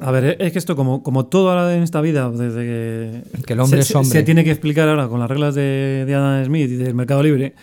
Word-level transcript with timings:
A 0.00 0.10
ver, 0.12 0.36
es 0.40 0.52
que 0.52 0.58
esto, 0.58 0.76
como, 0.76 1.02
como 1.02 1.26
todo 1.26 1.50
ahora 1.50 1.74
en 1.74 1.82
esta 1.82 2.00
vida, 2.00 2.30
desde 2.30 2.60
que, 2.60 3.22
Que 3.46 3.52
el 3.54 3.60
hombre 3.60 3.82
se, 3.82 3.92
es 3.92 3.96
hombre. 3.96 4.10
se 4.18 4.22
tiene 4.22 4.44
que 4.44 4.50
explicar 4.52 4.88
ahora 4.88 5.08
con 5.08 5.18
las 5.20 5.28
reglas 5.28 5.54
de, 5.54 6.04
de 6.06 6.14
Adam 6.14 6.44
Smith 6.44 6.70
y 6.70 6.76
del 6.76 6.94
mercado 6.94 7.22
libre, 7.22 7.54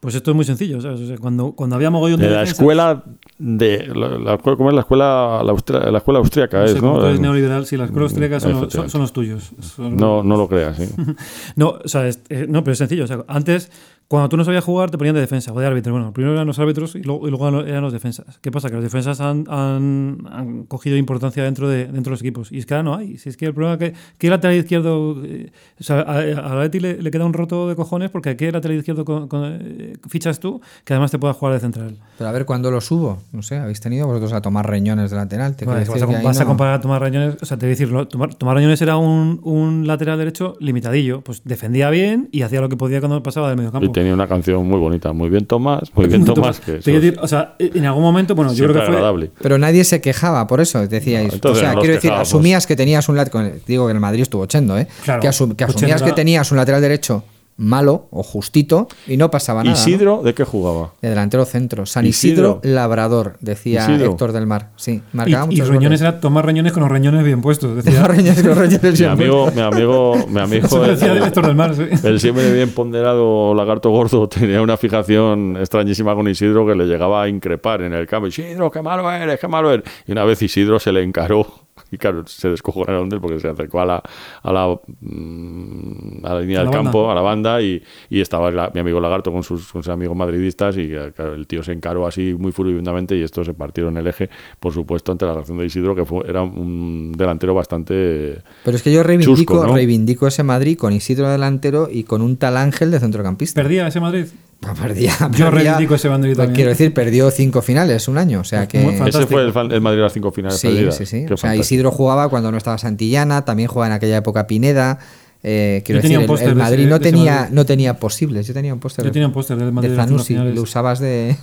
pues 0.00 0.14
esto 0.16 0.32
es 0.32 0.34
muy 0.34 0.44
sencillo. 0.44 0.80
¿sabes? 0.80 1.00
O 1.00 1.06
sea, 1.06 1.16
cuando, 1.18 1.52
cuando 1.52 1.76
había 1.76 1.90
mogollón 1.90 2.18
de. 2.20 2.26
De 2.28 2.32
la 2.34 2.42
defensas- 2.42 2.58
escuela 2.60 3.04
de 3.38 3.86
la, 3.94 4.08
la- 4.18 4.38
¿cómo 4.38 4.68
es 4.70 4.74
la 4.74 4.80
escuela 4.80 5.40
la, 5.44 5.50
austria- 5.52 5.90
la 5.90 5.98
escuela 5.98 6.18
austríaca 6.18 6.60
no 6.60 6.66
sé, 6.66 6.74
es, 6.74 6.80
como 6.80 6.94
¿no? 6.94 6.98
tú 7.00 7.06
eres 7.06 7.18
Eh, 7.18 7.22
neoliberal, 7.22 7.64
si 7.66 7.76
las 7.76 7.86
escuelas 7.86 8.10
austríacas 8.10 8.42
son, 8.42 8.52
los- 8.60 8.72
son, 8.72 8.90
son 8.90 9.00
los 9.00 9.12
tuyos. 9.12 9.52
Son- 9.60 9.96
No, 9.96 10.22
no 10.24 10.36
lo 10.36 10.48
creas, 10.48 10.76
sí. 10.76 10.88
No, 11.56 11.78
o 11.84 11.88
sea, 11.88 12.06
es- 12.08 12.20
eh, 12.28 12.46
no, 12.48 12.62
pero 12.64 12.72
es 12.72 12.78
sencillo. 12.78 13.04
O 13.04 13.06
sea, 13.06 13.24
antes, 13.28 13.70
cuando 14.08 14.28
tú 14.28 14.36
no 14.36 14.44
sabías 14.44 14.62
jugar, 14.62 14.90
te 14.90 14.98
ponían 14.98 15.14
de 15.14 15.20
defensa 15.20 15.52
o 15.52 15.58
de 15.58 15.66
árbitro. 15.66 15.92
Bueno, 15.92 16.12
primero 16.12 16.34
eran 16.34 16.46
los 16.46 16.58
árbitros 16.58 16.94
y 16.94 17.02
luego, 17.02 17.26
y 17.26 17.30
luego 17.30 17.60
eran 17.62 17.82
los 17.82 17.92
defensas. 17.92 18.38
¿Qué 18.40 18.50
pasa? 18.50 18.68
Que 18.68 18.74
los 18.74 18.84
defensas 18.84 19.20
han, 19.20 19.44
han- 19.48 20.18
han 20.30 20.64
cogido 20.64 20.96
importancia 20.96 21.42
dentro 21.42 21.68
de, 21.68 21.84
dentro 21.86 22.02
de 22.04 22.10
los 22.10 22.20
equipos. 22.20 22.52
Y 22.52 22.58
es 22.58 22.66
que 22.66 22.74
ahora 22.74 22.82
no 22.82 22.94
hay. 22.94 23.18
Si 23.18 23.28
es 23.28 23.36
que 23.36 23.46
el 23.46 23.54
problema 23.54 23.74
es 23.74 23.78
que, 23.92 23.98
¿qué 24.18 24.28
lateral 24.30 24.56
izquierdo? 24.56 25.24
eh, 25.24 25.50
o 25.80 25.82
sea, 25.82 26.00
a, 26.00 26.18
a 26.18 26.54
la 26.54 26.62
Leti 26.62 26.80
le, 26.80 27.00
le 27.02 27.10
queda 27.10 27.24
un 27.24 27.32
roto 27.32 27.68
de 27.68 27.74
cojones 27.76 28.10
porque 28.10 28.36
¿qué 28.36 28.52
lateral 28.52 28.76
izquierdo 28.78 29.04
con- 29.04 29.26
con, 29.28 29.42
eh, 29.60 29.94
fichas 30.08 30.38
tú 30.38 30.60
que 30.84 30.92
además 30.92 31.10
te 31.10 31.18
pueda 31.18 31.32
jugar 31.34 31.54
de 31.54 31.60
central? 31.60 31.96
Pero 32.18 32.28
a 32.28 32.32
ver 32.32 32.44
cuándo 32.44 32.70
lo 32.70 32.80
subo. 32.80 33.18
No 33.32 33.42
sé, 33.42 33.56
habéis 33.56 33.80
tenido 33.80 34.06
vosotros 34.06 34.32
a 34.32 34.40
tomar 34.42 34.68
reñones 34.68 35.10
de 35.10 35.16
lateral. 35.16 35.56
¿Te 35.56 35.64
Vale, 35.64 35.84
vas 35.86 36.02
a, 36.02 36.06
vas 36.06 36.40
a 36.40 36.44
comparar 36.46 36.74
a 36.74 36.80
Tomás 36.80 37.00
Rañones, 37.00 37.36
o 37.40 37.46
sea, 37.46 37.56
te 37.56 37.66
voy 37.66 37.74
a 37.74 37.76
decir, 37.76 38.08
Tomás, 38.08 38.36
Tomás 38.38 38.54
Rañones 38.54 38.80
era 38.82 38.96
un, 38.96 39.40
un 39.42 39.86
lateral 39.86 40.18
derecho 40.18 40.56
limitadillo, 40.60 41.22
pues 41.22 41.42
defendía 41.44 41.90
bien 41.90 42.28
y 42.32 42.42
hacía 42.42 42.60
lo 42.60 42.68
que 42.68 42.76
podía 42.76 43.00
cuando 43.00 43.22
pasaba 43.22 43.48
del 43.48 43.56
medio 43.56 43.72
campo. 43.72 43.93
Tenía 43.94 44.12
una 44.12 44.26
canción 44.26 44.66
muy 44.68 44.78
bonita, 44.78 45.12
muy 45.12 45.28
bien 45.30 45.46
Tomás, 45.46 45.90
muy 45.94 46.06
bien 46.06 46.24
Tomás, 46.24 46.60
que 46.60 46.76
eso 46.76 46.90
decir, 46.90 47.16
o 47.22 47.26
sea, 47.28 47.54
en 47.58 47.86
algún 47.86 48.02
momento, 48.02 48.34
bueno, 48.34 48.52
yo 48.52 48.64
creo 48.64 48.74
que 48.74 48.80
fue. 48.86 48.88
agradable. 48.96 49.30
Pero 49.40 49.56
nadie 49.56 49.84
se 49.84 50.00
quejaba 50.00 50.46
por 50.46 50.60
eso, 50.60 50.86
decíais. 50.86 51.28
No, 51.28 51.34
entonces 51.34 51.62
o 51.62 51.66
sea, 51.66 51.74
quiero 51.78 51.94
decir, 51.94 52.10
asumías 52.12 52.66
que 52.66 52.76
tenías 52.76 53.08
un 53.08 53.16
lateral. 53.16 53.60
Digo 53.66 53.86
que 53.86 53.90
en 53.92 53.96
el 53.96 54.00
Madrid 54.00 54.22
estuvo 54.22 54.42
ochendo, 54.42 54.76
¿eh? 54.78 54.86
Claro, 55.04 55.22
que, 55.22 55.28
asum- 55.28 55.54
que 55.56 55.64
asumías 55.64 56.02
que 56.02 56.08
era- 56.08 56.14
tenías 56.14 56.50
un 56.50 56.56
lateral 56.58 56.80
derecho 56.82 57.24
malo 57.56 58.08
o 58.10 58.22
justito 58.22 58.88
y 59.06 59.16
no 59.16 59.30
pasaba 59.30 59.62
nada. 59.62 59.76
¿no? 59.76 59.80
Isidro, 59.80 60.22
¿de 60.22 60.34
qué 60.34 60.44
jugaba? 60.44 60.92
De 61.00 61.10
delantero 61.10 61.44
centro. 61.44 61.86
San 61.86 62.04
Isidro, 62.06 62.60
Isidro. 62.62 62.74
Labrador, 62.74 63.36
decía 63.40 63.82
Isidro. 63.82 64.10
Héctor 64.12 64.32
del 64.32 64.46
Mar. 64.46 64.70
Sí, 64.76 65.02
Y, 65.12 65.16
marcaba 65.16 65.44
y 65.44 65.48
muchos 65.48 65.68
Reñones 65.68 66.00
goles. 66.00 66.12
era 66.12 66.20
Tomás 66.20 66.44
Reñones 66.44 66.72
con 66.72 66.82
los 66.82 66.90
reñones 66.90 67.24
bien 67.24 67.40
puestos. 67.40 67.76
Decía, 67.76 68.02
Tomás 68.02 68.16
Reñones 68.16 68.42
con 68.42 68.56
Reñones 68.56 68.82
Mi 68.82 68.96
siempre. 68.96 69.26
amigo, 69.26 69.50
mi 69.54 69.60
amigo, 69.60 70.26
mi 70.28 70.40
amigo, 70.40 70.66
eso 70.66 70.82
decía 70.82 71.12
el, 71.12 71.22
Héctor 71.22 71.46
del 71.46 71.54
Mar. 71.56 71.74
sí. 71.74 71.84
el 72.06 72.20
siempre 72.20 72.52
bien 72.52 72.70
ponderado 72.70 73.54
lagarto 73.54 73.90
gordo 73.90 74.28
tenía 74.28 74.60
una 74.60 74.76
fijación 74.76 75.56
extrañísima 75.58 76.14
con 76.14 76.28
Isidro 76.28 76.66
que 76.66 76.74
le 76.74 76.86
llegaba 76.86 77.22
a 77.22 77.28
increpar 77.28 77.82
en 77.82 77.92
el 77.92 78.06
campo. 78.06 78.26
Isidro, 78.26 78.70
qué 78.70 78.82
malo 78.82 79.10
eres, 79.10 79.38
qué 79.38 79.48
malo 79.48 79.70
eres. 79.72 79.84
Y 80.06 80.12
una 80.12 80.24
vez 80.24 80.42
Isidro 80.42 80.78
se 80.80 80.92
le 80.92 81.02
encaró 81.02 81.46
y 81.90 81.98
claro, 81.98 82.26
se 82.26 82.48
descojonaron 82.50 83.08
de 83.08 83.16
él 83.16 83.22
porque 83.22 83.38
se 83.40 83.48
acercó 83.48 83.80
a 83.80 83.86
la, 83.86 84.02
a 84.42 84.52
la, 84.52 84.76
mm, 85.00 86.24
a 86.26 86.34
la 86.34 86.40
línea 86.40 86.60
A 86.60 86.64
la 86.64 86.70
del 86.70 86.76
banda. 86.78 86.82
campo, 86.90 87.10
a 87.10 87.14
la 87.14 87.20
banda 87.20 87.62
y, 87.62 87.82
y 88.10 88.20
estaba 88.20 88.50
la- 88.50 88.70
mi 88.74 88.80
amigo 88.80 89.00
lagarto 89.00 89.32
con 89.32 89.42
sus, 89.42 89.70
con 89.72 89.82
sus 89.82 89.92
amigos 89.92 90.16
madridistas 90.16 90.76
y 90.76 90.92
eh, 90.92 91.12
claro, 91.14 91.34
el 91.34 91.46
tío 91.46 91.62
se 91.62 91.72
encaró 91.72 92.06
así 92.06 92.34
muy 92.38 92.52
furibundamente 92.52 93.16
y 93.16 93.22
estos 93.22 93.46
se 93.46 93.54
partieron 93.54 93.96
el 93.96 94.06
eje, 94.06 94.28
por 94.60 94.72
supuesto, 94.72 95.12
ante 95.12 95.24
la 95.26 95.34
reacción 95.34 95.58
de 95.58 95.66
Isidro 95.66 95.94
que 95.94 96.04
fue, 96.04 96.24
era 96.28 96.42
un 96.42 97.12
delantero 97.16 97.54
bastante... 97.54 98.38
Pero 98.64 98.76
es 98.76 98.82
que 98.82 98.92
yo 98.92 99.02
reivindico, 99.02 99.36
Chusco, 99.36 99.66
¿no? 99.66 99.74
reivindico 99.74 100.26
ese 100.26 100.42
Madrid 100.42 100.76
con 100.76 100.92
Isidro 100.92 101.28
delantero 101.28 101.88
y 101.90 102.04
con 102.04 102.22
un 102.22 102.36
tal 102.36 102.56
Ángel 102.56 102.90
de 102.90 103.00
centrocampista. 103.00 103.62
Perdía 103.62 103.86
ese 103.86 104.00
Madrid. 104.00 104.26
Pues 104.74 104.78
perdía, 104.78 105.12
Yo 105.18 105.28
perdía- 105.28 105.50
reivindico 105.50 105.94
ese 105.94 106.08
Madrid 106.08 106.28
pues 106.30 106.36
también. 106.38 106.54
Quiero 106.54 106.70
decir, 106.70 106.94
perdió 106.94 107.30
cinco 107.30 107.62
finales 107.62 108.08
un 108.08 108.18
año. 108.18 108.40
O 108.40 108.44
sea 108.44 108.66
que. 108.66 108.78
Muy 108.80 108.94
Ese 109.08 109.26
fue 109.26 109.42
el, 109.42 109.52
fan- 109.52 109.70
el 109.72 109.80
Madrid 109.80 110.00
a 110.00 110.04
las 110.04 110.12
cinco 110.12 110.30
finales 110.32 110.58
Sí, 110.58 110.68
perdidas. 110.68 110.96
sí, 110.96 111.06
sí. 111.06 111.24
Qué 111.26 111.34
O 111.34 111.36
sea, 111.36 111.50
fantástico. 111.50 111.62
Isidro 111.62 111.90
jugaba 111.90 112.28
cuando 112.28 112.50
no 112.50 112.56
estaba 112.58 112.78
Santillana, 112.78 113.44
también 113.44 113.68
jugaba 113.68 113.88
en 113.88 113.92
aquella 113.94 114.16
época 114.18 114.46
Pineda. 114.46 114.98
Eh, 115.46 115.82
quiero 115.84 116.00
decir, 116.00 116.16
el- 116.18 116.26
de 116.26 116.54
Madrid 116.54 116.80
ese- 116.80 116.88
no, 116.90 116.98
de 116.98 117.04
tenía, 117.04 117.34
Madrid. 117.40 117.54
no 117.54 117.66
tenía 117.66 117.94
posibles. 117.98 118.46
Yo 118.46 118.54
tenía 118.54 118.72
un 118.72 118.80
póster 118.80 119.04
Yo 119.04 119.10
de- 119.10 119.12
tenía 119.12 119.26
un 119.26 119.34
póster 119.34 119.56
del 119.58 119.72
Madrid 119.72 119.90
de 119.90 119.96
de 119.96 120.18
finales. 120.24 120.54
Lo 120.54 120.62
usabas 120.62 120.98
de. 121.00 121.36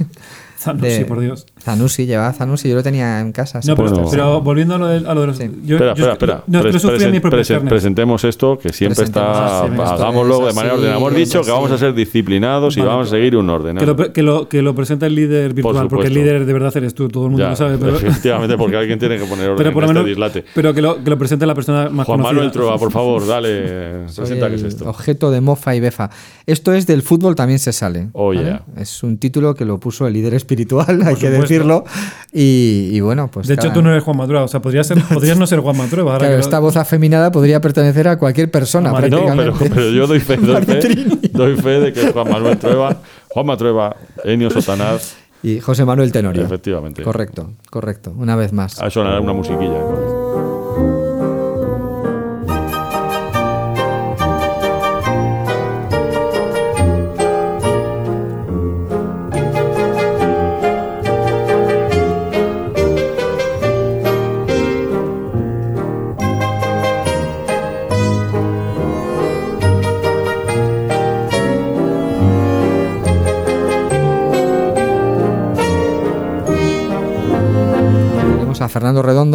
Zanussi, 0.61 0.87
de- 0.99 1.05
por 1.05 1.19
Dios. 1.19 1.45
Zanussi, 1.59 2.05
llevaba 2.05 2.31
Zanussi. 2.33 2.69
Yo 2.69 2.75
lo 2.75 2.83
tenía 2.83 3.19
en 3.19 3.31
casa. 3.31 3.59
No, 3.65 3.75
pero, 3.75 3.89
Bueno. 3.91 4.07
pero 4.11 4.41
volviendo 4.41 4.75
a 4.75 4.77
lo 4.77 4.87
de, 4.87 4.97
a 5.09 5.13
lo 5.13 5.21
de 5.21 5.27
los. 5.27 5.37
Sí. 5.37 5.49
Yo, 5.65 5.75
espera, 5.77 5.93
yo- 5.95 6.11
espera, 6.11 6.13
espera. 6.13 6.43
No, 6.47 6.61
Pres- 6.61 7.21
presen- 7.31 7.67
presentemos 7.67 8.23
esto, 8.23 8.57
que 8.59 8.69
siempre 8.71 9.03
está. 9.05 9.61
hagámoslo 9.63 10.47
es 10.47 10.47
de 10.47 10.53
manera 10.53 10.73
ordenada. 10.75 10.97
Hemos 10.97 11.15
dicho 11.15 11.41
que 11.41 11.51
vamos 11.51 11.71
a 11.71 11.77
ser 11.77 11.93
disciplinados 11.93 12.77
y 12.77 12.79
Vale, 12.81 12.89
vamos 12.91 13.07
a 13.07 13.09
seguir 13.11 13.35
un 13.37 13.49
orden. 13.49 13.77
Que 13.77 13.85
lo, 13.85 13.95
que, 14.13 14.21
lo, 14.23 14.47
que 14.49 14.61
lo 14.61 14.75
presenta 14.75 15.07
el 15.07 15.15
líder 15.15 15.53
virtual, 15.53 15.87
porque 15.87 16.07
el 16.07 16.13
líder 16.13 16.45
de 16.45 16.53
verdad 16.53 16.75
eres 16.77 16.93
tú, 16.93 17.07
todo 17.09 17.25
el 17.25 17.31
mundo 17.31 17.43
Ya, 17.43 17.49
lo 17.51 17.55
sabe. 17.55 17.77
Pero, 17.77 17.95
efectivamente, 17.95 18.57
porque 18.57 18.77
alguien 18.77 18.99
tiene 18.99 19.17
que 19.17 19.25
poner 19.25 19.45
orden 19.51 19.57
pero 19.57 19.73
por 19.73 19.83
lo 19.83 19.89
en 19.89 19.97
este 19.97 20.03
menos. 20.03 20.31
dislate. 20.31 20.45
Pero 20.53 20.73
que 20.73 20.81
lo, 20.81 21.03
que 21.03 21.09
lo 21.09 21.17
presente 21.17 21.45
la 21.45 21.55
persona 21.55 21.89
más 21.89 22.05
Juan 22.05 22.17
conocida. 22.19 22.33
Manuel 22.33 22.51
Trueba, 22.51 22.77
por 22.77 22.91
favor, 22.91 23.25
dale. 23.27 24.05
Presenta 24.15 24.49
qué 24.49 24.55
es 24.55 24.63
esto. 24.63 24.89
Objeto 24.89 25.31
de 25.31 25.41
mofa 25.41 25.75
y 25.75 25.79
befa. 25.79 26.09
Esto 26.45 26.73
es 26.73 26.85
del 26.87 27.01
fútbol 27.01 27.35
también 27.35 27.59
se 27.59 27.73
sale. 27.73 28.09
Oh. 28.13 28.31
Es 28.77 29.03
un 29.03 29.17
título 29.17 29.55
que 29.55 29.65
lo 29.65 29.79
puso 29.79 30.07
el 30.07 30.13
líder 30.13 30.33
espiritual, 30.33 30.50
hay 31.05 31.15
que 31.15 31.29
decirlo. 31.29 31.83
Y, 32.33 32.89
y 32.91 32.99
bueno, 33.01 33.29
pues. 33.29 33.47
de 33.47 33.55
hecho, 33.55 33.71
tú 33.73 33.81
no 33.81 33.91
eres 33.91 34.03
Juan 34.03 34.17
Matrueva. 34.17 34.45
O 34.45 34.47
sea, 34.47 34.61
podrías, 34.61 34.87
ser, 34.87 35.01
podrías 35.13 35.37
no 35.37 35.45
ser 35.47 35.59
Juan 35.59 35.75
ahora 36.11 36.19
Claro, 36.25 36.33
lo- 36.35 36.39
esta 36.39 36.59
voz 36.59 36.77
afeminada 36.77 37.31
podría 37.31 37.59
pertenecer 37.61 38.07
a 38.07 38.17
cualquier 38.17 38.49
persona, 38.51 38.89
A 38.89 38.93
Mari- 38.93 39.09
No, 39.09 39.17
pero, 39.17 39.53
prácticamente. 39.53 39.75
pero 39.75 39.89
yo 39.91 40.07
doy 40.07 40.19
fe, 40.19 40.37
doy 40.41 40.63
fe, 40.63 41.29
doy 41.33 41.55
fe 41.57 41.79
de 41.81 41.93
que 41.93 42.05
es 42.07 42.11
Juan 42.13 42.29
Manuel 42.29 42.57
Trueba, 42.57 42.97
Juan 43.29 43.45
Matrueva, 43.45 43.95
Enio 44.23 44.49
Sotanaz, 44.49 45.15
Y 45.43 45.59
José 45.59 45.85
Manuel 45.85 46.11
Tenorio. 46.11 46.43
efectivamente. 46.45 47.03
Correcto, 47.03 47.51
correcto. 47.69 48.13
Una 48.17 48.35
vez 48.35 48.53
más. 48.53 48.79
A 48.81 48.89
sonar 48.89 49.19
una 49.19 49.33
musiquilla. 49.33 49.71
¿no? 49.79 50.10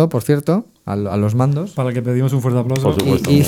Por 0.08 0.22
cierto, 0.22 0.66
a, 0.84 0.96
lo- 0.96 1.12
a 1.12 1.16
los 1.16 1.34
mandos. 1.34 1.72
Para 1.72 1.88
el 1.90 1.94
que 1.94 2.02
pedimos 2.02 2.32
un 2.32 2.40
fuerte 2.42 2.60
aplauso. 2.60 2.84
Por 2.90 3.00
supuesto. 3.00 3.30
Y, 3.30 3.34
y- 3.40 3.46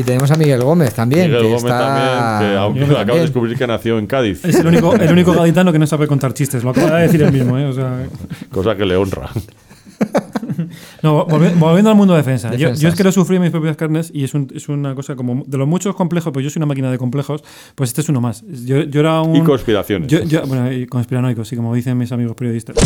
y 0.00 0.02
tenemos 0.02 0.30
a 0.30 0.36
Miguel 0.36 0.62
Gómez 0.62 0.94
también. 0.94 1.26
Miguel 1.30 1.42
que 1.42 1.48
Gómez 1.48 1.62
está... 1.64 1.78
también, 1.78 2.50
que 2.52 2.56
aunque 2.58 2.80
Miguel 2.80 2.96
acabo 2.96 3.16
de 3.16 3.22
descubrir 3.22 3.56
que 3.58 3.66
nació 3.66 3.98
en 3.98 4.06
Cádiz, 4.06 4.44
Es 4.44 4.56
el 4.56 4.66
único, 4.66 4.94
el 4.94 5.12
único 5.12 5.32
gaditano 5.32 5.72
que 5.72 5.78
no 5.78 5.86
sabe 5.86 6.06
contar 6.06 6.34
chistes. 6.34 6.62
Lo 6.64 6.70
acaba 6.70 6.96
de 6.98 7.02
decir 7.04 7.22
él 7.22 7.32
mismo, 7.32 7.56
¿eh? 7.58 7.66
O 7.66 7.72
sea, 7.72 8.06
cosa 8.52 8.76
que 8.76 8.84
le 8.84 8.96
honra. 8.96 9.28
no, 11.06 11.26
volvi- 11.26 11.58
volviendo 11.58 11.90
al 11.90 11.96
mundo 11.96 12.14
de 12.14 12.18
defensa. 12.18 12.54
Yo, 12.54 12.72
yo 12.74 12.88
es 12.88 12.94
que 12.94 13.04
lo 13.04 13.12
sufrí 13.12 13.36
en 13.36 13.42
mis 13.42 13.50
propias 13.50 13.76
carnes 13.76 14.10
y 14.12 14.24
es, 14.24 14.34
un- 14.34 14.48
es 14.54 14.68
una 14.68 14.94
cosa 14.94 15.14
como 15.16 15.42
de 15.46 15.56
los 15.58 15.66
muchos 15.68 15.94
complejos, 15.94 16.32
pues 16.32 16.44
yo 16.44 16.50
soy 16.50 16.58
una 16.60 16.66
máquina 16.66 16.90
de 16.90 16.98
complejos, 16.98 17.42
pues 17.74 17.90
este 17.90 18.00
es 18.02 18.08
uno 18.08 18.20
más. 18.20 18.44
Yo, 18.64 18.82
yo 18.82 19.00
era 19.00 19.20
un. 19.22 19.36
Y 19.36 19.40
conspiraciones. 19.42 20.08
Yo, 20.08 20.22
yo- 20.24 20.42
bueno, 20.46 20.70
y 20.72 20.86
conspiranoico, 20.86 21.44
sí, 21.44 21.56
como 21.56 21.74
dicen 21.74 21.96
mis 21.96 22.10
amigos 22.12 22.34
periodistas. 22.36 22.76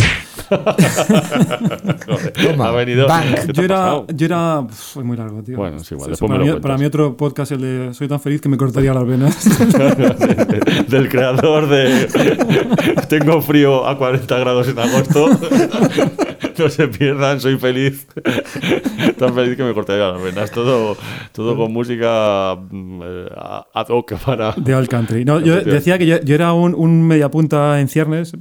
Joder, 0.50 2.32
Toma, 2.32 2.68
ha 2.68 2.72
venido. 2.72 3.06
bank. 3.06 3.24
¿Qué 3.46 3.52
te 3.52 3.52
Yo 3.52 3.62
era, 3.62 4.02
yo 4.14 4.26
era. 4.26 4.64
Fue 4.70 5.04
muy 5.04 5.16
largo, 5.16 5.42
tío. 5.42 5.56
Bueno, 5.56 5.76
es 5.78 5.90
igual, 5.92 6.10
para, 6.18 6.38
mí, 6.38 6.50
para 6.60 6.78
mí 6.78 6.84
otro 6.84 7.16
podcast, 7.16 7.52
el 7.52 7.60
de 7.60 7.94
Soy 7.94 8.08
tan 8.08 8.20
feliz 8.20 8.40
que 8.40 8.48
me 8.48 8.56
cortaría 8.56 8.92
las 8.94 9.06
venas. 9.06 9.48
Del 10.88 11.08
creador 11.08 11.68
de 11.68 12.06
Tengo 13.08 13.40
frío 13.42 13.86
a 13.86 13.96
40 13.96 14.38
grados 14.38 14.68
en 14.68 14.78
agosto. 14.78 15.28
No 16.58 16.68
se 16.68 16.88
pierdan, 16.88 17.40
soy 17.40 17.56
feliz. 17.56 18.06
Tan 19.18 19.34
feliz 19.34 19.56
que 19.56 19.62
me 19.64 19.72
cortaría 19.74 20.08
las 20.12 20.22
venas. 20.22 20.50
Todo, 20.50 20.96
todo 21.32 21.56
con 21.56 21.72
música 21.72 22.56
mm, 22.70 23.00
eh, 23.04 23.28
ad 23.74 23.86
hoc 23.88 24.14
para. 24.24 24.52
De 24.56 24.74
All 24.74 24.88
Country. 24.88 25.24
No, 25.24 25.40
yo 25.40 25.60
decía 25.62 25.98
que 25.98 26.06
yo, 26.06 26.20
yo 26.20 26.34
era 26.34 26.52
un, 26.52 26.74
un 26.74 27.06
mediapunta 27.06 27.80
en 27.80 27.88
ciernes, 27.88 28.32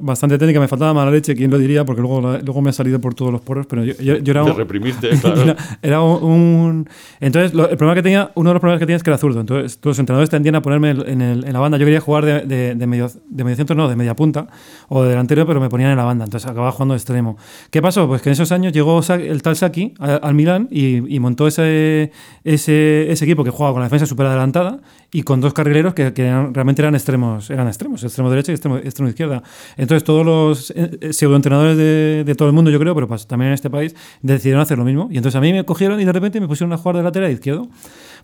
bastante 0.00 0.38
técnica, 0.38 0.60
me 0.60 0.68
faltaba 0.68 0.92
mala 0.94 1.10
leche, 1.10 1.34
quién 1.34 1.50
lo 1.50 1.58
diría, 1.58 1.84
porque 1.84 2.00
luego, 2.02 2.20
luego 2.20 2.62
me 2.62 2.70
ha 2.70 2.72
salido 2.72 3.00
por 3.00 3.14
todos 3.14 3.32
los 3.32 3.40
poros, 3.40 3.66
pero 3.66 3.84
yo, 3.84 3.94
yo- 4.00 4.16
yo 4.16 4.30
era 4.30 4.44
un... 4.44 4.56
reprimirte, 4.56 5.10
claro. 5.20 5.42
Era, 5.42 5.56
era 5.82 6.00
un, 6.02 6.22
un- 6.24 6.88
Entonces, 7.20 7.54
lo- 7.54 7.68
el 7.68 7.76
problema 7.76 7.94
que 7.94 8.02
tenía, 8.02 8.30
uno 8.34 8.50
de 8.50 8.54
los 8.54 8.60
problemas 8.60 8.78
que 8.80 8.86
tenía 8.86 8.96
es 8.96 9.02
que 9.02 9.10
era 9.10 9.18
zurdo. 9.18 9.40
Entonces, 9.40 9.78
todos 9.78 9.92
los 9.96 9.98
entrenadores 9.98 10.30
tendían 10.30 10.54
a 10.56 10.62
ponerme 10.62 10.90
en, 10.90 11.20
el- 11.20 11.44
en 11.44 11.52
la 11.52 11.58
banda. 11.60 11.78
Yo 11.78 11.84
quería 11.84 12.00
jugar 12.00 12.24
de, 12.24 12.40
de, 12.40 12.74
de 12.74 12.86
medio, 12.86 13.08
de 13.28 13.44
medio 13.44 13.56
centro, 13.56 13.76
no, 13.76 13.88
de 13.88 13.96
media 13.96 14.14
punta 14.16 14.46
o 14.88 15.02
de 15.02 15.10
delantero, 15.10 15.46
pero 15.46 15.60
me 15.60 15.68
ponían 15.68 15.90
en 15.90 15.96
la 15.96 16.04
banda. 16.04 16.24
Entonces, 16.24 16.48
acababa 16.50 16.72
jugando 16.72 16.94
de 16.94 16.98
extremo. 16.98 17.36
¿Qué 17.70 17.80
pasó? 17.82 18.06
Pues 18.08 18.22
que 18.22 18.28
en 18.28 18.32
esos 18.34 18.52
años 18.52 18.72
llegó 18.72 19.00
el 19.08 19.42
tal 19.42 19.56
Saki 19.56 19.94
al 19.98 20.34
Milán 20.34 20.68
y, 20.70 21.14
y 21.14 21.18
montó 21.20 21.46
ese, 21.46 22.12
ese, 22.44 23.10
ese 23.10 23.24
equipo 23.24 23.44
que 23.44 23.50
jugaba 23.50 23.72
con 23.74 23.80
la 23.80 23.86
defensa 23.86 24.06
súper 24.06 24.26
adelantada 24.26 24.80
y 25.12 25.22
con 25.22 25.40
dos 25.40 25.52
carrileros 25.52 25.94
que, 25.94 26.12
que 26.12 26.26
eran- 26.26 26.54
realmente 26.54 26.82
eran 26.82 26.94
extremos, 26.94 27.50
eran 27.50 27.66
extremos, 27.68 28.02
extremo 28.02 28.30
derecha 28.30 28.52
y 28.52 28.54
extremo, 28.54 28.76
extremo 28.78 29.08
izquierda. 29.10 29.42
Entonces 29.76 30.04
todos 30.04 30.24
los 30.24 30.70
eh, 30.70 30.98
eh, 31.00 31.12
pseudoentrenadores 31.12 31.76
de, 31.76 32.24
de 32.24 32.34
todo 32.34 32.48
el 32.48 32.54
mundo, 32.54 32.70
yo 32.70 32.78
creo, 32.78 32.94
pero 32.94 33.06
también 33.26 33.48
en 33.48 33.54
este 33.54 33.70
país, 33.70 33.94
decidieron 34.22 34.62
hacer 34.62 34.78
lo 34.78 34.84
mismo. 34.84 35.08
Y 35.10 35.16
entonces 35.16 35.36
a 35.36 35.40
mí 35.40 35.52
me 35.52 35.64
cogieron 35.64 36.00
y 36.00 36.04
de 36.04 36.12
repente 36.12 36.40
me 36.40 36.48
pusieron 36.48 36.72
a 36.72 36.76
jugar 36.78 36.96
de 36.96 37.02
lateral 37.02 37.30
izquierdo. 37.30 37.68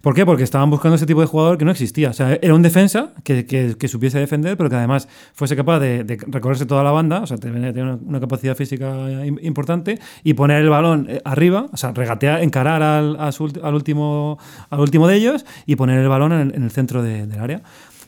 ¿Por 0.01 0.15
qué? 0.15 0.25
Porque 0.25 0.43
estaban 0.45 0.71
buscando 0.71 0.97
ese 0.97 1.07
tipo 1.07 1.21
de 1.21 1.27
jugador 1.27 1.59
que 1.59 1.65
no 1.65 1.71
existía. 1.71 2.11
O 2.11 2.13
sea, 2.13 2.39
era 2.41 2.55
un 2.55 2.63
defensa 2.63 3.11
que, 3.25 3.47
que- 3.47 3.89
supiese 3.89 4.19
defender, 4.19 4.57
pero 4.57 4.69
que 4.71 4.77
además 4.77 5.09
fuese 5.33 5.57
capaz 5.57 5.81
de, 5.81 6.05
recorrerse 6.29 6.67
toda 6.67 6.83
la 6.85 6.91
banda, 6.91 7.21
o 7.21 7.27
sea, 7.27 7.37
tener 7.39 7.75
una, 7.83 8.21
capacidad 8.21 8.55
física 8.55 8.87
im- 9.25 9.39
importante 9.43 9.99
y 10.23 10.35
poner 10.35 10.63
el 10.63 10.69
balón 10.69 11.07
eh, 11.09 11.21
arriba, 11.25 11.67
o 11.73 11.77
sea, 11.77 11.93
regatear, 11.93 12.43
encarar 12.43 12.83
al, 12.83 13.17
al 13.19 13.75
último, 13.75 14.39
al 14.71 14.81
último 14.81 15.09
de 15.09 15.17
ellos 15.17 15.47
y 15.67 15.77
poner 15.77 15.99
el 15.99 16.09
balón 16.09 16.33
en, 16.33 16.63
el 16.63 16.71
centro 16.71 17.03
de- 17.03 17.27
del 17.27 17.41
área. 17.41 17.63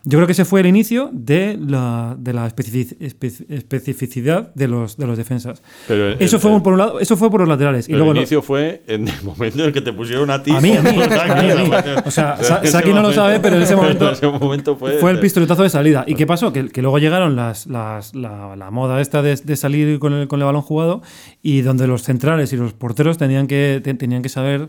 Yo 0.04 0.18
creo 0.18 0.26
que 0.26 0.32
ese 0.32 0.44
fue 0.46 0.60
el 0.60 0.66
inicio 0.66 1.10
de 1.12 1.58
la, 1.60 2.16
de 2.18 2.32
la 2.32 2.46
especific- 2.48 2.96
espe- 2.98 3.44
especificidad 3.50 4.54
de 4.54 4.66
los, 4.68 4.96
de 4.96 5.06
los 5.06 5.18
defensas. 5.18 5.62
Pero 5.88 6.08
el- 6.12 6.16
eso, 6.22 6.38
fue 6.38 6.54
el- 6.54 6.62
por 6.62 6.72
un 6.72 6.78
lado, 6.78 7.00
eso 7.00 7.16
fue 7.16 7.30
por 7.30 7.40
los 7.40 7.48
laterales. 7.48 7.86
Y 7.88 7.92
Pero 7.92 7.98
luego 7.98 8.12
el 8.12 8.18
inicio 8.18 8.40
fue 8.42 8.82
en 8.86 9.08
el 9.08 9.22
momento 9.22 9.60
en 9.60 9.66
el 9.66 9.72
que 9.72 9.80
te 9.80 9.92
pusieron 9.92 10.30
a 10.30 10.42
ti. 10.42 10.52
A 10.52 10.60
mí, 10.60 10.72
a 10.74 10.82
mí, 10.82 10.90
como 10.94 11.02
Saki, 11.04 11.30
a 11.30 11.34
mí, 11.42 11.50
a 11.50 11.54
mí. 11.56 11.68
¿no? 11.70 12.02
O 12.06 12.10
sea, 12.10 12.36
Saki 12.64 12.92
no 12.92 13.02
lo 13.02 13.12
sabe, 13.12 13.40
pero 13.40 13.56
en 13.56 13.62
ese 13.62 13.76
momento- 13.76 14.06
en 14.08 14.12
ese 14.14 14.26
momento 14.26 14.76
fue. 14.76 14.92
Fue 14.98 15.10
el 15.10 15.20
pistoletazo 15.20 15.62
de 15.62 15.70
salida. 15.70 16.04
¿Y 16.06 16.14
qué 16.14 16.26
pasó? 16.26 16.52
Que, 16.52 16.68
que 16.68 16.82
luego 16.82 16.98
llegaron 16.98 17.36
las, 17.36 17.66
las- 17.66 18.14
la, 18.14 18.56
la 18.56 18.70
moda 18.70 19.00
esta 19.00 19.22
de, 19.22 19.36
de 19.36 19.56
salir 19.56 19.98
con 19.98 20.12
el, 20.14 20.28
con 20.28 20.40
el 20.40 20.46
balón 20.46 20.62
jugado 20.62 21.02
y 21.42 21.60
donde 21.62 21.86
los 21.86 22.02
centrales 22.02 22.52
y 22.52 22.56
los 22.56 22.72
porteros 22.72 23.18
tenían 23.18 23.46
que, 23.46 23.80
te- 23.84 23.94
tenían 23.94 24.22
que 24.22 24.28
saber 24.28 24.68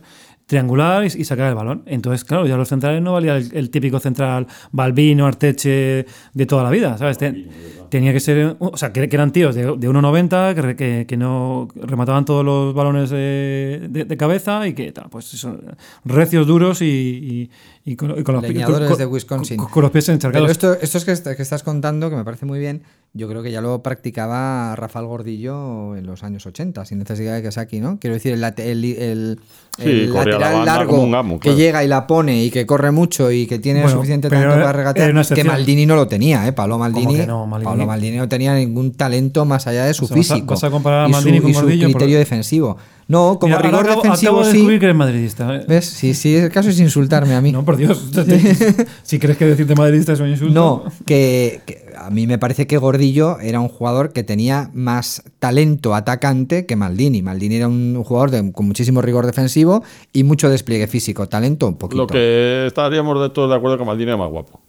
triangular 0.52 1.06
y, 1.06 1.08
y 1.08 1.24
sacar 1.24 1.48
el 1.48 1.56
balón. 1.56 1.84
Entonces, 1.86 2.26
claro, 2.26 2.46
ya 2.46 2.58
los 2.58 2.68
centrales 2.68 3.02
no 3.02 3.14
valía 3.14 3.38
el, 3.38 3.50
el 3.56 3.70
típico 3.70 4.00
central 4.02 4.48
Balbino, 4.74 5.26
Arteche 5.26 6.06
de 6.34 6.46
toda 6.46 6.62
la 6.64 6.70
vida, 6.70 6.98
¿sabes? 6.98 7.18
Te- 7.18 7.48
tenía 7.90 8.12
que 8.14 8.20
ser, 8.20 8.58
o 8.60 8.76
sea, 8.78 8.92
que, 8.94 9.08
que 9.10 9.16
eran 9.16 9.32
tíos 9.32 9.56
de, 9.56 9.64
de 9.64 9.90
1,90, 9.90 10.54
que, 10.56 10.76
que, 10.76 11.06
que 11.08 11.18
no 11.18 11.68
remataban 11.76 12.26
todos 12.26 12.44
los 12.46 12.74
balones 12.74 13.10
de, 13.10 13.88
de- 13.90 14.06
de 14.06 14.18
cabeza 14.18 14.68
y 14.68 14.74
que, 14.74 14.92
tal, 14.92 15.08
pues, 15.10 15.26
son 15.26 15.62
recios, 16.06 16.46
duros 16.48 16.82
y, 16.82 16.86
y- 16.86 17.92
y 17.92 17.96
con, 17.96 18.12
y 18.20 18.24
con 18.24 18.36
los 18.36 18.44
con- 18.90 18.98
de 18.98 19.06
Wisconsin. 19.06 19.58
Con, 19.58 19.68
con 19.70 19.82
los 19.84 19.92
pies 19.92 20.08
encharcados. 20.10 20.58
Pero 20.58 20.74
esto, 20.74 20.84
esto 20.84 20.98
es 21.12 21.22
que 21.22 21.42
estás 21.42 21.64
contando, 21.64 22.10
que 22.10 22.16
me 22.18 22.24
parece 22.24 22.46
muy 22.46 22.60
bien, 22.60 22.84
yo 23.14 23.28
creo 23.28 23.44
que 23.44 23.52
ya 23.52 23.60
lo 23.62 23.84
practicaba 23.84 24.76
Rafael 24.78 25.06
Gordillo 25.06 25.96
en 25.98 26.06
los 26.06 26.24
años 26.24 26.46
80, 26.46 26.86
sin 26.86 27.00
necesidad 27.00 27.36
de 27.36 27.42
que 27.42 27.52
Saki, 27.52 27.80
¿no? 27.82 27.98
Quiero 28.00 28.14
decir, 28.14 28.34
el, 28.34 28.44
el, 28.44 28.86
el- 28.86 29.40
Sí, 29.78 29.84
el 29.90 30.10
corría 30.10 30.34
la 30.38 30.40
lateral 30.52 30.66
largo 30.66 30.94
que 31.40 31.40
claro. 31.40 31.58
llega 31.58 31.84
y 31.84 31.88
la 31.88 32.06
pone 32.06 32.44
y 32.44 32.52
que 32.52 32.66
corre 32.66 32.92
mucho 32.92 33.32
y 33.32 33.48
que 33.48 33.58
tiene 33.58 33.82
Bueno, 33.82 33.96
suficiente 33.96 34.30
talento 34.30 34.56
para 34.56 34.74
regatear, 34.74 35.08
que. 35.44 35.44
Maldini 35.46 35.86
no 35.86 35.96
lo 35.96 36.08
tenía, 36.10 36.46
¿eh? 36.46 36.52
Pablo 36.52 36.78
Maldini, 36.78 37.16
que 37.16 37.26
no? 37.28 37.48
Maldini- 37.48 37.64
Pablo 37.64 37.86
Maldini 37.86 38.18
no 38.18 38.28
tenía 38.28 38.54
ningún 38.54 38.92
talento 38.92 39.46
más 39.46 39.68
allá 39.68 39.86
de 39.86 39.94
su 39.94 40.06
O 40.06 40.08
sea, 40.10 40.18
vas 40.18 40.30
a- 40.32 40.34
físico 40.36 40.54
vas 40.54 40.64
a 40.66 40.70
comparar 40.72 41.06
a 41.06 41.08
y 41.08 41.12
Maldini 41.14 41.38
su, 41.38 41.42
con 41.44 41.52
y 41.52 41.54
su 41.54 41.62
Gordillo 41.62 41.88
por- 41.88 41.92
criterio 41.94 42.18
defensivo. 42.20 42.78
No, 43.12 43.38
como 43.40 43.58
Mira, 43.58 43.62
rigor 43.70 43.86
acabo, 43.86 44.02
defensivo 44.02 44.32
acabo 44.32 44.46
de 44.46 44.52
sí. 44.52 44.58
descubrir 44.58 44.80
que 44.80 44.86
eres 44.86 44.96
madridista. 44.96 45.56
¿eh? 45.58 45.66
¿Ves? 45.68 45.86
Sí, 45.86 46.14
sí, 46.14 46.34
el 46.36 46.50
caso 46.50 46.70
es 46.70 46.80
insultarme 46.80 47.36
a 47.36 47.42
mí. 47.42 47.52
No, 47.52 47.66
por 47.66 47.76
Dios. 47.76 48.10
si 49.04 49.20
crees 49.20 49.38
que 49.38 49.46
decirte 49.46 49.76
madridista 49.76 50.14
es 50.14 50.20
un 50.22 50.30
insulto. 50.30 50.54
No, 50.54 50.84
que, 51.06 51.60
que 51.66 51.92
a 51.98 52.10
mí 52.10 52.26
me 52.26 52.40
parece 52.40 52.68
que 52.68 52.78
Gordillo 52.78 53.38
era 53.40 53.60
un 53.60 53.68
jugador 53.68 54.14
que 54.14 54.24
tenía 54.24 54.70
más 54.74 55.24
talento 55.40 55.94
atacante 55.94 56.66
que 56.66 56.76
Maldini. 56.78 57.22
Maldini 57.22 57.56
era 57.56 57.68
un 57.68 58.02
jugador 58.04 58.32
de- 58.32 58.52
con 58.54 58.66
muchísimo 58.66 59.02
rigor 59.02 59.26
defensivo 59.26 59.84
y 60.14 60.24
mucho 60.24 60.50
despliegue 60.50 60.88
físico. 60.88 61.28
Talento, 61.28 61.68
un 61.68 61.76
poquito. 61.76 62.04
Lo 62.04 62.08
que 62.08 62.66
estaríamos 62.68 63.22
de 63.22 63.30
todos 63.30 63.50
de 63.50 63.56
acuerdo 63.58 63.78
que 63.78 63.84
Maldini 63.84 64.10
era 64.12 64.18
más 64.18 64.30
guapo. 64.30 64.62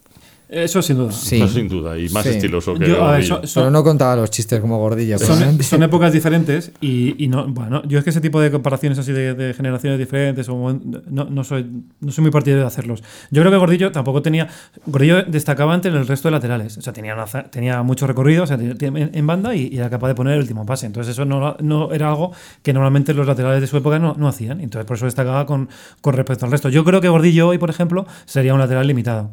Eso 0.52 0.82
sin 0.82 0.98
duda. 0.98 1.12
Sí. 1.12 1.40
No, 1.40 1.48
sin 1.48 1.66
duda. 1.66 1.98
Y 1.98 2.10
más 2.10 2.24
Sí. 2.24 2.28
estiloso 2.28 2.74
que 2.74 2.86
Yo, 2.86 2.96
a 3.02 3.12
ver, 3.12 3.20
Gordillo. 3.22 3.36
son- 3.36 3.46
son- 3.48 3.62
Pero 3.62 3.70
no 3.70 3.82
contaba 3.82 4.16
los 4.16 4.30
chistes 4.30 4.60
como 4.60 4.78
Gordillo. 4.78 5.18
Son, 5.18 5.82
épocas 5.82 6.12
diferentes 6.12 6.72
y, 6.82 7.24
y 7.24 7.28
no, 7.28 7.46
bueno, 7.48 7.82
yo 7.84 7.98
es 7.98 8.04
que 8.04 8.10
ese 8.10 8.20
tipo 8.20 8.38
de 8.38 8.50
comparaciones 8.50 8.98
así 8.98 9.12
de, 9.12 9.32
de 9.32 9.54
generaciones 9.54 9.98
diferentes 9.98 10.46
o 10.50 10.78
no, 11.08 11.24
no 11.24 11.44
soy, 11.44 11.66
no 12.00 12.12
soy 12.12 12.22
muy 12.22 12.30
partidario 12.30 12.60
de 12.64 12.66
hacerlos. 12.68 13.02
Yo 13.30 13.40
creo 13.40 13.50
que 13.50 13.56
Gordillo 13.56 13.92
tampoco 13.92 14.20
tenía. 14.20 14.48
Gordillo 14.84 15.22
destacaba 15.22 15.74
entre 15.74 15.90
el 15.90 16.06
resto 16.06 16.28
de 16.28 16.32
laterales. 16.32 16.76
O 16.76 16.82
sea, 16.82 16.92
tenía, 16.92 17.14
una 17.14 17.24
tenía 17.50 17.82
mucho 17.82 18.06
recorrido 18.06 18.42
o 18.44 18.46
sea, 18.46 18.58
tenía 18.58 18.74
en, 19.04 19.10
en 19.14 19.26
banda 19.26 19.54
y, 19.54 19.68
y 19.72 19.78
era 19.78 19.88
capaz 19.88 20.08
de 20.08 20.14
poner 20.14 20.34
el 20.34 20.40
último 20.40 20.66
pase. 20.66 20.84
Entonces, 20.84 21.12
eso 21.14 21.24
no, 21.24 21.56
no 21.60 21.92
era 21.92 22.08
algo 22.10 22.32
que 22.62 22.74
normalmente 22.74 23.14
los 23.14 23.26
laterales 23.26 23.62
de 23.62 23.66
su 23.66 23.78
época 23.78 23.98
no, 23.98 24.14
no 24.18 24.28
hacían. 24.28 24.60
Entonces, 24.60 24.86
por 24.86 24.96
eso 24.98 25.06
destacaba 25.06 25.46
con, 25.46 25.70
con 26.02 26.12
respecto 26.14 26.44
al 26.44 26.52
resto. 26.52 26.68
Yo 26.68 26.84
creo 26.84 27.00
que 27.00 27.08
Gordillo 27.08 27.48
hoy, 27.48 27.56
por 27.58 27.70
ejemplo, 27.70 28.06
sería 28.26 28.52
un 28.52 28.60
lateral 28.60 28.86
limitado. 28.86 29.30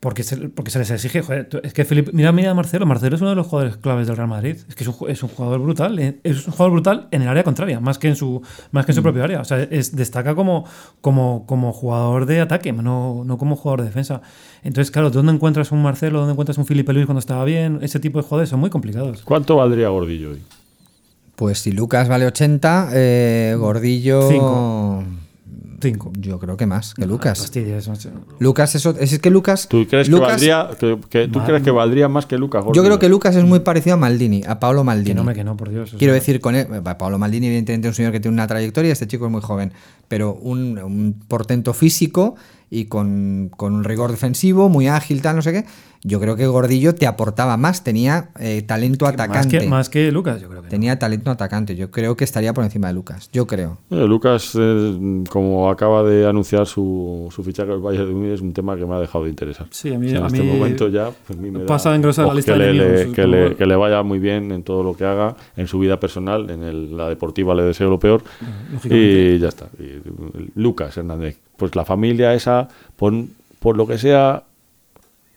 Porque 0.00 0.22
se, 0.22 0.36
porque 0.48 0.70
se 0.70 0.78
les 0.78 0.90
exige, 0.92 1.22
joder, 1.22 1.48
es 1.64 1.72
que 1.72 1.84
Felipe, 1.84 2.12
mira, 2.14 2.30
mira 2.30 2.52
a 2.52 2.54
Marcelo, 2.54 2.86
Marcelo 2.86 3.16
es 3.16 3.20
uno 3.20 3.30
de 3.30 3.36
los 3.36 3.48
jugadores 3.48 3.78
claves 3.78 4.06
del 4.06 4.16
Real 4.16 4.28
Madrid, 4.28 4.56
es 4.68 4.74
que 4.76 4.84
es 4.84 4.88
un, 4.88 5.10
es 5.10 5.24
un 5.24 5.28
jugador 5.28 5.60
brutal, 5.60 5.98
eh, 5.98 6.20
es 6.22 6.46
un 6.46 6.52
jugador 6.52 6.72
brutal 6.72 7.08
en 7.10 7.22
el 7.22 7.28
área 7.28 7.42
contraria, 7.42 7.80
más 7.80 7.98
que 7.98 8.06
en 8.06 8.14
su, 8.14 8.40
más 8.70 8.86
que 8.86 8.92
en 8.92 8.96
su 8.96 9.02
propio 9.02 9.24
área, 9.24 9.40
o 9.40 9.44
sea, 9.44 9.60
es, 9.60 9.96
destaca 9.96 10.36
como, 10.36 10.66
como, 11.00 11.46
como 11.46 11.72
jugador 11.72 12.26
de 12.26 12.40
ataque, 12.40 12.72
no, 12.72 13.24
no 13.24 13.38
como 13.38 13.56
jugador 13.56 13.80
de 13.80 13.86
defensa. 13.86 14.22
Entonces, 14.62 14.92
claro, 14.92 15.10
¿dónde 15.10 15.32
encuentras 15.32 15.72
un 15.72 15.82
Marcelo, 15.82 16.20
dónde 16.20 16.32
encuentras 16.32 16.58
un 16.58 16.66
Felipe 16.66 16.92
Luis 16.92 17.06
cuando 17.06 17.18
estaba 17.18 17.44
bien? 17.44 17.80
Ese 17.82 17.98
tipo 17.98 18.18
de 18.18 18.22
jugadores 18.22 18.50
son 18.50 18.60
muy 18.60 18.70
complicados. 18.70 19.22
¿Cuánto 19.22 19.56
valdría 19.56 19.88
Gordillo 19.88 20.30
hoy? 20.30 20.42
Pues 21.34 21.58
si 21.58 21.72
Lucas 21.72 22.08
vale 22.08 22.26
80, 22.26 22.90
eh, 22.92 23.56
Gordillo. 23.58 24.28
Cinco. 24.28 25.04
Cinco. 25.80 26.12
Yo 26.18 26.38
creo 26.40 26.56
que 26.56 26.66
más 26.66 26.94
que 26.94 27.06
Lucas. 27.06 27.38
Fastidies, 27.38 27.86
macho. 27.88 28.10
Lucas, 28.40 28.74
eso, 28.74 28.94
es 28.98 29.18
que 29.20 29.30
Lucas. 29.30 29.68
¿Tú 29.68 29.86
crees 29.88 30.08
Lucas- 30.08 30.40
que 30.40 30.50
valdría, 30.50 30.70
que, 30.78 30.98
que- 31.08 31.28
tú 31.28 31.40
crees 31.44 31.62
que 31.62 31.70
valdría 31.70 32.08
más 32.08 32.26
que 32.26 32.36
Lucas 32.36 32.62
Yo 32.62 32.66
Gordillo? 32.66 32.84
creo 32.84 32.98
que 32.98 33.08
Lucas 33.08 33.36
es 33.36 33.44
muy 33.44 33.60
parecido 33.60 33.94
a 33.94 33.96
Maldini, 33.96 34.42
a 34.46 34.58
Pablo 34.58 34.82
Maldini. 34.82 35.10
Que 35.10 35.14
no 35.14 35.24
me 35.24 35.34
que 35.34 35.44
no, 35.44 35.56
por 35.56 35.70
Dios. 35.70 35.90
Quiero 35.96 36.12
sea, 36.12 36.20
decir, 36.20 36.40
con 36.40 36.56
él, 36.56 36.66
eh, 36.72 36.82
Pablo 36.98 37.18
Maldini, 37.18 37.46
evidentemente, 37.46 37.86
es 37.88 37.92
un 37.92 37.96
señor 37.96 38.12
que 38.12 38.20
tiene 38.20 38.34
una 38.34 38.46
trayectoria, 38.46 38.92
este 38.92 39.06
chico 39.06 39.26
es 39.26 39.30
muy 39.32 39.40
joven, 39.40 39.72
pero 40.08 40.34
un, 40.34 40.78
un 40.78 41.14
portento 41.28 41.72
físico 41.74 42.34
y 42.70 42.86
con, 42.86 43.50
con 43.56 43.74
un 43.74 43.84
rigor 43.84 44.10
defensivo, 44.10 44.68
muy 44.68 44.88
ágil, 44.88 45.22
tal, 45.22 45.36
no 45.36 45.42
sé 45.42 45.52
qué. 45.52 45.64
Yo 46.04 46.20
creo 46.20 46.36
que 46.36 46.46
Gordillo 46.46 46.94
te 46.94 47.08
aportaba 47.08 47.56
más, 47.56 47.82
tenía 47.82 48.28
eh, 48.38 48.62
talento 48.62 49.04
más 49.04 49.14
atacante. 49.14 49.58
que, 49.58 49.66
más 49.66 49.88
que 49.88 50.12
Lucas, 50.12 50.40
yo 50.40 50.48
creo 50.48 50.60
que 50.60 50.66
no. 50.66 50.70
Tenía 50.70 50.96
talento 50.96 51.28
atacante. 51.32 51.74
Yo 51.74 51.90
creo 51.90 52.16
que 52.16 52.22
estaría 52.22 52.54
por 52.54 52.62
encima 52.62 52.86
de 52.86 52.94
Lucas. 52.94 53.28
Yo 53.32 53.48
creo. 53.48 53.78
Eh, 53.90 54.06
Lucas, 54.06 54.52
eh, 54.56 55.24
como 55.28 55.68
acaba 55.68 56.04
de 56.04 56.24
anunciar 56.28 56.66
su, 56.68 57.26
su 57.34 57.42
fichaje 57.42 57.72
al 57.72 57.80
Bayern 57.80 58.06
de 58.06 58.14
Múnich, 58.14 58.34
es 58.34 58.40
un 58.42 58.52
tema 58.52 58.76
que 58.76 58.86
me 58.86 58.94
ha 58.94 59.00
dejado 59.00 59.24
de 59.24 59.30
interesar. 59.30 59.66
Sí, 59.70 59.92
a 59.92 59.98
mí- 59.98 60.06
O 60.06 60.10
sea, 60.10 60.18
en 60.18 60.24
a 60.24 60.26
este 60.28 60.40
mí 60.40 60.46
momento 60.52 60.88
ya 60.88 61.10
pues, 61.26 61.36
a 61.36 61.42
mí 61.42 61.50
me 61.50 61.58
da- 61.60 61.66
pasa 61.66 61.90
a 61.90 61.96
engrosar 61.96 62.26
la 62.26 62.32
oh, 62.32 62.36
lista 62.36 62.52
que 62.54 62.58
de 62.60 62.72
le, 62.74 63.12
que, 63.12 63.26
le, 63.26 63.56
que 63.56 63.66
le 63.66 63.74
vaya 63.74 64.00
muy 64.04 64.20
bien 64.20 64.52
en 64.52 64.62
todo 64.62 64.84
lo 64.84 64.94
que 64.96 65.04
haga, 65.04 65.34
en 65.56 65.66
su 65.66 65.80
vida 65.80 65.98
personal, 65.98 66.48
en 66.48 66.62
el- 66.62 66.96
la 66.96 67.08
deportiva 67.08 67.56
le 67.56 67.64
deseo 67.64 67.90
lo 67.90 67.98
peor. 67.98 68.22
Y 68.84 69.38
ya 69.40 69.48
está. 69.48 69.66
Y, 69.80 70.00
Lucas 70.54 70.96
Hernández, 70.96 71.38
pues 71.58 71.76
la 71.76 71.84
familia 71.84 72.32
esa, 72.32 72.68
por, 72.96 73.12
por 73.58 73.76
lo 73.76 73.86
que 73.86 73.98
sea, 73.98 74.44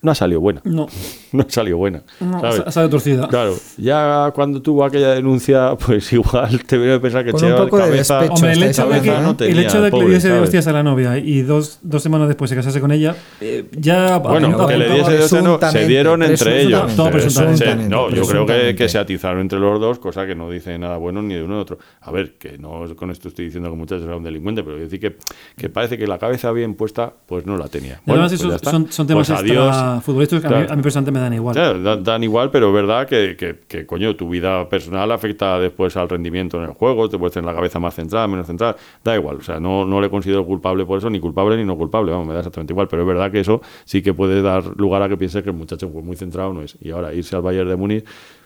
no 0.01 0.11
ha 0.11 0.15
salido 0.15 0.39
buena. 0.41 0.61
No, 0.63 0.87
No 1.31 1.43
ha 1.47 1.49
salido 1.49 1.77
buena. 1.77 2.01
no 2.19 2.41
¿sabes? 2.41 2.63
ha 2.65 2.71
salido 2.71 2.89
torcida. 2.89 3.27
Claro, 3.27 3.55
ya 3.77 4.31
cuando 4.35 4.61
tuvo 4.61 4.83
aquella 4.83 5.11
denuncia, 5.13 5.75
pues 5.77 6.11
igual 6.13 6.63
te 6.65 6.93
a 6.93 6.99
pensar 6.99 7.23
que 7.23 7.31
Con 7.31 7.39
te 7.41 7.47
un 7.53 7.57
poco 7.57 7.77
de 7.77 7.83
cabeza. 7.83 8.19
despecho. 8.19 8.33
Hombre, 8.33 8.51
el 8.51 8.63
hecho, 8.63 8.89
de 8.89 9.01
que, 9.01 9.11
no 9.11 9.35
tenía, 9.35 9.53
el 9.53 9.59
hecho 9.65 9.81
de 9.81 9.87
que 9.87 9.91
pobre, 9.91 10.07
le 10.09 10.13
diese 10.15 10.29
de 10.29 10.39
hostias 10.39 10.67
a 10.67 10.73
la 10.73 10.83
novia 10.83 11.17
y 11.17 11.41
dos, 11.41 11.79
dos 11.83 12.03
semanas 12.03 12.27
después 12.27 12.49
se 12.49 12.55
casase 12.55 12.81
con 12.81 12.91
ella, 12.91 13.15
eh, 13.39 13.65
ya. 13.77 14.17
Bueno, 14.17 14.47
Apuntaba, 14.47 14.69
que 14.71 14.77
le 14.77 14.89
diese 14.89 15.11
de 15.11 15.23
hostias, 15.23 15.43
no, 15.43 15.59
se 15.71 15.87
dieron 15.87 16.23
entre 16.23 16.63
ellos. 16.63 16.95
Todo 16.95 17.19
se- 17.19 17.75
no, 17.75 18.09
yo 18.09 18.25
creo 18.25 18.45
que, 18.45 18.89
se 18.89 18.97
atizaron 18.97 19.39
entre 19.39 19.59
los 19.59 19.79
dos, 19.79 19.99
cosa 19.99 20.25
que 20.25 20.35
no 20.35 20.49
dice 20.49 20.77
nada 20.77 20.97
bueno 20.97 21.21
ni 21.21 21.35
de 21.35 21.43
uno 21.43 21.53
ni 21.53 21.55
de 21.57 21.61
otro. 21.61 21.77
A 22.01 22.11
ver, 22.11 22.33
que 22.33 22.57
no 22.57 22.81
con 22.95 23.11
esto 23.11 23.29
estoy 23.29 23.45
diciendo 23.45 23.69
que 23.69 23.75
muchachos 23.77 24.05
era 24.05 24.17
un 24.17 24.23
delincuente, 24.23 24.63
pero 24.63 24.77
decir 24.77 24.99
que, 24.99 25.17
que 25.55 25.69
parece 25.69 25.97
que 25.97 26.07
la 26.07 26.17
cabeza 26.17 26.51
bien 26.51 26.75
puesta, 26.75 27.13
pues 27.25 27.45
no 27.45 27.57
la 27.57 27.67
tenía. 27.67 28.01
Bueno, 28.05 28.23
pues 28.23 28.33
esos 28.33 28.49
ya 28.49 28.55
está. 28.57 28.71
son, 28.71 28.91
son 28.91 29.07
temas 29.07 29.27
Pues 29.29 29.39
adiós. 29.39 29.75
Extra 29.97 30.01
futbolísticos 30.01 30.41
que 30.41 30.55
a, 30.55 30.59
mí, 30.59 30.65
a 30.69 30.75
mí 30.75 30.81
personalmente 30.81 31.11
me 31.11 31.23
dan 31.23 31.33
igual. 31.33 31.55
Claro, 31.55 31.81
dan, 31.81 32.03
dan 32.03 32.23
igual, 32.23 32.51
pero 32.51 32.67
es 32.67 32.73
verdad 32.73 33.07
que, 33.07 33.35
que, 33.37 33.59
que, 33.67 33.85
coño, 33.85 34.15
tu 34.15 34.29
vida 34.29 34.67
personal 34.69 35.11
afecta 35.11 35.59
después 35.59 35.95
al 35.97 36.09
rendimiento 36.09 36.57
en 36.57 36.63
el 36.63 36.73
juego, 36.73 37.09
te 37.09 37.17
puedes 37.17 37.33
tener 37.33 37.45
la 37.45 37.55
cabeza 37.55 37.79
más 37.79 37.95
centrada, 37.95 38.27
menos 38.27 38.47
centrada, 38.47 38.75
da 39.03 39.15
igual, 39.15 39.37
o 39.37 39.41
sea, 39.41 39.59
no, 39.59 39.85
no 39.85 40.01
le 40.01 40.09
considero 40.09 40.45
culpable 40.45 40.85
por 40.85 40.97
eso, 40.97 41.09
ni 41.09 41.19
culpable 41.19 41.57
ni 41.57 41.65
no 41.65 41.77
culpable, 41.77 42.11
vamos, 42.11 42.27
me 42.27 42.33
da 42.33 42.39
exactamente 42.39 42.73
igual, 42.73 42.87
pero 42.87 43.01
es 43.03 43.07
verdad 43.07 43.31
que 43.31 43.39
eso 43.39 43.61
sí 43.85 44.01
que 44.01 44.13
puede 44.13 44.41
dar 44.41 44.63
lugar 44.77 45.01
a 45.01 45.09
que 45.09 45.17
piense 45.17 45.43
que 45.43 45.49
el 45.49 45.55
muchacho 45.55 45.89
pues, 45.89 46.03
muy 46.05 46.15
centrado 46.15 46.53
no 46.53 46.61
es. 46.61 46.77
Y 46.81 46.91
ahora 46.91 47.13
irse 47.13 47.35
al 47.35 47.41
Bayern 47.41 47.69
de 47.69 47.75
Múnich, 47.75 48.05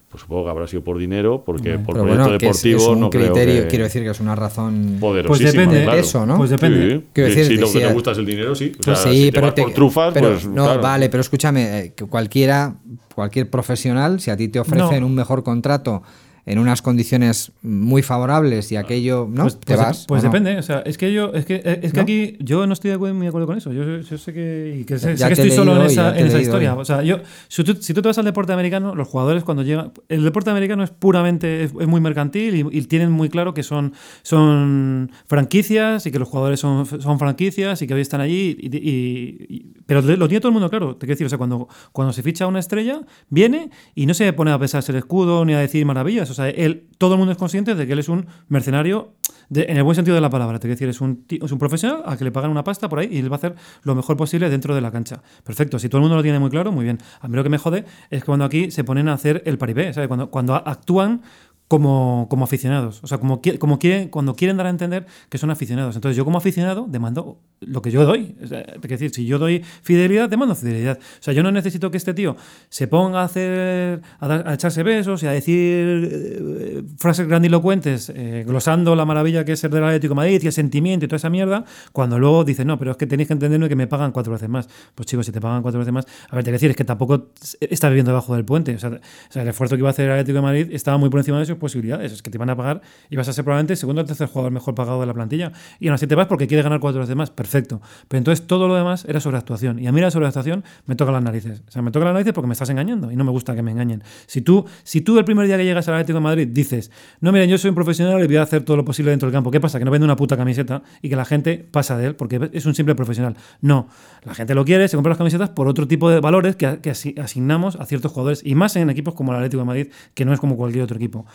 pues 0.09 0.21
supongo 0.21 0.45
que 0.45 0.49
habrá 0.51 0.67
sido 0.67 0.83
por 0.83 0.97
dinero, 0.97 1.43
porque 1.45 1.77
por 1.79 1.95
proyecto 1.95 2.23
bueno, 2.23 2.37
que 2.37 2.47
es, 2.47 2.61
deportivo 2.61 2.79
es 2.79 2.87
un 2.87 2.99
no 3.01 3.09
creo 3.09 3.33
criterio, 3.33 3.61
que... 3.63 3.67
quiero 3.67 3.83
decir 3.85 4.03
que 4.03 4.09
es 4.11 4.19
una 4.19 4.35
razón. 4.35 4.97
Pues 4.99 5.39
depende, 5.39 5.83
claro. 5.83 5.99
eso, 5.99 6.25
¿no? 6.25 6.37
Pues 6.37 6.49
depende. 6.51 6.97
Sí, 6.97 7.03
Quiero 7.11 7.29
decir, 7.29 7.45
si 7.47 7.55
lo 7.57 7.71
que 7.71 7.79
te 7.79 7.93
gusta 7.93 8.11
es 8.11 8.17
el 8.19 8.25
dinero, 8.25 8.55
sí. 8.55 8.71
O 8.79 8.83
sea, 8.83 8.93
Pues 8.93 8.99
sí, 8.99 9.09
si 9.15 9.25
te 9.25 9.31
pero 9.33 9.47
vas 9.47 9.55
te- 9.55 9.61
por 9.63 9.73
trufas, 9.73 10.13
pero 10.13 10.29
pues 10.29 10.45
no, 10.47 10.63
claro. 10.65 10.81
vale, 10.81 11.09
pero 11.09 11.21
escúchame, 11.21 11.79
eh, 11.79 11.93
que 11.95 12.05
cualquiera, 12.05 12.75
cualquier 13.13 13.49
profesional, 13.49 14.19
si 14.21 14.31
a 14.31 14.37
ti 14.37 14.47
te 14.47 14.59
ofrecen 14.59 15.03
un 15.03 15.15
mejor 15.15 15.43
contrato 15.43 16.01
en 16.45 16.59
unas 16.59 16.81
condiciones 16.81 17.51
muy 17.63 18.01
favorables 18.03 18.71
y 18.71 18.75
aquello, 18.75 19.27
¿no? 19.31 19.43
Pues, 19.43 19.59
¿Te 19.59 19.73
pues- 19.75 19.79
vas? 19.79 20.05
pues 20.07 20.23
¿o 20.23 20.27
no? 20.27 20.31
depende, 20.31 20.57
o 20.59 20.63
sea, 20.63 20.79
es 20.81 20.97
que 20.97 21.11
yo, 21.11 21.33
es 21.33 21.45
que, 21.45 21.55
es 21.81 21.91
que 21.91 21.97
¿No? 21.97 22.03
aquí 22.03 22.37
yo 22.39 22.67
no 22.67 22.73
estoy 22.73 22.89
de 22.89 22.95
acuerdo, 22.95 23.15
muy 23.15 23.23
de 23.25 23.29
acuerdo 23.29 23.47
con 23.47 23.57
eso. 23.57 23.73
Yo, 23.73 23.83
yo 24.01 24.17
sé 24.17 24.31
que, 24.33 24.77
y 24.81 24.83
que 24.85 24.99
sé, 24.99 25.17
sé 25.17 25.25
que 25.27 25.33
estoy 25.33 25.51
solo 25.51 25.75
en 25.79 25.87
esa, 25.87 26.17
en 26.17 26.27
esa 26.27 26.39
historia. 26.39 26.73
hoy. 26.75 26.81
O 26.81 26.85
sea, 26.85 27.01
yo, 27.03 27.17
si 27.47 27.63
tú, 27.63 27.75
si 27.81 27.93
tú 27.93 28.01
te 28.01 28.09
vas 28.09 28.17
al 28.17 28.25
deporte 28.25 28.53
americano, 28.53 28.93
los 28.95 29.07
jugadores 29.07 29.43
cuando 29.43 29.63
llegan, 29.63 29.91
el 30.09 30.23
deporte 30.23 30.49
americano 30.51 30.83
es 30.83 30.91
puramente, 30.91 31.63
es, 31.63 31.71
es 31.79 31.87
muy 31.87 31.99
mercantil 32.01 32.55
y, 32.71 32.77
y 32.77 32.81
tienen 32.83 33.11
muy 33.11 33.29
claro 33.29 33.53
que 33.53 33.63
son, 33.63 33.93
son 34.21 35.11
franquicias 35.27 36.05
y 36.05 36.11
que 36.11 36.19
los 36.19 36.27
jugadores 36.27 36.59
son, 36.59 36.85
son 36.85 37.19
franquicias 37.19 37.81
y 37.81 37.87
que 37.87 37.93
hoy 37.93 38.01
están 38.01 38.21
allí. 38.21 38.57
y- 38.61 39.65
pero 39.85 40.01
lo 40.01 40.27
tiene 40.27 40.39
todo 40.41 40.49
el 40.49 40.53
mundo 40.53 40.69
claro. 40.69 40.95
Te 40.95 41.05
quiero 41.05 41.13
decir, 41.15 41.27
o 41.27 41.29
sea, 41.29 41.37
cuando, 41.37 41.67
cuando 41.91 42.11
se 42.11 42.23
ficha 42.23 42.47
una 42.47 42.59
estrella, 42.59 43.01
viene 43.29 43.69
y 43.93 44.05
no 44.07 44.13
se 44.15 44.31
pone 44.33 44.51
a 44.51 44.57
pesarse 44.59 44.91
el 44.91 44.97
escudo 44.97 45.45
ni 45.45 45.53
a 45.53 45.59
decir 45.59 45.85
maravillas. 45.85 46.29
Sea, 46.35 46.49
él, 46.49 46.87
todo 46.97 47.13
el 47.13 47.17
mundo 47.17 47.31
es 47.31 47.37
consciente 47.37 47.73
de 47.75 47.87
que 47.87 47.93
él 47.93 47.99
es 47.99 48.09
un 48.09 48.27
mercenario 48.47 49.13
en 49.53 49.77
el 49.77 49.83
buen 49.83 49.95
sentido 49.95 50.15
de 50.15 50.21
la 50.21 50.29
palabra. 50.29 50.57
Te 50.59 50.67
quiero 50.67 50.75
decir, 50.75 50.89
es 50.89 51.01
un, 51.01 51.25
es 51.29 51.51
un 51.51 51.57
profesional 51.59 52.03
al 52.05 52.17
que 52.17 52.23
le 52.23 52.31
pagan 52.31 52.51
una 52.51 52.63
pasta 52.63 52.89
por 52.89 52.99
ahí 52.99 53.09
y 53.11 53.17
él 53.19 53.31
va 53.31 53.35
a 53.35 53.37
hacer 53.37 53.55
lo 53.83 53.95
mejor 53.95 54.17
posible 54.17 54.49
dentro 54.49 54.73
de 54.75 54.81
la 54.81 54.91
cancha. 54.91 55.21
Perfecto, 55.43 55.79
si 55.79 55.87
todo 55.89 55.99
el 55.99 56.03
mundo 56.03 56.15
lo 56.15 56.23
tiene 56.23 56.39
muy 56.39 56.49
claro, 56.49 56.71
muy 56.71 56.83
bien. 56.83 56.97
A 57.21 57.27
mí 57.27 57.35
lo 57.35 57.43
que 57.43 57.49
me 57.49 57.57
jode 57.57 57.85
es 58.09 58.21
que 58.21 58.25
cuando 58.25 58.45
aquí 58.45 58.71
se 58.71 58.83
ponen 58.83 59.07
a 59.07 59.13
hacer 59.13 59.43
el 59.45 59.57
paribé, 59.57 59.93
¿sabes? 59.93 60.07
Cuando, 60.07 60.29
cuando 60.29 60.55
a- 60.55 60.63
actúan 60.65 61.21
como, 61.67 62.27
como 62.29 62.43
aficionados. 62.45 63.03
O 63.03 63.07
sea, 63.07 63.17
como, 63.17 63.41
como 63.59 63.79
quieren, 63.79 64.09
cuando 64.09 64.35
quieren 64.35 64.57
dar 64.57 64.67
a 64.67 64.69
entender 64.69 65.05
que 65.29 65.37
son 65.37 65.49
aficionados. 65.51 65.95
Entonces, 65.95 66.15
yo 66.15 66.23
como 66.25 66.37
aficionado 66.37 66.85
demando 66.87 67.39
lo 67.61 67.81
que 67.81 67.89
yo 67.91 68.05
doy. 68.05 68.35
Quiero 68.39 68.79
decir, 68.81 69.09
si 69.11 69.25
yo 69.25 69.39
doy 69.39 69.63
fidelidad, 69.81 70.29
demando 70.29 70.53
fidelidad. 70.55 70.99
O 71.01 71.23
sea, 71.23 71.33
yo 71.33 71.41
no 71.41 71.51
necesito 71.51 71.89
que 71.89 71.97
este 71.97 72.13
tío 72.13 72.35
se 72.69 72.87
ponga 72.87 73.21
a 73.21 73.23
hacer 73.23 74.01
a, 74.19 74.27
dar- 74.27 74.47
a 74.47 74.53
echarse 74.53 74.83
besos 74.83 75.23
y 75.23 75.27
a 75.27 75.31
decir 75.31 76.09
eh, 76.11 76.83
frases 76.97 77.27
grandilocuentes, 77.27 78.11
eh, 78.15 78.43
glosando 78.45 78.95
la 78.95 79.05
maravilla 79.05 79.43
que 79.45 79.53
es 79.53 79.59
ser 79.59 79.71
del 79.71 79.83
Atlético 79.83 80.13
Madrid 80.15 80.39
y 80.43 80.47
el 80.47 80.53
sentimiento 80.53 81.05
y 81.05 81.07
toda 81.07 81.17
esa 81.17 81.29
mierda, 81.29 81.65
cuando 81.93 82.19
luego 82.19 82.43
dice, 82.43 82.65
no, 82.65 82.77
pero 82.77 82.91
es 82.91 82.97
que 82.97 83.07
tenéis 83.07 83.27
que 83.27 83.33
entenderme 83.33 83.69
que 83.69 83.75
me 83.75 83.87
pagan 83.87 84.11
cuatro 84.11 84.33
veces 84.33 84.49
más. 84.49 84.67
Pues 84.93 85.07
chicos, 85.07 85.25
si 85.25 85.31
te 85.31 85.41
pagan 85.41 85.61
cuatro 85.61 85.79
veces 85.79 85.93
más, 85.93 86.05
a 86.29 86.35
ver, 86.35 86.43
te 86.43 86.49
quiero 86.51 86.55
decir, 86.57 86.69
es 86.71 86.75
que 86.77 86.85
tampoco 86.85 87.29
estás 87.59 87.89
viviendo 87.89 88.11
debajo 88.11 88.35
del 88.35 88.45
puente. 88.45 88.75
O 88.75 88.79
sea, 88.79 88.99
el 89.33 89.47
esfuerzo 89.47 89.75
que 89.75 89.79
iba 89.79 89.89
a 89.89 89.91
hacer 89.91 90.05
el 90.05 90.11
Atlético 90.11 90.41
Madrid 90.41 90.67
estaba 90.71 90.97
muy 90.97 91.09
por 91.09 91.19
encima 91.21 91.39
de 91.39 91.45
posibilidades. 91.57 92.11
Es 92.11 92.21
que 92.21 92.29
te 92.29 92.37
iban 92.37 92.49
a 92.49 92.55
pagar 92.55 92.81
y 93.09 93.15
vas 93.15 93.27
a 93.27 93.33
ser 93.33 93.43
probablemente 93.43 93.73
el 93.73 93.77
segundo 93.77 94.01
o 94.01 94.05
tercer 94.05 94.27
jugador 94.27 94.51
mejor 94.51 94.75
pagado 94.75 94.99
de 94.99 95.05
la 95.07 95.13
plantilla. 95.13 95.51
Y 95.79 95.87
aún 95.87 95.95
así 95.95 96.07
te 96.07 96.15
vas 96.15 96.27
porque 96.27 96.47
quieres 96.47 96.63
ganar 96.63 96.79
cuatro 96.79 97.01
veces 97.01 97.15
más. 97.15 97.29
Perfecto. 97.31 97.81
Pero 98.07 98.17
entonces 98.19 98.45
todo 98.47 98.67
lo 98.67 98.75
demás 98.75 99.05
era 99.07 99.19
sobreactuación. 99.19 99.79
Y 99.79 99.87
a 99.87 99.91
mí 99.91 100.01
la 100.01 100.11
sobreactuación 100.11 100.63
me 100.85 100.95
toca 100.95 101.11
las 101.11 101.23
narices. 101.23 101.63
O 101.67 101.71
sea, 101.71 101.81
me 101.81 101.91
toca 101.91 102.05
las 102.05 102.13
narices 102.13 102.33
porque 102.33 102.47
me 102.47 102.53
estás 102.53 102.69
engañando 102.69 103.11
y 103.11 103.15
no 103.15 103.23
me 103.23 103.31
gusta 103.31 103.55
que 103.55 103.61
me 103.61 103.71
engañen. 103.71 104.03
Si 104.27 104.41
tú, 104.41 104.65
si 104.83 105.01
tú 105.01 105.17
el 105.17 105.25
primer 105.25 105.47
día 105.47 105.57
que 105.57 105.65
llegas 105.65 105.87
al 105.87 105.95
Atlético 105.95 106.17
de 106.17 106.23
Madrid 106.23 106.47
dices, 106.51 106.91
no, 107.21 107.31
miren, 107.31 107.49
yo 107.49 107.57
soy 107.57 107.69
un 107.69 107.75
profesional 107.75 108.23
y 108.23 108.27
voy 108.27 108.37
a 108.37 108.43
hacer 108.43 108.63
todo 108.63 108.77
lo 108.77 108.85
posible 108.85 109.11
dentro 109.11 109.27
del 109.27 109.33
campo. 109.33 109.51
¿Qué 109.51 109.59
pasa? 109.59 109.79
Que 109.79 109.85
no 109.85 109.91
vende 109.91 110.05
una 110.05 110.15
puta 110.15 110.37
camiseta 110.37 110.83
y 111.01 111.09
que 111.09 111.15
la 111.15 111.25
gente 111.25 111.67
pasa 111.71 111.97
de 111.97 112.07
él 112.07 112.15
porque 112.15 112.49
es 112.53 112.65
un 112.65 112.75
simple 112.75 112.95
profesional. 112.95 113.35
No. 113.61 113.87
La 114.23 114.33
gente 114.33 114.55
lo 114.55 114.65
quiere, 114.65 114.87
se 114.87 114.97
compra 114.97 115.11
las 115.11 115.17
camisetas 115.17 115.49
por 115.49 115.67
otro 115.67 115.87
tipo 115.87 116.09
de 116.09 116.19
valores 116.19 116.55
que, 116.55 116.79
que 116.81 116.89
asi- 116.91 117.15
asignamos 117.19 117.75
a 117.75 117.85
ciertos 117.85 118.11
jugadores 118.11 118.41
y 118.43 118.55
más 118.55 118.75
en 118.75 118.89
equipos 118.89 119.13
como 119.13 119.31
el 119.31 119.37
Atlético 119.37 119.61
de 119.61 119.65
Madrid, 119.65 119.87
que 120.13 120.25
no 120.25 120.33
es 120.33 120.39
como 120.39 120.57
cualquier 120.57 120.83
otro 120.83 120.97
equipo. 120.97 121.25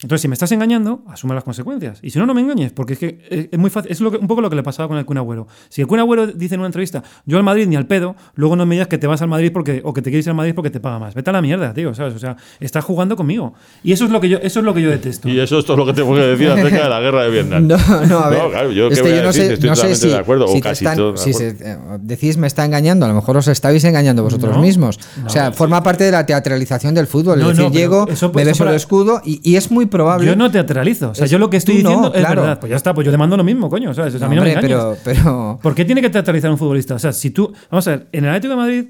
Entonces, 0.00 0.22
si 0.22 0.28
me 0.28 0.34
estás 0.34 0.52
engañando, 0.52 1.02
asume 1.08 1.34
las 1.34 1.42
consecuencias. 1.42 1.98
Y 2.02 2.10
si 2.10 2.18
no, 2.20 2.26
no 2.26 2.32
me 2.32 2.40
engañes, 2.40 2.70
porque 2.72 2.92
es 2.92 2.98
que 3.00 3.48
es, 3.50 3.58
muy 3.58 3.68
fácil. 3.68 3.90
Es 3.90 4.00
lo 4.00 4.12
que- 4.12 4.18
un 4.18 4.28
poco 4.28 4.40
lo 4.40 4.48
que 4.48 4.54
le 4.54 4.62
pasaba 4.62 4.86
con 4.88 4.96
el 4.96 5.04
Kun 5.04 5.18
Agüero. 5.18 5.48
Si 5.70 5.80
el 5.80 5.88
Kun 5.88 5.98
Agüero 5.98 6.28
dice 6.28 6.54
en 6.54 6.60
una 6.60 6.68
entrevista, 6.68 7.02
yo 7.26 7.36
al 7.36 7.42
Madrid 7.42 7.66
ni 7.66 7.74
al 7.74 7.86
pedo, 7.86 8.14
luego 8.36 8.54
no 8.54 8.64
me 8.64 8.76
digas 8.76 8.86
que 8.86 8.96
te 8.98 9.08
vas 9.08 9.22
al 9.22 9.28
Madrid 9.28 9.50
porque, 9.52 9.80
o 9.84 9.92
que 9.92 10.00
te 10.00 10.10
quieres 10.10 10.24
ir 10.26 10.30
al 10.30 10.36
Madrid 10.36 10.52
porque 10.54 10.70
te 10.70 10.78
paga 10.78 11.00
más. 11.00 11.14
Vete 11.14 11.30
a 11.30 11.32
la 11.32 11.42
mierda, 11.42 11.74
tío, 11.74 11.94
¿sabes? 11.94 12.14
O 12.14 12.18
sea, 12.20 12.36
estás 12.60 12.84
jugando 12.84 13.16
conmigo. 13.16 13.54
Y 13.82 13.90
eso 13.92 14.04
es 14.04 14.10
lo 14.12 14.20
que 14.20 14.28
yo, 14.28 14.38
eso 14.38 14.60
es 14.60 14.64
lo 14.64 14.72
que 14.72 14.82
yo 14.82 14.90
detesto. 14.90 15.28
Y 15.28 15.40
eso 15.40 15.58
es 15.58 15.64
todo 15.64 15.76
lo 15.76 15.86
que 15.86 15.92
tengo 15.94 16.14
que 16.14 16.20
decir 16.20 16.48
acerca 16.48 16.84
de 16.84 16.88
la 16.88 17.00
guerra 17.00 17.24
de 17.24 17.30
Vietnam. 17.30 17.66
No, 17.68 18.06
no, 18.06 18.18
a 18.20 18.28
ver. 18.30 18.38
No, 18.42 18.50
claro, 18.50 18.70
yo 18.70 18.86
es 18.86 18.90
qué 18.90 19.02
que 19.02 19.02
voy 19.02 19.10
a 19.12 19.16
yo 19.16 19.22
no 19.22 19.26
decir, 19.28 19.42
sé, 19.46 19.52
estoy 19.54 19.68
no 19.70 19.74
sé 19.76 19.94
si, 19.96 20.08
de 20.08 20.16
acuerdo, 20.16 20.44
o 20.44 20.48
si 20.52 20.60
casi 20.60 20.84
están- 20.84 20.96
todo 20.96 21.12
de 21.12 21.18
si 21.18 21.30
acuerdo. 21.30 21.58
se- 21.58 21.70
eh, 21.72 21.76
decís 22.02 22.36
me 22.36 22.46
está 22.46 22.64
engañando, 22.64 23.04
a 23.04 23.08
lo 23.08 23.14
mejor 23.16 23.36
os 23.36 23.48
estáis 23.48 23.82
engañando 23.84 24.22
vosotros 24.22 24.54
No, 24.54 24.62
mismos. 24.62 24.98
no, 25.20 25.26
o 25.26 25.28
sea, 25.28 25.50
forma 25.50 25.82
parte 25.82 26.04
de 26.04 26.12
la 26.12 26.24
teatralización 26.24 26.94
del 26.94 27.08
fútbol. 27.08 27.40
No, 27.40 27.50
es 27.50 27.56
decir, 27.56 27.72
llego, 27.72 28.06
eso- 28.08 28.30
me 28.32 28.42
eso 28.42 28.48
beso 28.50 28.58
para- 28.60 28.70
el 28.70 28.76
escudo 28.76 29.20
y, 29.24 29.40
y 29.42 29.56
es 29.56 29.70
muy 29.72 29.86
probable. 29.88 30.26
Yo 30.26 30.36
no 30.36 30.50
teatralizo. 30.50 31.10
O 31.10 31.14
sea, 31.14 31.24
Es- 31.26 31.30
yo 31.30 31.38
lo 31.38 31.50
que 31.50 31.56
estoy 31.58 31.78
tú 31.78 31.82
no, 31.84 31.88
diciendo 31.90 32.14
es 32.14 32.20
claro. 32.20 32.42
verdad. 32.42 32.60
Pues 32.60 32.70
ya 32.70 32.76
está, 32.76 32.94
pues 32.94 33.04
yo 33.04 33.10
te 33.10 33.18
mando 33.18 33.36
lo 33.36 33.44
mismo, 33.44 33.68
coño. 33.68 33.92
¿sabes? 33.94 34.14
O 34.14 34.18
sea, 34.18 34.26
a 34.26 34.30
mí 34.30 34.36
no 34.36 34.42
Hombre, 34.42 34.54
me 34.56 34.60
pero, 34.62 34.96
pero 35.04 35.58
¿Por 35.62 35.74
qué 35.74 35.84
tiene 35.84 36.00
que 36.00 36.10
teatralizar 36.10 36.50
un 36.50 36.58
futbolista? 36.58 36.94
O 36.94 36.98
sea, 36.98 37.12
si 37.12 37.30
tú. 37.30 37.52
Vamos 37.70 37.86
a 37.88 37.90
ver, 37.92 38.08
en 38.12 38.24
el 38.24 38.30
Atlético 38.30 38.50
de 38.52 38.56
Madrid, 38.56 38.84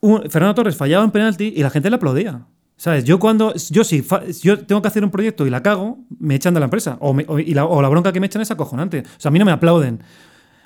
un- 0.00 0.22
Fernando 0.30 0.54
Torres 0.54 0.76
fallaba 0.76 1.04
en 1.04 1.10
penalti 1.10 1.52
y 1.56 1.62
la 1.62 1.70
gente 1.70 1.90
le 1.90 1.96
aplaudía. 1.96 2.42
¿Sabes? 2.76 3.02
Yo 3.04 3.18
cuando. 3.18 3.52
Yo 3.70 3.82
si 3.82 4.02
fa- 4.02 4.22
si 4.30 4.46
yo 4.46 4.60
tengo 4.64 4.80
que 4.80 4.86
hacer 4.88 5.02
un 5.02 5.10
proyecto 5.10 5.44
y 5.46 5.50
la 5.50 5.62
cago, 5.64 5.98
me 6.20 6.36
echan 6.36 6.54
de 6.54 6.60
la 6.60 6.64
empresa. 6.64 6.96
O, 7.00 7.12
me- 7.12 7.24
o- 7.26 7.40
y 7.40 7.52
la, 7.54 7.64
o 7.64 7.82
la 7.82 7.88
bronca 7.88 8.12
que 8.12 8.20
me 8.20 8.26
echan 8.26 8.40
es 8.42 8.50
acojonante. 8.52 9.00
O 9.00 9.20
sea, 9.20 9.30
a 9.30 9.32
mí 9.32 9.38
no 9.40 9.44
me 9.44 9.50
aplauden. 9.52 10.00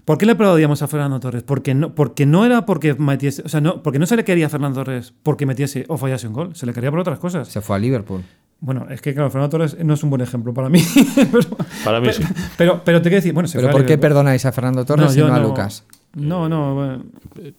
¿Por 0.05 0.19
qué 0.19 0.27
le 0.27 0.33
aplaudíamos 0.33 0.83
a 0.83 0.89
Fernando 0.89 1.21
Torres? 1.21 1.45
Porque 1.45 1.75
no, 1.75 1.95
porque 1.95 2.27
no 2.27 2.45
era 2.45 2.67
porque 2.67 2.93
metiese. 2.95 3.41
O 3.47 3.49
sea, 3.49 3.61
no, 3.61 3.83
porque 3.85 3.99
no 4.01 4.05
se 4.07 4.17
le 4.17 4.25
quería 4.25 4.47
a 4.47 4.49
Fernando 4.51 4.81
Torres 4.85 5.15
porque 5.23 5.47
metiese 5.47 5.85
o 5.89 5.97
fallase 5.97 6.27
un 6.27 6.35
gol. 6.35 6.57
Se 6.57 6.67
le 6.67 6.73
quería 6.75 6.91
por 6.91 6.99
otras 7.01 7.19
cosas. 7.21 7.47
se 7.49 7.61
fue 7.63 7.77
a 7.77 7.79
Liverpool. 7.79 8.23
Bueno, 8.63 8.87
es 8.89 9.03
que 9.03 9.13
claro, 9.13 9.29
Fernando 9.29 9.51
Torres 9.51 9.77
no 9.85 9.95
es 9.95 10.05
un 10.05 10.11
buen 10.11 10.23
ejemplo 10.23 10.55
para 10.55 10.69
mí. 10.69 10.81
pero, 11.33 11.41
Para 11.85 12.01
mí 12.01 12.07
pero, 12.07 12.29
sí. 12.29 12.35
Pero, 12.57 12.83
pero 12.85 13.03
te 13.03 13.09
quiero 13.09 13.17
decir, 13.17 13.33
bueno, 13.33 13.49
se 13.49 13.59
¿Pero 13.59 13.73
por 13.73 13.85
qué 13.85 13.99
perdonáis 13.99 14.47
a 14.47 14.53
Fernando 14.53 14.85
Torres 14.85 15.17
y 15.17 15.21
no 15.21 15.35
a 15.35 15.41
Lucas? 15.41 15.85
No, 16.15 16.49
no, 16.49 16.75
bueno, 16.75 17.05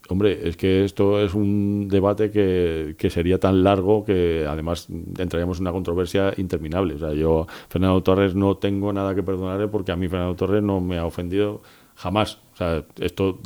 Hombre, 0.08 0.48
es 0.48 0.56
que 0.56 0.86
esto 0.86 1.20
es 1.20 1.34
un 1.34 1.90
debate 1.90 2.32
que, 2.32 2.96
que 2.98 3.10
sería 3.10 3.38
tan 3.38 3.64
largo 3.64 4.06
que 4.06 4.46
además 4.48 4.88
entraríamos 5.18 5.58
en 5.58 5.64
una 5.64 5.74
controversia 5.74 6.34
interminable. 6.38 6.94
O 6.94 7.00
sea, 7.00 7.12
yo, 7.14 7.48
Fernando 7.68 8.02
Torres, 8.02 8.34
no 8.34 8.56
tengo 8.56 8.94
nada 8.94 9.14
que 9.14 9.24
perdonarle 9.24 9.68
porque 9.68 9.92
a 9.92 9.98
mí 9.98 10.08
Fernando 10.08 10.36
Torres 10.36 10.64
no 10.64 10.80
me 10.80 11.00
ha 11.00 11.06
ofendido 11.06 11.64
jamás. 11.96 12.40
O 12.54 12.58
sea, 12.58 12.86
esto 13.02 13.40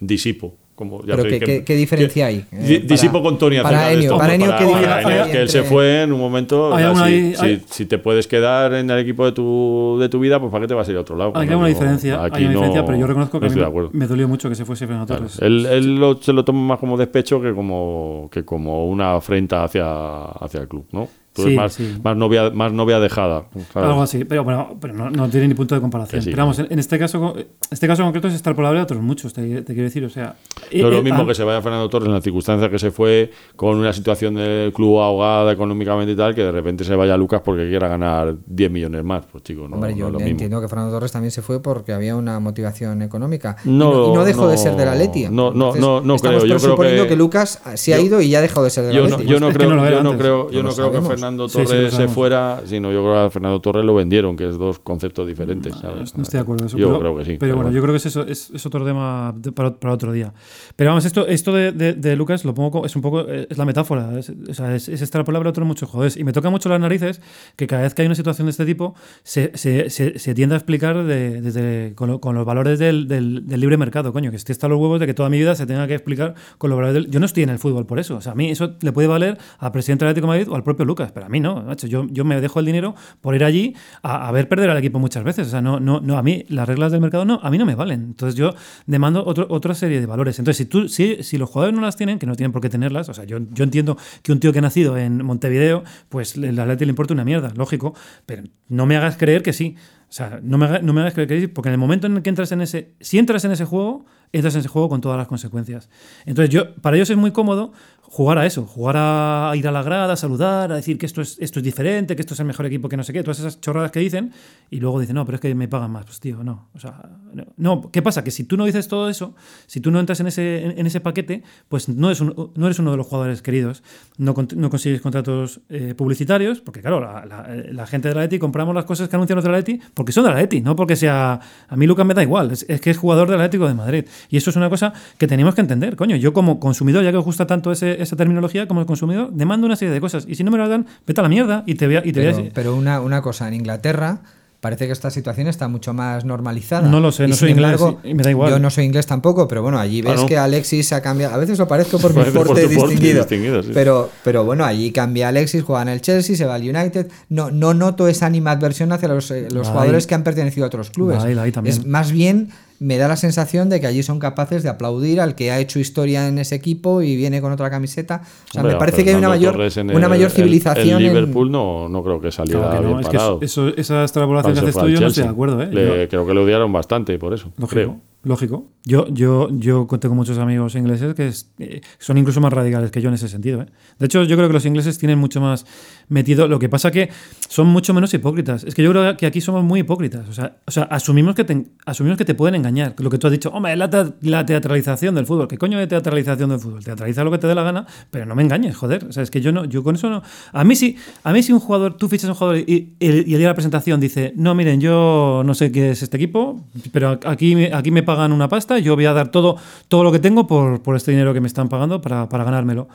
disipo. 0.00 0.56
Como 0.80 1.04
ya 1.04 1.14
¿Pero 1.14 1.28
qué- 1.28 1.40
qué- 1.40 1.62
qué 1.62 1.74
diferencia 1.76 2.24
hay, 2.24 2.42
eh, 2.52 2.82
disipo 2.86 3.22
con 3.22 3.36
Tony 3.36 3.56
para 3.58 3.68
acerca 3.68 3.86
de 3.88 3.92
Ennio, 3.96 4.04
esto. 4.08 4.18
para 4.18 4.34
Ennio, 4.34 4.46
¿qué 4.46 4.52
para 4.64 4.64
diferencia 4.78 5.10
Ennio, 5.20 5.32
que 5.32 5.40
él 5.42 5.48
se 5.50 5.62
fue 5.62 6.02
en 6.04 6.12
un 6.14 6.18
momento. 6.20 6.74
Hay 6.74 6.84
una 6.84 7.06
si, 7.06 7.34
si- 7.34 7.44
hay- 7.44 7.62
si 7.68 7.84
te 7.84 7.98
puedes 7.98 8.26
quedar 8.26 8.72
en 8.72 8.88
el 8.88 8.98
equipo 8.98 9.26
de 9.26 9.32
tu, 9.32 9.98
de 10.00 10.08
tu 10.08 10.18
vida, 10.20 10.40
pues 10.40 10.50
¿para 10.50 10.62
qué 10.64 10.68
te 10.68 10.72
vas 10.74 10.88
a 10.88 10.90
ir 10.90 10.96
a 10.96 11.00
otro 11.02 11.16
lado? 11.16 11.32
hay 11.34 11.44
Bueno, 11.44 11.58
una 11.58 11.68
diferencia, 11.68 12.24
aquí 12.24 12.38
hay 12.38 12.44
una 12.44 12.52
no- 12.54 12.60
diferencia, 12.60 12.84
pero 12.86 12.98
yo 12.98 13.06
reconozco 13.06 13.38
que 13.38 13.40
no 13.40 13.52
a 13.52 13.54
mí 13.54 13.60
estoy 13.62 13.88
de 13.90 13.98
me- 13.98 14.06
dolió 14.06 14.26
mucho 14.26 14.48
que 14.48 14.54
se 14.54 14.64
fuese 14.64 14.86
Fernando 14.86 15.06
Claro. 15.06 15.26
Torres. 15.26 15.38
Él, 15.42 15.66
él 15.66 15.96
lo- 15.96 16.16
se 16.22 16.32
lo 16.32 16.46
toma 16.46 16.60
más 16.60 16.78
como 16.78 16.96
despecho 16.96 17.42
que 17.42 17.52
como, 17.52 18.30
que 18.32 18.42
como 18.46 18.86
una 18.88 19.16
afrenta 19.16 19.64
hacia, 19.64 19.84
hacia 20.24 20.62
el 20.62 20.68
club, 20.68 20.86
¿no? 20.92 21.08
Tú 21.32 21.42
Sí, 21.42 21.48
eres 21.48 21.56
más, 21.58 21.72
sí. 21.74 21.96
más, 22.02 22.16
novia, 22.16 22.50
más 22.50 22.72
novia 22.72 22.98
dejada. 22.98 23.44
¿sabes? 23.72 23.88
Algo 23.88 24.02
así, 24.02 24.24
pero, 24.24 24.42
bueno, 24.42 24.76
pero 24.80 24.94
no, 24.94 25.10
no 25.10 25.28
tiene 25.28 25.46
ni 25.48 25.54
punto 25.54 25.76
de 25.76 25.80
comparación. 25.80 26.18
Que 26.20 26.24
sí. 26.24 26.30
Pero 26.30 26.42
vamos, 26.42 26.58
en, 26.58 26.66
en 26.70 26.78
este 26.80 26.98
caso 26.98 27.34
este 27.70 27.86
caso 27.86 28.02
concreto 28.02 28.26
es 28.26 28.34
extrapolable 28.34 28.80
a 28.80 28.82
otros 28.82 29.00
muchos, 29.00 29.32
te, 29.32 29.42
te 29.62 29.72
quiero 29.72 29.84
decir. 29.84 30.04
O 30.04 30.10
sea, 30.10 30.34
No 30.56 30.66
es 30.70 30.84
eh, 30.84 30.90
lo 30.90 31.02
mismo 31.02 31.22
ah, 31.22 31.26
que 31.26 31.34
se 31.36 31.44
vaya 31.44 31.62
Fernando 31.62 31.88
Torres 31.88 32.08
en 32.08 32.14
la 32.14 32.20
circunstancia 32.20 32.68
que 32.68 32.78
se 32.80 32.90
fue 32.90 33.30
con 33.54 33.76
una 33.76 33.92
situación 33.92 34.34
del 34.34 34.72
club 34.72 34.98
ahogada 34.98 35.52
económicamente 35.52 36.12
y 36.12 36.16
tal, 36.16 36.34
que 36.34 36.42
de 36.42 36.50
repente 36.50 36.82
se 36.82 36.96
vaya 36.96 37.16
Lucas 37.16 37.42
porque 37.44 37.68
quiera 37.68 37.86
ganar 37.86 38.34
10 38.46 38.70
millones 38.72 39.04
más. 39.04 39.24
Pues 39.30 39.44
chico, 39.44 39.68
no, 39.68 39.76
Hombre, 39.76 39.92
no 39.92 39.96
yo 39.98 40.06
es 40.08 40.12
lo 40.12 40.18
mismo. 40.18 40.30
entiendo 40.32 40.60
que 40.60 40.66
Fernando 40.66 40.92
Torres 40.92 41.12
también 41.12 41.30
se 41.30 41.42
fue 41.42 41.62
porque 41.62 41.92
había 41.92 42.16
una 42.16 42.40
motivación 42.40 43.02
económica. 43.02 43.56
Y 43.64 43.68
No, 43.70 44.10
y 44.10 44.14
no 44.14 44.24
dejó 44.24 44.48
de 44.48 44.58
ser 44.58 44.74
del 44.74 44.86
no, 44.86 44.92
Atleti. 44.92 45.24
no, 45.24 45.30
no, 45.30 45.46
Entonces, 45.52 45.80
no, 45.80 46.00
no 46.00 46.14
estamos 46.16 46.42
creo, 46.42 46.58
yo 46.58 46.74
creo 46.76 46.76
que- 47.04 47.06
que, 47.08 47.16
Lucas 47.16 47.62
se 47.74 47.94
ha 47.94 48.00
ido 48.00 48.20
y 48.20 48.30
ya 48.30 48.38
ha 48.38 48.42
dejado 48.42 48.64
de 48.64 48.70
ser 48.70 48.92
yo 48.92 49.02
no 49.02 49.06
Es 49.08 49.16
que 49.16 49.24
creo, 49.24 50.50
yo 50.50 50.62
no 50.62 50.70
creo, 50.70 50.72
sabemos. 50.72 51.19
Fernando 51.20 51.48
sí, 51.48 51.58
Torres 51.62 51.94
se 51.94 52.08
fuera, 52.08 52.62
sino 52.64 52.90
yo 52.92 53.02
creo 53.02 53.12
que 53.14 53.18
a 53.20 53.30
Fernando 53.30 53.60
Torres 53.60 53.84
lo 53.84 53.94
vendieron, 53.94 54.36
que 54.36 54.48
es 54.48 54.56
dos 54.58 54.78
conceptos 54.78 55.26
diferentes. 55.26 55.74
¿sabes? 55.76 56.16
No 56.16 56.22
estoy 56.22 56.38
de 56.38 56.42
acuerdo. 56.42 56.64
en 56.64 56.66
Eso, 56.68 56.78
Yo 56.78 56.86
pero, 56.88 56.98
creo 57.00 57.16
que 57.18 57.24
sí. 57.24 57.36
Pero, 57.38 57.56
bueno, 57.56 57.70
yo 57.70 57.80
creo 57.82 57.92
que 57.92 57.98
es, 57.98 58.06
eso, 58.06 58.22
es, 58.26 58.50
es 58.50 58.66
otro 58.66 58.84
tema 58.84 59.34
de- 59.36 59.52
para, 59.52 59.74
para 59.78 59.94
otro 59.94 60.12
día. 60.12 60.32
Pero 60.76 60.90
vamos, 60.90 61.04
esto, 61.04 61.26
esto 61.26 61.52
de, 61.52 61.72
de- 61.72 61.92
de 61.94 62.16
Lucas 62.16 62.44
lo 62.44 62.54
pongo, 62.54 62.84
es 62.86 62.96
un 62.96 63.02
poco, 63.02 63.26
es 63.28 63.56
la 63.58 63.64
metáfora, 63.64 64.18
es, 64.18 64.32
o 64.48 64.54
sea, 64.54 64.74
es, 64.74 64.88
es 64.88 65.00
extrapolable 65.02 65.48
a 65.48 65.50
otros 65.50 65.66
muchos 65.66 65.88
jugadores. 65.88 66.16
Y 66.16 66.24
me 66.24 66.32
toca 66.32 66.50
mucho 66.50 66.68
las 66.68 66.80
narices 66.80 67.20
que 67.56 67.66
cada 67.66 67.82
vez 67.82 67.94
que 67.94 68.02
hay 68.02 68.06
una 68.06 68.14
situación 68.14 68.46
de 68.46 68.50
este 68.50 68.64
tipo 68.66 68.94
se, 69.22 69.52
se, 69.56 69.90
se, 69.90 70.18
se 70.18 70.34
tiende 70.34 70.54
a 70.54 70.58
explicar 70.58 71.04
de- 71.04 71.40
desde, 71.40 71.94
con, 71.94 72.08
lo- 72.10 72.20
con 72.20 72.34
los 72.34 72.44
valores 72.44 72.78
del, 72.78 73.08
del- 73.08 73.46
del 73.46 73.60
libre 73.60 73.76
mercado, 73.76 74.12
coño, 74.12 74.30
que 74.30 74.36
estoy 74.36 74.52
hasta 74.52 74.68
los 74.68 74.78
huevos 74.78 75.00
de 75.00 75.06
que 75.06 75.14
toda 75.14 75.28
mi 75.28 75.38
vida 75.38 75.54
se 75.54 75.66
tenga 75.66 75.86
que 75.86 75.94
explicar 75.94 76.34
con 76.58 76.70
los 76.70 76.76
valores 76.78 76.94
del... 76.94 77.10
Yo 77.10 77.20
no 77.20 77.26
estoy 77.26 77.42
en 77.42 77.50
el 77.50 77.58
fútbol 77.58 77.86
por 77.86 77.98
eso, 77.98 78.16
o 78.16 78.20
sea, 78.20 78.32
a 78.32 78.34
mí 78.34 78.50
eso 78.50 78.74
le 78.80 78.92
puede 78.92 79.08
valer 79.08 79.38
al 79.58 79.72
presidente 79.72 80.04
del 80.04 80.10
Atlético 80.10 80.32
de 80.32 80.38
Madrid 80.38 80.52
o 80.52 80.56
al 80.56 80.62
propio 80.62 80.84
Lucas, 80.84 81.09
pero 81.12 81.26
a 81.26 81.28
mí 81.28 81.40
no, 81.40 81.62
macho, 81.62 81.86
yo, 81.86 82.06
yo 82.10 82.24
me 82.24 82.40
dejo 82.40 82.60
el 82.60 82.66
dinero 82.66 82.94
por 83.20 83.34
ir 83.34 83.44
allí 83.44 83.74
a, 84.02 84.28
a 84.28 84.32
ver 84.32 84.48
perder 84.48 84.70
al 84.70 84.76
equipo 84.78 84.98
muchas 84.98 85.24
veces, 85.24 85.48
o 85.48 85.50
sea, 85.50 85.60
no, 85.60 85.80
no, 85.80 86.00
no, 86.00 86.16
a 86.18 86.22
mí 86.22 86.44
las 86.48 86.68
reglas 86.68 86.92
del 86.92 87.00
mercado 87.00 87.24
no, 87.24 87.40
a 87.42 87.50
mí 87.50 87.58
no 87.58 87.66
me 87.66 87.74
valen, 87.74 88.00
entonces 88.02 88.34
yo 88.34 88.54
demando 88.86 89.24
otro, 89.24 89.46
otra 89.50 89.74
serie 89.74 90.00
de 90.00 90.06
valores, 90.06 90.38
entonces 90.38 90.58
si, 90.58 90.64
tú, 90.66 90.88
si, 90.88 91.22
si 91.22 91.38
los 91.38 91.48
jugadores 91.50 91.74
no 91.78 91.82
las 91.84 91.96
tienen, 91.96 92.18
que 92.18 92.26
no 92.26 92.34
tienen 92.34 92.52
por 92.52 92.62
qué 92.62 92.68
tenerlas, 92.68 93.08
o 93.08 93.14
sea, 93.14 93.24
yo, 93.24 93.38
yo 93.52 93.64
entiendo 93.64 93.96
que 94.22 94.32
un 94.32 94.40
tío 94.40 94.52
que 94.52 94.58
ha 94.58 94.62
nacido 94.62 94.96
en 94.98 95.24
Montevideo, 95.24 95.84
pues 96.08 96.36
el 96.36 96.58
Atlético 96.58 96.86
le 96.86 96.90
importa 96.90 97.14
una 97.14 97.24
mierda, 97.24 97.52
lógico, 97.56 97.94
pero 98.26 98.42
no 98.68 98.86
me 98.86 98.96
hagas 98.96 99.16
creer 99.16 99.42
que 99.42 99.52
sí. 99.52 99.76
O 100.08 100.12
sea, 100.12 100.40
no 100.42 100.58
me, 100.58 100.66
haga- 100.66 100.80
no 100.80 100.92
me 100.92 101.02
hagas 101.02 101.14
creer 101.14 101.28
que 101.28 101.40
sí, 101.40 101.46
porque 101.46 101.68
en 101.68 101.74
el 101.74 101.78
momento 101.78 102.08
en 102.08 102.16
el 102.16 102.22
que 102.22 102.30
entras 102.30 102.50
en 102.50 102.60
ese. 102.62 102.94
Si 102.98 103.16
entras 103.16 103.44
en 103.44 103.52
ese 103.52 103.64
juego, 103.64 104.06
entras 104.32 104.54
en 104.54 104.60
ese 104.60 104.68
juego 104.68 104.88
con 104.88 105.00
todas 105.00 105.16
las 105.16 105.28
consecuencias. 105.28 105.88
Entonces, 106.26 106.52
yo, 106.52 106.74
para 106.76 106.96
ellos 106.96 107.08
es 107.10 107.16
muy 107.16 107.30
cómodo 107.30 107.72
jugar 108.12 108.38
a 108.38 108.44
eso, 108.44 108.66
jugar 108.66 108.96
a 108.98 109.52
ir 109.54 109.68
a 109.68 109.70
la 109.70 109.84
grada, 109.84 110.14
a 110.14 110.16
saludar, 110.16 110.72
a 110.72 110.74
decir 110.74 110.98
que 110.98 111.06
esto 111.06 111.22
es, 111.22 111.38
esto 111.38 111.60
es 111.60 111.64
diferente, 111.64 112.16
que 112.16 112.22
esto 112.22 112.34
es 112.34 112.40
el 112.40 112.46
mejor 112.46 112.66
equipo 112.66 112.88
que 112.88 112.96
no 112.96 113.04
sé 113.04 113.12
qué, 113.12 113.22
todas 113.22 113.38
esas 113.38 113.60
chorradas 113.60 113.92
que 113.92 114.00
dicen, 114.00 114.32
y 114.68 114.80
luego 114.80 114.98
dicen, 114.98 115.14
no, 115.14 115.24
pero 115.24 115.36
es 115.36 115.40
que 115.40 115.54
me 115.54 115.68
pagan 115.68 115.92
más. 115.92 116.06
Pues 116.06 116.18
tío, 116.18 116.42
no. 116.42 116.68
O 116.74 116.80
sea, 116.80 117.08
no. 117.56 117.88
¿qué 117.92 118.02
pasa? 118.02 118.24
Que 118.24 118.32
si 118.32 118.42
tú 118.42 118.56
no 118.56 118.64
dices 118.64 118.88
todo 118.88 119.08
eso, 119.08 119.36
si 119.68 119.80
tú 119.80 119.92
no 119.92 120.00
entras 120.00 120.18
en 120.18 120.26
ese, 120.26 120.80
en, 120.80 120.86
ese 120.86 121.00
paquete, 121.00 121.44
pues 121.68 121.88
no, 121.88 122.08
eres 122.08 122.20
no 122.20 122.66
eres 122.66 122.80
uno 122.80 122.90
de 122.90 122.96
los 122.96 123.06
jugadores 123.06 123.42
queridos, 123.42 123.84
no, 124.18 124.34
no 124.56 124.70
consigues 124.70 125.00
contratos 125.00 125.60
eh, 125.68 125.94
publicitarios, 125.96 126.60
porque 126.60 126.80
claro, 126.80 127.00
la, 127.00 127.86
gente 127.86 128.08
de 128.08 128.14
la 128.16 128.22
Leti 128.22 128.40
compramos 128.40 128.74
las 128.74 128.86
cosas 128.86 129.08
que 129.08 129.14
anuncian 129.14 129.36
los 129.36 129.44
de 129.44 129.50
la 129.52 129.58
Leti 129.58 129.80
porque 129.94 130.10
son 130.10 130.24
de 130.24 130.30
la 130.30 130.36
Leti, 130.36 130.60
no 130.60 130.74
porque 130.74 130.96
sea... 130.96 131.38
A 131.68 131.76
mí 131.76 131.86
Lucas 131.86 132.04
me 132.04 132.14
da 132.14 132.24
igual, 132.24 132.50
es, 132.50 132.66
es 132.68 132.80
que 132.80 132.90
es 132.90 132.98
jugador 132.98 133.30
del 133.30 133.38
Atlético 133.40 133.68
de 133.68 133.74
Madrid. 133.74 134.04
Y 134.28 134.36
eso 134.36 134.50
es 134.50 134.56
una 134.56 134.68
cosa 134.68 134.92
que 135.16 135.28
tenemos 135.28 135.54
que 135.54 135.60
entender, 135.60 135.94
coño. 135.94 136.16
Yo 136.16 136.32
como 136.32 136.58
consumidor, 136.58 137.04
ya 137.04 137.12
que 137.12 137.18
os 137.18 137.24
gusta 137.24 137.46
tanto 137.46 137.70
ese- 137.70 137.99
esa 138.02 138.16
terminología, 138.16 138.66
como 138.68 138.84
consumidor, 138.86 139.30
demando 139.32 139.66
una 139.66 139.76
serie 139.76 139.92
de 139.94 140.00
cosas. 140.00 140.24
Y 140.28 140.34
si 140.34 140.44
no 140.44 140.50
me 140.50 140.58
lo 140.58 140.68
dan, 140.68 140.86
vete 141.06 141.20
a 141.20 141.22
la 141.22 141.28
mierda 141.28 141.62
y 141.66 141.74
te 141.74 141.86
voy 141.86 141.96
a... 141.96 142.02
Y 142.04 142.12
te 142.12 142.20
voy 142.20 142.28
a- 142.30 142.36
Pero, 142.36 142.50
pero 142.54 142.76
una, 142.76 143.00
una 143.00 143.22
cosa, 143.22 143.48
en 143.48 143.54
Inglaterra 143.54 144.20
parece 144.60 144.84
que 144.86 144.92
esta 144.92 145.10
situación 145.10 145.46
está 145.46 145.68
mucho 145.68 145.94
más 145.94 146.26
normalizada. 146.26 146.86
No 146.86 147.00
lo 147.00 147.12
sé, 147.12 147.24
Y 147.24 147.28
no 147.28 147.32
sin 147.34 147.38
soy 147.40 147.50
inglés 147.52 147.72
embargo, 147.80 148.00
y 148.04 148.12
me 148.12 148.22
da 148.22 148.30
igual. 148.30 148.50
Yo 148.50 148.58
no 148.58 148.68
soy 148.68 148.84
inglés 148.84 149.06
tampoco, 149.06 149.48
pero 149.48 149.62
bueno, 149.62 149.78
allí 149.78 150.02
ves 150.02 150.12
Ah, 150.18 150.20
¿no? 150.20 150.26
que 150.26 150.36
Alexis 150.36 150.86
se 150.86 150.94
ha 150.94 151.00
cambiado. 151.00 151.34
A 151.34 151.38
veces 151.38 151.58
lo 151.58 151.66
parezco 151.66 151.98
por 151.98 152.14
mi 152.14 152.22
porte 152.30 152.68
distinguido. 152.68 153.20
distinguido, 153.20 153.62
sí. 153.62 153.70
pero, 153.72 154.10
pero 154.22 154.44
bueno, 154.44 154.66
allí 154.66 154.92
cambia 154.92 155.28
Alexis, 155.28 155.62
juega 155.62 155.80
en 155.80 155.88
el 155.88 156.02
Chelsea, 156.02 156.36
se 156.36 156.44
va 156.44 156.56
al 156.56 156.62
United. 156.62 157.08
No, 157.30 157.50
no 157.50 157.72
noto 157.72 158.06
esa 158.06 158.26
animadversión 158.26 158.92
hacia 158.92 159.08
los, 159.08 159.30
eh, 159.30 159.48
los 159.50 159.68
jugadores 159.68 160.06
que 160.06 160.14
han 160.14 160.24
pertenecido 160.24 160.64
a 160.64 160.66
otros 160.66 160.90
clubes. 160.90 161.22
Ahí, 161.24 161.38
ahí 161.38 161.52
también. 161.52 161.74
Es 161.78 161.86
más 161.86 162.12
bien 162.12 162.50
me 162.80 162.96
da 162.96 163.06
la 163.08 163.16
sensación 163.16 163.68
de 163.68 163.78
que 163.80 163.86
allí 163.86 164.02
son 164.02 164.18
capaces 164.18 164.62
de 164.62 164.70
aplaudir 164.70 165.20
al 165.20 165.34
que 165.34 165.50
ha 165.52 165.60
hecho 165.60 165.78
historia 165.78 166.26
en 166.26 166.38
ese 166.38 166.54
equipo 166.54 167.02
y 167.02 167.14
viene 167.14 167.40
con 167.42 167.52
otra 167.52 167.68
camiseta. 167.70 168.22
O 168.48 168.52
sea, 168.52 168.62
Hombre, 168.62 168.72
me 168.74 168.78
parece 168.80 169.04
que 169.04 169.10
hay 169.10 169.16
una 169.16 169.28
mayor, 169.28 169.54
una 169.54 169.66
el- 170.04 170.08
mayor 170.08 170.30
civilización. 170.30 171.00
En- 171.02 171.08
Liverpool 171.12 171.50
no, 171.52 171.88
no 171.90 172.02
creo 172.02 172.20
que 172.20 172.32
saliera 172.32 172.60
Claro 172.60 172.76
que 172.76 172.82
no, 172.82 172.88
bien 172.88 173.00
es 173.00 173.08
que 173.08 173.16
parado. 173.18 173.38
eso, 173.42 173.68
eso- 173.68 173.76
esa 173.78 174.02
extrapolación 174.02 174.54
que 174.54 174.60
haces 174.60 174.74
tú 174.74 174.88
yo 174.88 174.98
no 175.00 175.06
estoy 175.08 175.22
de 175.24 175.28
acuerdo, 175.28 175.62
¿eh? 175.62 175.68
Le- 175.70 176.02
Yo- 176.02 176.08
creo 176.08 176.26
que 176.26 176.34
le 176.34 176.40
odiaron 176.40 176.72
bastante 176.72 177.18
por 177.18 177.34
eso. 177.34 177.52
Lógico, 177.58 177.68
creo. 177.68 178.00
lógico. 178.22 178.64
Yo, 178.86 179.06
yo, 179.08 179.48
yo 179.52 179.86
tengo 180.00 180.14
muchos 180.14 180.38
amigos 180.38 180.74
ingleses 180.74 181.14
que 181.14 181.28
es- 181.28 181.50
eh, 181.58 181.82
son 181.98 182.16
incluso 182.16 182.40
más 182.40 182.50
radicales 182.52 182.90
que 182.90 183.02
yo 183.02 183.08
en 183.10 183.14
ese 183.14 183.28
sentido. 183.28 183.60
¿eh? 183.60 183.66
De 183.98 184.06
hecho, 184.06 184.22
yo 184.24 184.36
creo 184.36 184.48
que 184.48 184.54
los 184.54 184.64
ingleses 184.64 184.96
tienen 184.98 185.18
mucho 185.18 185.38
más 185.42 185.66
metido. 186.10 186.46
Lo 186.46 186.58
que 186.58 186.68
pasa 186.68 186.90
que 186.90 187.08
son 187.48 187.68
mucho 187.68 187.94
menos 187.94 188.12
hipócritas. 188.12 188.64
Es 188.64 188.74
que 188.74 188.82
yo 188.82 188.90
creo 188.90 189.16
que 189.16 189.24
aquí 189.24 189.40
somos 189.40 189.64
muy 189.64 189.80
hipócritas. 189.80 190.28
O 190.28 190.32
sea, 190.34 190.56
o 190.66 190.70
sea 190.70 190.82
asumimos, 190.84 191.34
que 191.34 191.44
te, 191.44 191.64
asumimos 191.86 192.18
que 192.18 192.26
te 192.26 192.34
pueden 192.34 192.54
engañar. 192.56 192.94
Lo 192.98 193.08
que 193.08 193.16
tú 193.16 193.26
has 193.26 193.32
dicho, 193.32 193.48
hombre, 193.50 193.74
la, 193.76 193.88
te- 193.88 194.12
la 194.28 194.44
teatralización 194.44 195.14
del 195.14 195.24
fútbol. 195.24 195.48
¿Qué 195.48 195.56
coño 195.56 195.78
de 195.78 195.86
teatralización 195.86 196.50
del 196.50 196.60
fútbol? 196.60 196.84
Teatraliza 196.84 197.24
lo 197.24 197.30
que 197.30 197.38
te 197.38 197.46
dé 197.46 197.54
la 197.54 197.62
gana, 197.62 197.86
pero 198.10 198.26
no 198.26 198.34
me 198.34 198.42
engañes, 198.42 198.76
joder. 198.76 199.04
O 199.06 199.12
sea, 199.12 199.22
es 199.22 199.30
que 199.30 199.40
yo 199.40 199.52
no, 199.52 199.64
yo 199.64 199.82
con 199.82 199.94
eso 199.94 200.10
no. 200.10 200.22
A 200.52 200.64
mí 200.64 200.76
sí, 200.76 200.96
a 201.24 201.32
mí 201.32 201.42
si 201.42 201.52
un 201.52 201.60
jugador, 201.60 201.94
tú 201.96 202.08
fichas 202.08 202.28
a 202.28 202.32
un 202.32 202.34
jugador 202.38 202.58
y, 202.58 202.94
y 203.00 203.06
el 203.06 203.24
día 203.24 203.38
de 203.38 203.44
la 203.44 203.54
presentación 203.54 204.00
dice, 204.00 204.32
no, 204.36 204.54
miren, 204.54 204.80
yo 204.80 205.42
no 205.46 205.54
sé 205.54 205.70
qué 205.72 205.90
es 205.92 206.02
este 206.02 206.16
equipo, 206.16 206.64
pero 206.92 207.18
aquí, 207.24 207.64
aquí 207.72 207.90
me 207.90 208.02
pagan 208.02 208.32
una 208.32 208.48
pasta, 208.48 208.78
yo 208.78 208.96
voy 208.96 209.06
a 209.06 209.12
dar 209.12 209.28
todo, 209.30 209.56
todo 209.88 210.02
lo 210.04 210.10
que 210.12 210.18
tengo 210.18 210.46
por, 210.46 210.82
por 210.82 210.96
este 210.96 211.12
dinero 211.12 211.32
que 211.32 211.40
me 211.40 211.46
están 211.46 211.68
pagando 211.68 212.00
para, 212.00 212.28
para 212.28 212.44
ganármelo. 212.44 212.88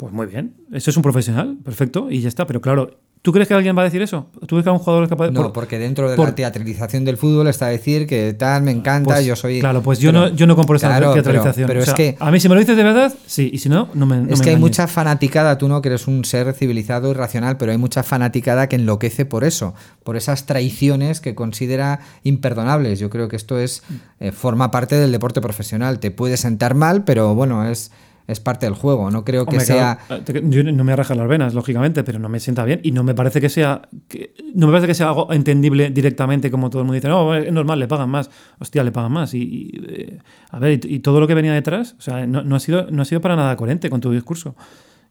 Pues 0.00 0.12
muy 0.14 0.26
bien, 0.26 0.54
eso 0.72 0.88
es 0.90 0.96
un 0.96 1.02
profesional, 1.02 1.58
perfecto, 1.62 2.10
y 2.10 2.20
ya 2.22 2.28
está. 2.28 2.46
Pero 2.46 2.62
claro, 2.62 2.98
¿tú 3.20 3.32
crees 3.32 3.46
que 3.46 3.52
alguien 3.52 3.76
va 3.76 3.82
a 3.82 3.84
decir 3.84 4.00
eso? 4.00 4.30
¿Tú 4.40 4.46
crees 4.56 4.64
que 4.64 4.70
un 4.70 4.78
jugador 4.78 5.02
es 5.04 5.10
capaz 5.10 5.26
de.? 5.26 5.32
No, 5.32 5.42
por- 5.42 5.52
porque 5.52 5.78
dentro 5.78 6.08
de 6.10 6.16
por- 6.16 6.28
la 6.30 6.34
teatralización 6.34 7.04
del 7.04 7.18
fútbol 7.18 7.48
está 7.48 7.66
decir 7.66 8.06
que 8.06 8.32
tal, 8.32 8.62
me 8.62 8.70
encanta, 8.70 9.16
pues, 9.16 9.26
yo 9.26 9.36
soy. 9.36 9.60
Claro, 9.60 9.82
pues 9.82 9.98
yo, 9.98 10.10
Pero- 10.10 10.30
no, 10.30 10.34
yo 10.34 10.46
no 10.46 10.56
compro 10.56 10.76
esa 10.76 10.86
Claro, 10.88 11.12
teatralización. 11.12 11.66
Pero, 11.66 11.80
O 11.80 11.82
es 11.82 11.92
que. 11.92 12.16
A 12.18 12.30
mí, 12.30 12.40
si 12.40 12.48
me 12.48 12.54
lo 12.54 12.60
dices 12.62 12.78
de 12.78 12.82
verdad, 12.82 13.12
sí, 13.26 13.50
y 13.52 13.58
si 13.58 13.68
no, 13.68 13.90
no 13.92 14.06
me. 14.06 14.16
no 14.22 14.32
Es 14.32 14.38
me 14.38 14.44
que 14.44 14.50
hay 14.52 14.56
mucha 14.56 14.86
fanaticada, 14.86 15.58
tú 15.58 15.68
no 15.68 15.82
que 15.82 15.90
eres 15.90 16.06
un 16.08 16.24
ser 16.24 16.50
civilizado 16.54 17.10
y 17.10 17.12
racional, 17.12 17.58
pero 17.58 17.72
hay 17.72 17.78
mucha 17.78 18.02
fanaticada 18.02 18.70
que 18.70 18.76
enloquece 18.76 19.26
por 19.26 19.44
eso, 19.44 19.74
por 20.02 20.16
esas 20.16 20.46
traiciones 20.46 21.20
que 21.20 21.34
considera 21.34 22.00
imperdonables. 22.24 22.98
Yo 23.00 23.10
creo 23.10 23.28
que 23.28 23.36
esto 23.36 23.58
es 23.58 23.82
eh, 24.18 24.32
forma 24.32 24.70
parte 24.70 24.96
del 24.96 25.12
deporte 25.12 25.42
profesional. 25.42 25.98
Te 26.00 26.10
puede 26.10 26.38
sentar 26.38 26.74
mal, 26.74 27.04
pero 27.04 27.34
bueno, 27.34 27.68
es, 27.68 27.90
es 28.30 28.40
parte 28.40 28.66
del 28.66 28.74
juego. 28.74 29.10
No 29.10 29.24
creo 29.24 29.44
que 29.44 29.50
Hombre, 29.56 29.64
sea. 29.66 29.98
claro, 30.06 30.22
yo 30.48 30.62
no 30.64 30.84
me 30.84 30.94
rajar 30.96 31.16
las 31.16 31.28
venas, 31.28 31.54
lógicamente, 31.54 32.04
pero 32.04 32.18
no 32.18 32.28
me 32.28 32.40
sienta 32.40 32.64
bien 32.64 32.80
y 32.82 32.92
no 32.92 33.02
me 33.02 33.14
parece 33.14 33.40
que 33.40 33.48
sea 33.48 33.82
que- 34.08 34.34
no 34.54 34.66
me 34.66 34.72
parece 34.72 34.86
que 34.88 34.94
sea 34.94 35.08
algo 35.08 35.32
entendible 35.32 35.90
directamente 35.90 36.50
como 36.50 36.70
todo 36.70 36.82
el 36.82 36.86
mundo 36.86 36.94
dice, 36.94 37.08
no, 37.08 37.34
es 37.34 37.52
normal, 37.52 37.78
le 37.78 37.88
pagan 37.88 38.10
más. 38.10 38.30
Hostia, 38.58 38.84
le 38.84 38.92
pagan 38.92 39.12
más 39.12 39.34
y, 39.34 39.42
y, 39.42 39.80
eh, 39.88 40.18
a 40.50 40.58
ver, 40.58 40.80
y, 40.84 40.94
y 40.96 40.98
todo 41.00 41.20
lo 41.20 41.26
que 41.26 41.34
venía 41.34 41.52
detrás, 41.52 41.94
o 41.98 42.02
sea, 42.02 42.26
no, 42.26 42.42
no 42.42 42.56
ha 42.56 42.60
sido 42.60 42.86
no 42.90 43.02
ha 43.02 43.04
sido 43.04 43.20
para 43.20 43.36
nada 43.36 43.56
coherente 43.56 43.90
con 43.90 44.00
tu 44.00 44.10
discurso. 44.12 44.54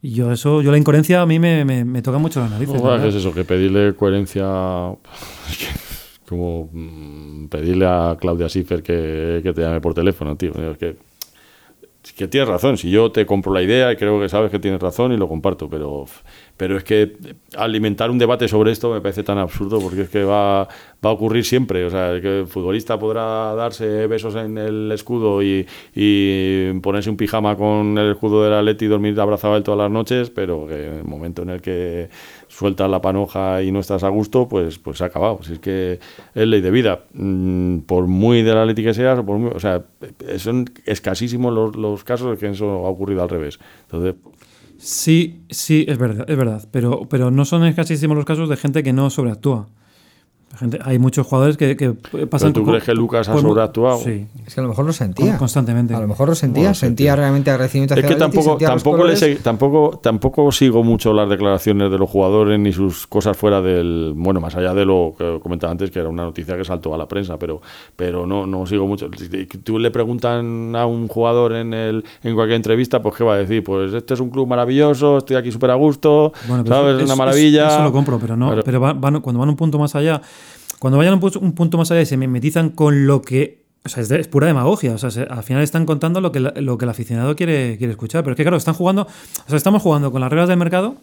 Y 0.02 0.12
yo 0.12 0.32
eso, 0.32 0.62
yo 0.62 0.72
la 0.72 0.78
incoherencia 0.78 1.22
a 1.22 1.26
mí 1.26 1.40
me, 1.40 1.66
me, 1.66 1.84
me 1.84 2.02
toca 2.02 2.18
mucho 2.20 2.40
las 2.40 2.50
narices. 2.52 2.74
Bueno, 2.80 2.92
la 2.92 2.96
¿Qué 3.02 3.04
verdad. 3.08 3.18
es 3.20 3.26
eso? 3.26 3.34
Que 3.34 3.44
pedirle 3.44 3.94
coherencia. 3.96 4.46
es 5.50 5.58
que, 5.58 5.66
como 6.30 6.70
mm, 6.72 7.48
pedirle 7.50 7.86
a 7.86 8.16
Claudia 8.20 8.48
Schiffer 8.48 8.82
que, 8.82 9.42
que 9.44 9.52
te 9.52 9.62
llame 9.62 9.82
por 9.82 9.94
teléfono, 9.94 10.38
tío. 10.38 10.52
Es 10.72 10.78
que, 10.78 10.96
que 12.14 12.28
tienes 12.28 12.50
razón. 12.50 12.78
Si 12.78 12.90
yo 12.90 13.12
te 13.12 13.26
compro 13.26 13.54
la 13.54 13.62
idea 13.62 13.92
y 13.92 13.96
creo 13.96 14.20
que 14.20 14.30
sabes 14.30 14.52
que 14.52 14.60
tienes 14.60 14.82
razón 14.82 15.12
y 15.12 15.18
lo 15.18 15.28
comparto, 15.28 15.70
pero, 15.70 16.06
pero 16.58 16.78
es 16.78 16.84
que 16.84 17.18
alimentar 17.56 18.12
un 18.12 18.18
debate 18.18 18.48
sobre 18.48 18.72
esto 18.72 18.92
me 18.92 19.02
parece 19.02 19.24
tan 19.24 19.38
absurdo 19.38 19.80
porque 19.80 20.02
es 20.02 20.10
que 20.10 20.24
va, 20.24 20.64
va 20.64 21.10
a 21.10 21.12
ocurrir 21.12 21.46
siempre. 21.46 21.86
O 21.86 21.90
sea, 21.90 22.20
que 22.22 22.42
el 22.42 22.48
futbolista 22.48 23.00
podrá 23.00 23.54
darse 23.56 24.08
besos 24.08 24.36
en 24.36 24.58
el 24.58 24.92
escudo 24.92 25.42
y, 25.42 25.66
ponerse 26.82 27.10
un 27.10 27.18
pijama 27.18 27.56
con 27.56 27.98
el 27.98 28.12
escudo 28.12 28.44
del 28.44 28.54
Atleti 28.54 28.86
y 28.86 28.88
dormir 28.88 29.20
abrazado 29.20 29.56
él 29.58 29.64
todas 29.64 29.80
las 29.80 29.92
noches, 29.92 30.30
pero 30.30 30.68
que 30.68 30.88
en 30.88 30.94
el 31.00 31.04
momento 31.04 31.42
en 31.42 31.50
el 31.50 31.62
que 31.62 32.10
sueltas 32.60 32.90
la 32.92 33.02
panoja 33.02 33.64
y 33.64 33.72
no 33.72 33.80
estás 33.80 34.04
a 34.04 34.10
gusto, 34.10 34.48
pues, 34.50 34.78
pues 34.80 34.98
se 34.98 35.06
ha 35.06 35.08
acabado. 35.08 35.40
Si 35.44 35.54
es 35.54 35.60
que 35.60 36.00
es 36.36 36.48
ley 36.48 36.60
de 36.62 36.72
vida. 36.72 37.06
Mm, 37.14 37.80
Por 37.80 38.06
muy 38.08 38.44
del 38.44 38.58
Atleti 38.58 38.84
que 38.84 38.94
seas, 38.94 39.18
o, 39.20 39.26
por 39.26 39.38
muy- 39.38 39.52
o 39.56 39.60
sea, 39.60 39.84
son 40.38 40.66
escasísimos 40.86 41.54
los, 41.54 41.76
los 41.76 42.04
casos 42.04 42.38
que 42.38 42.50
eso 42.50 42.86
ha 42.86 42.90
ocurrido 42.90 43.24
al 43.24 43.30
revés. 43.30 43.60
Entonces, 43.84 44.16
Sí, 44.82 45.42
sí, 45.50 45.86
es 45.90 45.98
verdad, 45.98 46.26
es 46.30 46.38
verdad, 46.38 46.68
pero, 46.72 47.02
pero 47.10 47.32
no 47.32 47.44
son 47.44 47.66
escasísimos 47.66 48.16
los 48.16 48.24
casos 48.26 48.48
de 48.48 48.56
gente 48.56 48.82
que 48.82 48.94
no 48.94 49.10
sobreactúa. 49.10 49.68
Gente, 50.58 50.80
hay 50.84 50.98
muchos 51.00 51.26
jugadores 51.28 51.56
que, 51.58 51.78
que 51.78 51.92
pasan... 52.26 52.52
¿tú 52.54 52.64
co- 52.66 52.72
crees 52.72 52.84
que 52.84 52.94
Lucas 52.94 53.30
ha 53.30 53.38
sobreactuado? 53.40 54.00
Sí, 54.00 54.26
Es 54.48 54.56
que 54.56 54.60
a 54.60 54.64
lo 54.64 54.70
mejor 54.70 54.84
lo 54.86 54.92
sentía. 54.92 55.30
Con- 55.32 55.38
constantemente. 55.38 55.94
A 55.94 56.00
lo 56.00 56.08
mejor 56.08 56.28
lo 56.28 56.36
sentía, 56.36 56.64
Bueno, 56.64 56.76
sentía 56.76 57.16
realmente 57.16 57.52
agradecimiento 57.52 57.94
Es 57.94 58.00
hacia 58.00 58.08
que 58.10 58.16
el 58.16 58.24
Atleti, 58.24 58.38
tampoco, 58.46 58.66
tampoco, 58.66 59.04
le 59.06 59.36
tampoco, 59.36 60.00
tampoco 60.04 60.52
sigo 60.52 60.84
mucho 60.84 61.14
las 61.14 61.30
declaraciones 61.30 61.92
de 61.92 61.98
los 61.98 62.10
jugadores 62.10 62.60
ni 62.60 62.74
sus 62.74 63.06
cosas 63.08 63.38
fuera 63.38 63.62
del. 63.62 64.14
Bueno, 64.16 64.42
más 64.42 64.56
allá 64.56 64.74
de 64.74 64.86
lo 64.86 65.14
que 65.18 65.40
comentaba 65.42 65.72
antes, 65.72 65.92
que 65.92 66.00
era 66.00 66.10
una 66.10 66.24
noticia 66.24 66.58
que 66.58 66.66
saltó 66.66 66.94
a 66.94 66.98
la 66.98 67.08
prensa, 67.08 67.38
pero, 67.38 67.62
pero 67.96 68.26
no, 68.26 68.46
no 68.48 68.66
sigo 68.66 68.88
mucho. 68.88 69.08
Si 69.18 69.46
tú 69.46 69.78
le 69.80 69.92
preguntan 69.92 70.76
a 70.76 70.86
un 70.88 71.08
jugador 71.08 71.54
en, 71.54 71.74
el, 71.74 72.04
en 72.24 72.34
cualquier 72.36 72.56
entrevista, 72.58 73.02
pues 73.02 73.16
¿qué 73.16 73.24
va 73.24 73.36
a 73.36 73.38
decir? 73.38 73.64
Pues 73.64 73.94
este 73.94 74.16
es 74.16 74.20
un 74.20 74.30
club 74.32 74.48
maravilloso, 74.48 75.20
estoy 75.20 75.38
aquí 75.38 75.52
súper 75.52 75.70
a 75.72 75.76
gusto, 75.76 76.34
Bueno, 76.48 76.64
pero 76.64 76.76
¿sabes? 76.76 76.90
eso- 76.96 77.00
Es 77.02 77.06
una 77.06 77.16
maravilla. 77.16 77.68
Eso, 77.68 77.84
lo 77.84 77.92
compro, 77.92 78.18
pero 78.20 78.36
no. 78.36 78.50
Pero- 78.50 78.64
Pero, 78.64 78.80
van- 78.80 79.22
cuando 79.22 79.40
van 79.40 79.50
un 79.50 79.56
punto 79.56 79.78
más 79.80 79.96
allá, 79.96 80.22
cuando 80.80 80.98
vayan 80.98 81.14
un, 81.22 81.32
un 81.42 81.54
punto 81.54 81.78
más 81.78 81.92
allá 81.92 82.02
y 82.02 82.06
se 82.06 82.18
mimetizan 82.18 82.70
con 82.70 83.06
lo 83.08 83.22
que. 83.22 83.60
O 83.86 83.90
sea, 83.90 84.02
es, 84.04 84.10
de- 84.10 84.20
es 84.20 84.28
pura 84.28 84.48
demagogia. 84.48 84.94
O 84.94 84.98
sea, 84.98 85.12
se- 85.12 85.24
al 85.24 85.44
final 85.44 85.62
están 85.64 85.86
contando 85.86 86.20
lo 86.22 86.32
que, 86.32 86.40
la- 86.42 86.54
lo 86.58 86.78
que 86.78 86.86
el 86.86 86.90
aficionado 86.92 87.36
quiere, 87.36 87.78
quiere 87.78 87.92
escuchar. 87.92 88.24
Pero 88.24 88.34
es 88.34 88.38
que, 88.38 88.44
claro, 88.44 88.58
están 88.58 88.74
jugando. 88.74 89.04
O 89.04 89.48
sea, 89.50 89.58
estamos 89.58 89.82
jugando 89.82 90.12
con 90.12 90.22
las 90.22 90.30
reglas 90.30 90.50
del 90.50 90.58
mercado. 90.58 90.96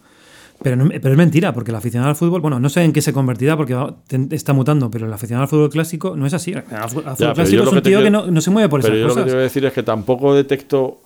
Pero, 0.63 0.75
no- 0.75 0.89
pero 0.89 1.11
es 1.11 1.17
mentira, 1.17 1.53
porque 1.53 1.69
el 1.69 1.77
aficionado 1.77 2.09
al 2.09 2.15
fútbol, 2.15 2.41
bueno, 2.41 2.59
no 2.59 2.67
sé 2.69 2.83
en 2.83 2.91
qué 2.91 3.01
se 3.03 3.13
convertirá 3.13 3.55
porque 3.55 3.75
va- 3.75 3.95
está 4.31 4.53
mutando, 4.53 4.89
pero 4.89 5.05
el 5.05 5.13
aficionado 5.13 5.43
al 5.43 5.49
fútbol 5.49 5.69
clásico 5.69 6.15
no 6.15 6.25
es 6.25 6.33
así. 6.33 6.51
El 6.51 6.57
aficionado 6.59 6.83
al 6.83 6.89
fútbol 6.89 7.33
clásico 7.35 7.59
es 7.61 7.65
lo 7.65 7.69
un 7.71 7.75
que 7.77 7.81
tío 7.81 7.97
que 7.99 8.03
quiero- 8.05 8.25
no, 8.25 8.31
no 8.31 8.41
se 8.41 8.49
mueve 8.49 8.67
por 8.69 8.81
Pero 8.81 8.93
esas 8.95 9.01
yo 9.01 9.07
lo 9.07 9.13
que 9.13 9.19
cosas. 9.21 9.25
te 9.27 9.33
voy 9.35 9.39
a 9.41 9.43
decir 9.43 9.65
es 9.65 9.73
que 9.73 9.83
tampoco 9.83 10.33
detecto 10.33 10.99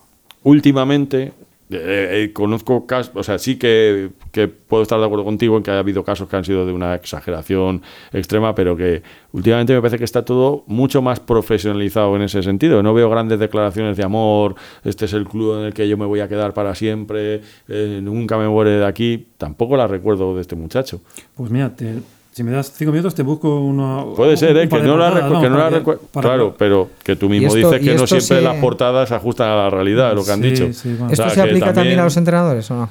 últimamente. 0.44 1.32
Eh, 1.72 2.22
eh, 2.24 2.32
conozco 2.32 2.86
casos, 2.86 3.12
o 3.16 3.22
sea, 3.22 3.38
sí 3.38 3.56
que, 3.56 4.10
que 4.30 4.48
puedo 4.48 4.82
estar 4.82 4.98
de 4.98 5.04
acuerdo 5.06 5.24
contigo 5.24 5.56
en 5.56 5.62
que 5.62 5.70
ha 5.70 5.78
habido 5.78 6.04
casos 6.04 6.28
que 6.28 6.36
han 6.36 6.44
sido 6.44 6.64
de 6.66 6.72
una 6.72 6.94
exageración 6.94 7.82
extrema, 8.12 8.54
pero 8.54 8.76
que 8.76 9.02
últimamente 9.32 9.72
me 9.74 9.80
parece 9.80 9.98
que 9.98 10.04
está 10.04 10.24
todo 10.24 10.64
mucho 10.66 11.02
más 11.02 11.20
profesionalizado 11.20 12.14
en 12.16 12.22
ese 12.22 12.42
sentido. 12.42 12.82
No 12.82 12.94
veo 12.94 13.08
grandes 13.10 13.38
declaraciones 13.38 13.96
de 13.96 14.04
amor, 14.04 14.54
este 14.84 15.04
es 15.06 15.12
el 15.12 15.24
club 15.26 15.58
en 15.58 15.64
el 15.66 15.74
que 15.74 15.88
yo 15.88 15.96
me 15.96 16.06
voy 16.06 16.20
a 16.20 16.28
quedar 16.28 16.54
para 16.54 16.74
siempre, 16.74 17.40
eh, 17.68 18.00
nunca 18.02 18.36
me 18.38 18.48
muere 18.48 18.70
de 18.72 18.86
aquí. 18.86 19.26
Tampoco 19.38 19.76
la 19.76 19.86
recuerdo 19.86 20.34
de 20.34 20.40
este 20.40 20.54
muchacho. 20.56 21.00
Pues 21.34 21.50
mira, 21.50 21.74
te- 21.74 22.00
si 22.32 22.42
me 22.42 22.50
das 22.50 22.72
cinco 22.74 22.90
minutos 22.92 23.14
te 23.14 23.22
busco 23.22 23.60
uno. 23.60 24.14
Puede 24.16 24.36
ser, 24.36 24.56
¿eh? 24.56 24.68
que 24.68 24.80
no 24.80 24.96
la, 24.96 25.12
recu- 25.12 25.40
que 25.40 25.50
no 25.50 25.58
la 25.58 25.70
recu- 25.70 25.98
para- 26.10 26.28
Claro, 26.30 26.54
pero 26.58 26.88
que 27.04 27.14
tú 27.16 27.28
mismo 27.28 27.48
esto- 27.48 27.70
dices 27.70 27.80
que 27.86 27.94
no 27.94 28.06
siempre 28.06 28.20
se- 28.38 28.40
las 28.42 28.56
portadas 28.56 29.08
se 29.10 29.14
ajustan 29.14 29.48
a 29.50 29.56
la 29.56 29.70
realidad, 29.70 30.14
lo 30.14 30.24
que 30.24 30.32
han 30.32 30.42
Sí, 30.42 30.50
dicho. 30.50 30.72
sí, 30.72 30.88
bueno. 30.90 31.06
O 31.08 31.10
¿Esto 31.12 31.24
sea, 31.24 31.34
se 31.34 31.40
aplica 31.42 31.66
también... 31.66 31.74
también- 31.74 32.00
a 32.00 32.04
los 32.04 32.16
entrenadores 32.16 32.70
o 32.70 32.74
no? 32.74 32.88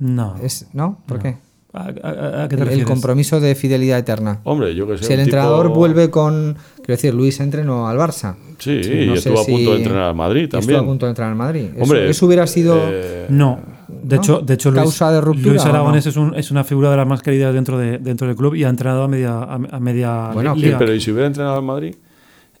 No. 0.00 0.34
Es, 0.42 0.66
¿No? 0.72 0.98
¿Por 1.06 1.20
qué? 1.20 1.36
¿A, 1.74 1.84
a- 1.84 2.42
a 2.44 2.48
qué 2.48 2.56
te 2.56 2.62
El, 2.62 2.68
refieres? 2.68 2.84
compromiso 2.86 3.40
de 3.40 3.54
fidelidad 3.54 3.98
eterna. 3.98 4.40
Hombre, 4.44 4.74
yo 4.74 4.86
que 4.86 4.98
sé. 4.98 5.04
Si 5.04 5.12
el 5.12 5.20
tipo- 5.20 5.24
entrenador 5.36 5.68
vuelve 5.70 6.10
con. 6.10 6.56
Quiero 6.76 6.88
decir, 6.96 7.14
Luis 7.14 7.40
entrenó 7.40 7.88
al 7.88 7.96
Barça. 7.96 8.34
Sí, 8.58 8.72
no 8.74 9.14
y 9.14 9.18
sé 9.18 9.30
estuvo 9.30 9.40
a 9.40 9.44
si- 9.44 9.52
punto 9.52 9.70
de 9.70 9.76
entrenar 9.78 10.02
al 10.02 10.14
Madrid 10.14 10.40
y 10.40 10.44
Estuvo 10.44 10.58
a 10.58 10.60
también. 10.60 10.84
punto 10.84 11.06
de 11.06 11.10
entrenar 11.10 11.30
al 11.32 11.38
Madrid. 11.38 11.66
Eso- 11.74 11.82
Hombre, 11.84 12.10
eso, 12.10 12.26
hubiera 12.26 12.46
sido. 12.46 12.76
eh, 12.78 13.26
No. 13.30 13.58
De 14.02 14.16
¿No? 14.16 14.22
hecho, 14.22 14.38
de 14.40 14.54
hecho 14.54 14.70
Luis, 14.70 14.82
¿Causa 14.82 15.12
de 15.12 15.20
ruptura 15.20 15.50
Luis 15.50 15.62
o 15.62 15.68
no? 15.68 15.70
Aragonés 15.74 16.06
es, 16.06 16.16
un- 16.16 16.34
es 16.34 16.50
una 16.50 16.64
figura 16.64 16.90
de 16.90 16.96
las 16.96 17.06
más 17.06 17.22
queridas 17.22 17.52
dentro, 17.54 17.78
de, 17.78 17.98
dentro 17.98 18.26
del 18.26 18.36
club 18.36 18.54
y 18.54 18.64
ha 18.64 18.68
entrenado 18.68 19.02
a 19.04 19.08
media, 19.08 19.38
a, 19.38 19.54
a 19.54 19.80
media 19.80 20.30
Bueno, 20.32 20.54
liga. 20.54 20.78
Pero 20.78 20.94
¿y 20.94 21.00
si 21.00 21.10
hubiera 21.10 21.26
entrenado 21.26 21.56
al 21.56 21.62
Madrid? 21.62 21.94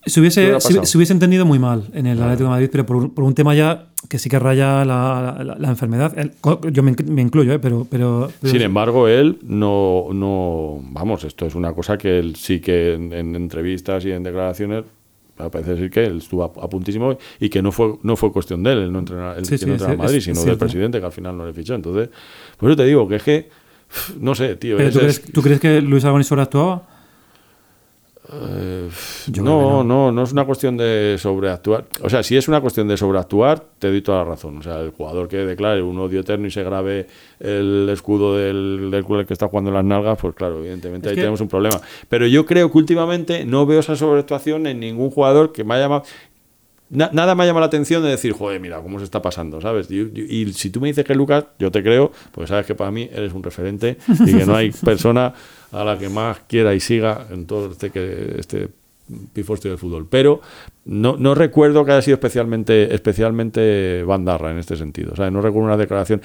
Se 0.04 0.14
¿Qué 0.14 0.20
hubiese, 0.20 0.60
se, 0.60 0.96
hubiese 0.98 1.12
entendido 1.12 1.46
muy 1.46 1.60
mal 1.60 1.84
en 1.94 2.06
el 2.08 2.20
Atlético 2.20 2.44
de 2.44 2.50
Madrid, 2.50 2.68
pero 2.72 2.84
por, 2.84 2.96
un- 2.96 3.10
por 3.10 3.22
un 3.22 3.34
tema 3.34 3.54
ya 3.54 3.86
que 4.08 4.18
sí 4.18 4.28
que 4.28 4.36
raya 4.40 4.84
la, 4.84 5.40
la- 5.44 5.54
la 5.56 5.68
enfermedad. 5.68 6.12
El- 6.18 6.32
yo 6.72 6.82
me, 6.82 6.92
inc- 6.96 7.06
me 7.06 7.22
incluyo, 7.22 7.52
¿eh? 7.52 7.60
pero, 7.60 7.86
pero, 7.88 8.28
pero- 8.40 8.52
Sin 8.52 8.62
embargo, 8.62 9.06
él 9.06 9.38
no, 9.44 10.06
no. 10.12 10.80
Vamos, 10.90 11.22
esto 11.22 11.46
es 11.46 11.54
una 11.54 11.72
cosa 11.72 11.96
que 11.96 12.18
él 12.18 12.34
sí 12.34 12.58
que 12.60 12.94
en, 12.94 13.12
en 13.12 13.36
entrevistas 13.36 14.04
y 14.04 14.10
en 14.10 14.24
declaraciones. 14.24 14.84
Parece 15.50 15.72
decir 15.72 15.90
que 15.90 16.04
él 16.04 16.18
estuvo 16.18 16.42
a, 16.44 16.46
a 16.46 16.68
puntísimo 16.68 17.16
y 17.40 17.48
que 17.48 17.62
no 17.62 17.72
fue 17.72 17.96
no 18.02 18.16
fue 18.16 18.32
cuestión 18.32 18.62
de 18.62 18.72
él, 18.72 18.78
él 18.78 18.92
no 18.92 19.00
entrenar, 19.00 19.38
él 19.38 19.44
Sí, 19.44 19.52
que 19.52 19.58
sí, 19.58 19.66
no 19.66 19.72
entrenar 19.72 19.96
sí, 19.96 20.00
a 20.00 20.04
Madrid, 20.04 20.20
sino 20.20 20.44
del 20.44 20.58
presidente 20.58 21.00
que 21.00 21.06
al 21.06 21.12
final 21.12 21.36
no 21.36 21.46
le 21.46 21.52
fichó. 21.52 21.74
Entonces, 21.74 22.08
por 22.56 22.70
eso 22.70 22.76
te 22.76 22.84
digo 22.84 23.06
que 23.08 23.16
es 23.16 23.22
que. 23.22 23.48
No 24.20 24.34
sé, 24.34 24.56
tío. 24.56 24.76
pero 24.78 24.88
es- 24.88 24.94
¿tú, 24.94 25.00
es- 25.00 25.18
crees, 25.20 25.32
tú 25.32 25.42
crees 25.42 25.60
que 25.60 25.80
Luis 25.82 26.02
Aragonés 26.04 26.26
sobreactuaba? 26.26 26.88
Eh, 28.34 28.88
no, 29.40 29.42
no, 29.82 29.84
no. 29.84 30.12
no, 30.12 30.22
es 30.22 30.32
una 30.32 30.44
cuestión 30.44 30.76
de 30.76 31.16
sobreactuar. 31.18 31.84
O 32.02 32.08
sea, 32.08 32.22
si 32.22 32.36
es 32.36 32.48
una 32.48 32.60
cuestión 32.60 32.88
de 32.88 32.96
sobreactuar, 32.96 33.62
te 33.78 33.88
doy 33.88 34.00
toda 34.02 34.18
la 34.18 34.30
razón. 34.30 34.58
O 34.58 34.62
sea, 34.62 34.80
el 34.80 34.90
jugador 34.90 35.28
que 35.28 35.38
declare 35.38 35.82
un 35.82 35.98
odio 35.98 36.20
eterno 36.20 36.46
y 36.46 36.50
se 36.50 36.62
grabe 36.62 37.06
el 37.40 37.88
escudo 37.92 38.36
del, 38.36 38.88
del 38.90 39.04
club 39.04 39.18
al 39.20 39.26
que 39.26 39.32
está 39.34 39.48
jugando 39.48 39.70
en 39.70 39.74
las 39.74 39.84
nalgas, 39.84 40.18
pues 40.20 40.34
claro, 40.34 40.58
evidentemente 40.60 41.08
Es 41.08 41.10
ahí 41.10 41.14
que- 41.16 41.20
tenemos 41.22 41.40
un 41.40 41.48
problema. 41.48 41.80
Pero 42.08 42.26
yo 42.26 42.46
creo 42.46 42.70
que 42.70 42.78
últimamente 42.78 43.44
no 43.44 43.66
veo 43.66 43.80
esa 43.80 43.96
sobreactuación 43.96 44.66
en 44.66 44.80
ningún 44.80 45.10
jugador 45.10 45.52
que 45.52 45.64
me 45.64 45.74
haya 45.74 45.84
llamado. 45.84 46.04
Na- 46.92 47.10
nada 47.12 47.34
me 47.34 47.42
ha 47.42 47.46
llamado 47.46 47.60
la 47.62 47.66
atención 47.66 48.02
de 48.02 48.10
decir, 48.10 48.32
joder, 48.32 48.60
mira 48.60 48.80
cómo 48.82 48.98
se 48.98 49.04
está 49.04 49.20
pasando, 49.20 49.60
¿sabes? 49.60 49.90
Y, 49.90 50.00
y- 50.14 50.42
y 50.42 50.52
si 50.52 50.70
tú 50.70 50.80
me 50.80 50.88
dices 50.88 51.04
que 51.04 51.14
Lucas, 51.14 51.46
yo 51.58 51.70
te 51.72 51.82
creo, 51.82 52.12
porque 52.30 52.46
sabes 52.48 52.66
que 52.66 52.74
para 52.74 52.90
mí 52.90 53.08
eres 53.12 53.32
un 53.32 53.42
referente 53.42 53.96
y 54.26 54.36
que 54.36 54.44
no 54.46 54.54
hay 54.54 54.70
persona 54.84 55.32
a 55.72 55.84
la 55.84 55.98
que 55.98 56.08
más 56.08 56.40
quiera 56.46 56.74
y 56.74 56.80
siga 56.80 57.26
en 57.30 57.46
todo 57.46 57.72
este, 57.72 57.90
que, 57.90 58.36
este 58.38 58.68
pifostio 59.32 59.70
del 59.70 59.78
fútbol. 59.78 60.06
Pero 60.08 60.40
no, 60.84 61.16
no 61.18 61.34
recuerdo 61.34 61.84
que 61.84 61.92
haya 61.92 62.02
sido 62.02 62.14
especialmente, 62.16 62.94
especialmente 62.94 64.02
bandarra 64.04 64.50
en 64.50 64.58
este 64.58 64.76
sentido. 64.76 65.12
O 65.12 65.16
sea, 65.16 65.30
no 65.30 65.40
recuerdo 65.40 65.66
una 65.66 65.76
declaración. 65.76 66.20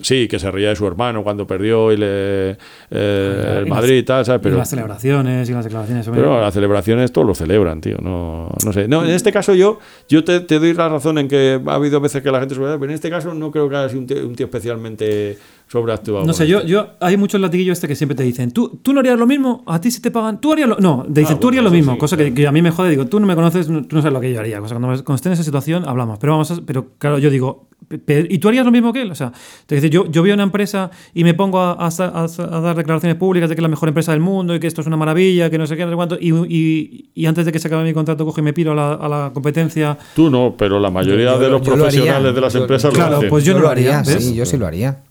Sí, 0.00 0.28
que 0.28 0.38
se 0.38 0.50
reía 0.50 0.68
de 0.70 0.76
su 0.76 0.86
hermano 0.86 1.22
cuando 1.22 1.46
perdió 1.46 1.90
y 1.92 1.96
le, 1.96 2.50
eh, 2.90 3.56
el 3.60 3.66
Y 3.66 3.70
Madrid 3.70 3.96
y 3.96 4.02
tal, 4.02 4.24
¿sabes? 4.24 4.40
y 4.40 4.44
Pero, 4.44 4.56
las 4.58 4.68
celebraciones 4.68 5.48
y 5.48 5.52
las 5.52 5.64
declaraciones. 5.64 6.08
pero 6.12 6.40
las 6.40 6.52
celebraciones 6.52 7.12
todos 7.12 7.26
lo 7.26 7.34
celebran, 7.34 7.80
tío. 7.80 7.96
No, 8.02 8.50
no 8.64 8.72
sé. 8.72 8.88
No, 8.88 9.04
en 9.04 9.10
este 9.10 9.32
caso 9.32 9.54
yo, 9.54 9.78
yo 10.08 10.24
te, 10.24 10.40
te 10.40 10.58
doy 10.58 10.74
la 10.74 10.88
razón 10.88 11.18
en 11.18 11.28
que 11.28 11.60
ha 11.66 11.74
habido 11.74 12.00
veces 12.00 12.22
que 12.22 12.30
la 12.30 12.40
gente 12.40 12.54
se 12.54 12.60
pero 12.60 12.84
en 12.84 12.90
este 12.90 13.10
caso 13.10 13.32
no 13.34 13.50
creo 13.50 13.68
que 13.68 13.76
haya 13.76 13.88
sido 13.88 14.00
un 14.00 14.06
tío, 14.06 14.26
un 14.26 14.34
tío 14.34 14.46
especialmente 14.46 15.38
sobreactuado. 15.68 16.24
No 16.24 16.32
sé, 16.32 16.46
yo, 16.46 16.64
yo 16.64 16.90
hay 17.00 17.16
muchos 17.16 17.40
latiguillos 17.40 17.72
este 17.78 17.88
que 17.88 17.96
siempre 17.96 18.14
te 18.14 18.22
dicen, 18.22 18.52
¿tú, 18.52 18.78
tú 18.82 18.92
no 18.92 19.00
harías 19.00 19.18
lo 19.18 19.26
mismo, 19.26 19.64
a 19.66 19.80
ti 19.80 19.90
si 19.90 20.00
te 20.00 20.10
pagan, 20.10 20.40
tú 20.40 20.52
harías 20.52 20.68
lo 20.68 20.76
No, 20.78 21.04
te 21.12 21.20
dicen, 21.20 21.36
Ah, 21.36 21.40
tú 21.40 21.46
bueno, 21.46 21.48
harías 21.58 21.64
lo 21.64 21.70
mismo, 21.70 21.92
sí, 21.94 21.98
cosa 21.98 22.16
claro. 22.16 22.30
que, 22.34 22.42
que 22.42 22.46
a 22.46 22.52
mí 22.52 22.62
me 22.62 22.70
jode, 22.70 22.90
digo, 22.90 23.06
tú 23.06 23.18
no 23.20 23.26
me 23.26 23.34
conoces, 23.34 23.68
no- 23.68 23.84
tú 23.84 23.96
no 23.96 24.02
sabes 24.02 24.12
lo 24.14 24.20
que 24.20 24.32
yo 24.32 24.38
haría. 24.40 24.60
Cosa, 24.60 24.74
cuando, 24.74 24.88
me- 24.88 25.02
cuando 25.02 25.16
esté 25.16 25.28
en 25.28 25.32
esa 25.34 25.42
situación 25.44 25.84
hablamos, 25.88 26.18
pero 26.18 26.32
vamos 26.34 26.50
a, 26.52 26.56
pero 26.64 26.92
claro, 26.98 27.18
yo 27.18 27.30
digo, 27.30 27.68
¿y 28.08 28.38
tú 28.38 28.48
harías 28.48 28.64
lo 28.64 28.72
mismo 28.72 28.92
que 28.92 29.02
él? 29.02 29.10
O 29.10 29.14
sea, 29.14 29.32
te 29.66 29.74
dice, 29.76 29.90
yo, 29.90 30.06
yo 30.10 30.22
veo 30.22 30.34
una 30.34 30.42
empresa 30.44 30.90
y 31.14 31.24
me 31.24 31.34
pongo 31.34 31.60
a, 31.60 31.72
a 31.72 31.90
sa- 31.90 32.08
a 32.08 32.28
sa- 32.28 32.44
a 32.56 32.60
dar 32.60 32.76
declaraciones 32.76 33.16
públicas 33.18 33.48
de 33.48 33.54
que 33.56 33.60
es 33.60 33.62
la 33.62 33.68
mejor 33.68 33.88
empresa 33.88 34.12
del 34.12 34.20
mundo 34.20 34.54
y 34.54 34.60
que 34.60 34.66
esto 34.68 34.80
es 34.80 34.86
una 34.86 34.96
maravilla, 34.96 35.50
que 35.50 35.58
no 35.58 35.66
sé 35.66 35.76
qué, 35.76 35.84
no 35.84 35.90
sé 35.90 35.96
cuánto, 35.96 36.16
y, 36.20 36.32
y- 36.48 37.10
y 37.14 37.26
antes 37.26 37.44
de 37.44 37.52
que 37.52 37.58
se 37.58 37.66
acabe 37.68 37.82
mi 37.84 37.92
contrato 37.92 38.24
cojo 38.24 38.40
y 38.40 38.44
me 38.44 38.52
piro 38.52 38.72
a 38.72 38.74
la, 38.74 38.92
a 38.94 39.08
la 39.08 39.30
competencia. 39.34 39.98
Tú 40.14 40.30
no, 40.30 40.54
pero 40.56 40.78
la 40.78 40.90
mayoría 40.90 41.32
Yo- 41.32 41.38
de 41.40 41.48
los 41.50 41.62
yo 41.62 41.70
lo 41.76 41.84
haría. 41.84 42.00
profesionales 42.00 42.34
de 42.34 42.40
las 42.40 42.52
Yo- 42.52 42.60
empresas 42.60 42.94
Claro, 42.94 43.10
lo 43.10 43.16
hacen. 43.18 43.30
pues 43.30 43.44
yo 43.44 43.54
no 43.54 43.60
lo 43.60 43.68
haría, 43.68 43.98
¿ves? 44.06 44.24
sí, 44.24 44.34
yo 44.34 44.46
sí 44.46 44.56
lo 44.56 44.66
haría. 44.66 45.02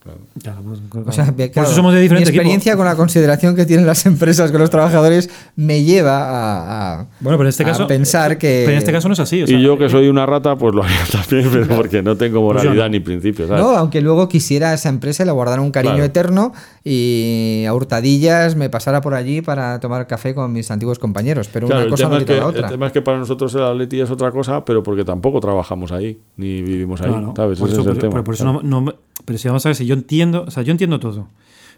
Claro, 0.42 0.62
pues, 0.64 1.08
O 1.08 1.12
sea, 1.12 1.26
bien, 1.32 1.36
Por 1.50 1.52
claro, 1.54 1.68
eso 1.68 1.76
somos 1.76 1.94
de 1.94 2.00
diferente 2.02 2.30
mi 2.32 2.36
experiencia 2.38 2.72
equipo. 2.74 2.78
con 2.82 2.86
la 2.86 2.96
consideración 2.96 3.56
que 3.56 3.66
tienen 3.66 3.88
las 3.88 4.06
empresas 4.06 4.52
con 4.52 4.62
los 4.62 4.70
trabajadores 4.70 5.32
me 5.56 5.84
lleva 5.84 6.18
a, 6.20 7.00
a- 7.02 7.06
Bueno, 7.22 7.38
pero 7.40 7.44
en 7.44 7.48
este 7.48 7.64
a 7.64 7.68
caso. 7.68 7.88
pensar 7.88 8.38
que 8.38 8.62
Pero 8.66 8.74
en 8.74 8.78
este 8.78 8.92
caso 8.92 9.08
no 9.08 9.14
es 9.16 9.20
así. 9.20 9.42
o 9.42 9.48
sea, 9.48 9.58
y 9.58 9.64
yo 9.64 9.78
que 9.80 9.90
soy 9.90 10.08
una 10.08 10.28
rata, 10.28 10.56
pues 10.58 10.76
lo 10.76 10.84
haría 10.84 10.98
también, 11.12 11.50
pero 11.52 11.68
porque 11.76 12.04
no 12.04 12.16
tengo 12.18 12.46
Pues 12.46 12.64
moralidad 12.64 12.84
no. 12.86 12.90
ni 12.92 13.00
principios. 13.00 13.48
¿sabes? 13.48 13.64
no, 13.64 13.72
aunque 13.72 14.02
luego 14.02 14.30
quisiera 14.30 14.70
a 14.70 14.74
esa 14.76 14.90
empresa 14.90 15.24
y 15.24 15.26
le 15.26 15.32
guardara 15.32 15.62
un 15.62 15.72
cariño 15.72 15.96
Claro. 15.96 16.06
eterno 16.06 16.54
y 16.84 17.66
a 17.68 17.74
hurtadillas 17.74 18.56
me 18.56 18.70
pasara 18.70 19.02
por 19.02 19.16
allí 19.16 19.42
para 19.42 19.80
tomar 19.80 20.06
café 20.06 20.36
con 20.36 20.54
mis 20.54 20.70
antiguos 20.70 21.00
compañeros, 21.00 21.50
pero 21.52 21.66
Claro, 21.66 21.80
una 21.82 21.86
el 21.86 21.92
cosa 21.92 22.10
no 22.10 22.18
es 22.18 22.26
que, 22.26 22.34
la 22.34 22.38
el 22.38 22.44
otra. 22.44 22.70
tema 22.70 22.86
es 22.88 22.92
que 22.92 23.02
para 23.02 23.18
nosotros 23.18 23.56
el 23.56 23.64
Atleti 23.64 24.02
es 24.02 24.12
otra 24.12 24.32
cosa, 24.32 24.64
pero 24.64 24.84
porque 24.84 25.04
tampoco 25.04 25.40
trabajamos 25.40 25.92
ahí, 25.92 26.20
ni 26.38 26.62
vivimos 26.62 27.02
ahí, 27.02 27.10
Claro, 27.10 27.34
¿sabes? 27.36 27.58
por 27.60 27.70
Ese 27.70 27.74
eso, 27.80 27.82
es 27.82 27.88
el 27.88 27.94
por- 27.94 28.02
tema. 28.02 28.12
pero 28.12 28.24
por 28.24 28.36
eso 28.36 28.62
no- 28.62 28.94
pero 29.26 29.38
si 29.40 29.48
vamos 29.48 29.66
a 29.66 29.70
ver, 29.70 29.76
si 29.76 29.86
yo 29.86 29.94
entiendo, 29.96 30.46
o 30.48 30.52
sea, 30.52 30.64
yo 30.64 30.72
entiendo 30.72 31.00
todo. 31.00 31.28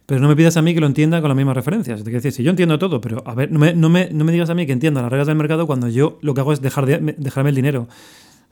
Pero 0.05 0.21
no 0.21 0.27
me 0.29 0.36
pidas 0.38 0.55
a 0.55 0.62
mí 0.62 0.73
que 0.73 0.79
lo 0.79 0.88
entienda 0.88 1.19
con 1.19 1.27
las 1.29 1.36
mismas 1.36 1.55
referencias. 1.55 1.99
Te 1.99 2.03
quiero 2.05 2.17
decir, 2.19 2.31
si 2.31 2.43
yo 2.43 2.49
entiendo 2.51 2.79
todo, 2.79 3.01
pero 3.01 3.23
a 3.25 3.36
ver, 3.36 3.51
no 3.51 3.60
me, 3.60 3.73
no 3.73 3.89
me, 3.89 4.10
no 4.12 4.23
me 4.23 4.31
digas 4.31 4.49
a 4.49 4.55
mí 4.55 4.65
que 4.65 4.71
entienda 4.71 5.01
las 5.01 5.12
reglas 5.12 5.27
del 5.27 5.36
mercado 5.36 5.67
cuando 5.67 5.89
yo 5.89 6.17
lo 6.21 6.33
que 6.33 6.39
hago 6.41 6.53
es 6.53 6.62
dejar 6.62 6.86
de, 6.86 6.99
me- 6.99 7.13
dejarme 7.17 7.49
el 7.49 7.55
dinero. 7.57 7.88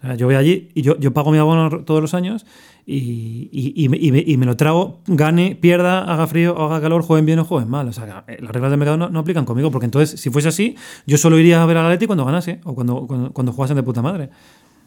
O 0.04 0.14
Yo 0.16 0.26
voy 0.28 0.36
allí 0.36 0.68
y 0.76 0.82
yo, 0.82 1.00
yo 1.00 1.14
pago 1.14 1.32
mi 1.32 1.38
abono 1.38 1.70
todos 1.86 2.02
los 2.02 2.14
años 2.14 2.46
y, 2.86 3.50
y- 3.54 3.74
y 3.86 3.88
me, 3.90 3.98
me- 4.12 4.24
y 4.28 4.36
me 4.36 4.46
lo 4.46 4.58
trago, 4.58 5.00
gane, 5.08 5.56
pierda, 5.56 6.04
haga 6.04 6.28
frío, 6.28 6.62
haga 6.62 6.82
calor, 6.82 7.02
jueguen 7.04 7.26
bien 7.26 7.40
o 7.40 7.46
jueguen 7.46 7.70
mal. 7.70 7.88
O 7.88 7.94
sea, 7.94 8.26
eh, 8.28 8.38
las 8.42 8.52
reglas 8.52 8.72
del 8.72 8.78
mercado 8.80 8.98
no, 8.98 9.10
no 9.10 9.20
aplican 9.20 9.46
conmigo, 9.46 9.72
porque 9.72 9.86
entonces, 9.86 10.20
si 10.20 10.30
fuese 10.30 10.50
así, 10.50 10.76
yo 11.08 11.18
solo 11.18 11.40
iría 11.40 11.64
a 11.64 11.66
ver 11.66 11.78
al 11.78 11.86
Atleti 11.86 12.06
cuando 12.06 12.26
ganase 12.26 12.60
o 12.66 12.76
cuando, 12.76 13.08
cuando, 13.08 13.32
cuando 13.32 13.54
jugasen 13.54 13.78
de 13.78 13.84
puta 13.84 14.02
madre. 14.02 14.30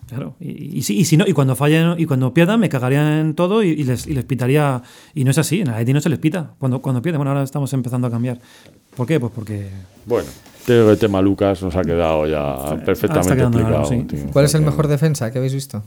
Claro, 0.09 0.37
y, 0.41 0.79
y, 0.79 0.83
si, 0.83 0.97
y 0.99 1.05
si 1.05 1.17
no, 1.17 1.25
y 1.27 1.33
cuando 1.33 1.55
fallen 1.55 1.95
y 1.99 2.07
cuando 2.07 2.33
pierdan, 2.33 2.59
me 2.61 2.69
cagaría 2.69 3.21
en 3.21 3.35
todo 3.35 3.63
y, 3.63 3.69
y 3.69 3.85
les, 3.85 4.07
y 4.07 4.15
les 4.15 4.25
pitaría. 4.25 4.83
Y 5.15 5.25
no 5.25 5.31
es 5.31 5.39
así, 5.39 5.61
en 5.61 5.67
la 5.67 5.73
Atleti 5.75 5.93
no 5.93 6.01
se 6.01 6.09
les 6.09 6.19
pita 6.19 6.55
cuando, 6.59 6.81
cuando 6.81 7.03
pierden. 7.03 7.19
Bueno, 7.19 7.31
ahora 7.33 7.43
estamos 7.43 7.73
empezando 7.75 8.07
a 8.07 8.11
cambiar. 8.11 8.39
¿Por 8.97 9.07
qué? 9.07 9.21
Pues 9.21 9.33
porque. 9.35 9.69
Bueno, 10.07 10.29
creo 10.65 10.87
que 10.87 10.93
el 10.93 10.99
tema 10.99 11.21
Lucas 11.21 11.63
nos 11.63 11.77
ha 11.77 11.83
quedado 11.83 12.27
ya 12.27 12.55
está 12.55 12.85
perfectamente 12.85 13.35
quedando 13.37 13.59
explicado. 13.59 13.89
claro, 13.89 14.03
sí. 14.09 14.17
tío. 14.17 14.33
¿Cuál 14.33 14.45
es 14.47 14.55
el 14.55 14.63
mejor 14.63 14.89
defensa 14.89 15.31
que 15.31 15.39
habéis 15.39 15.55
visto? 15.55 15.83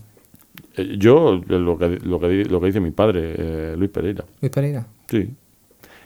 Eh, 0.78 0.96
Yo, 1.00 1.34
eh, 1.36 1.42
lo 1.48 1.78
que, 1.78 1.90
lo, 2.04 2.20
que, 2.20 2.28
di- 2.30 2.44
lo 2.46 2.60
que 2.62 2.68
dice 2.68 2.80
mi 2.80 2.92
padre, 2.92 3.34
eh, 3.38 3.76
Luis 3.78 3.90
Pereira. 3.90 4.24
Luis 4.40 4.52
Pereira. 4.52 4.86
Sí. 5.10 5.30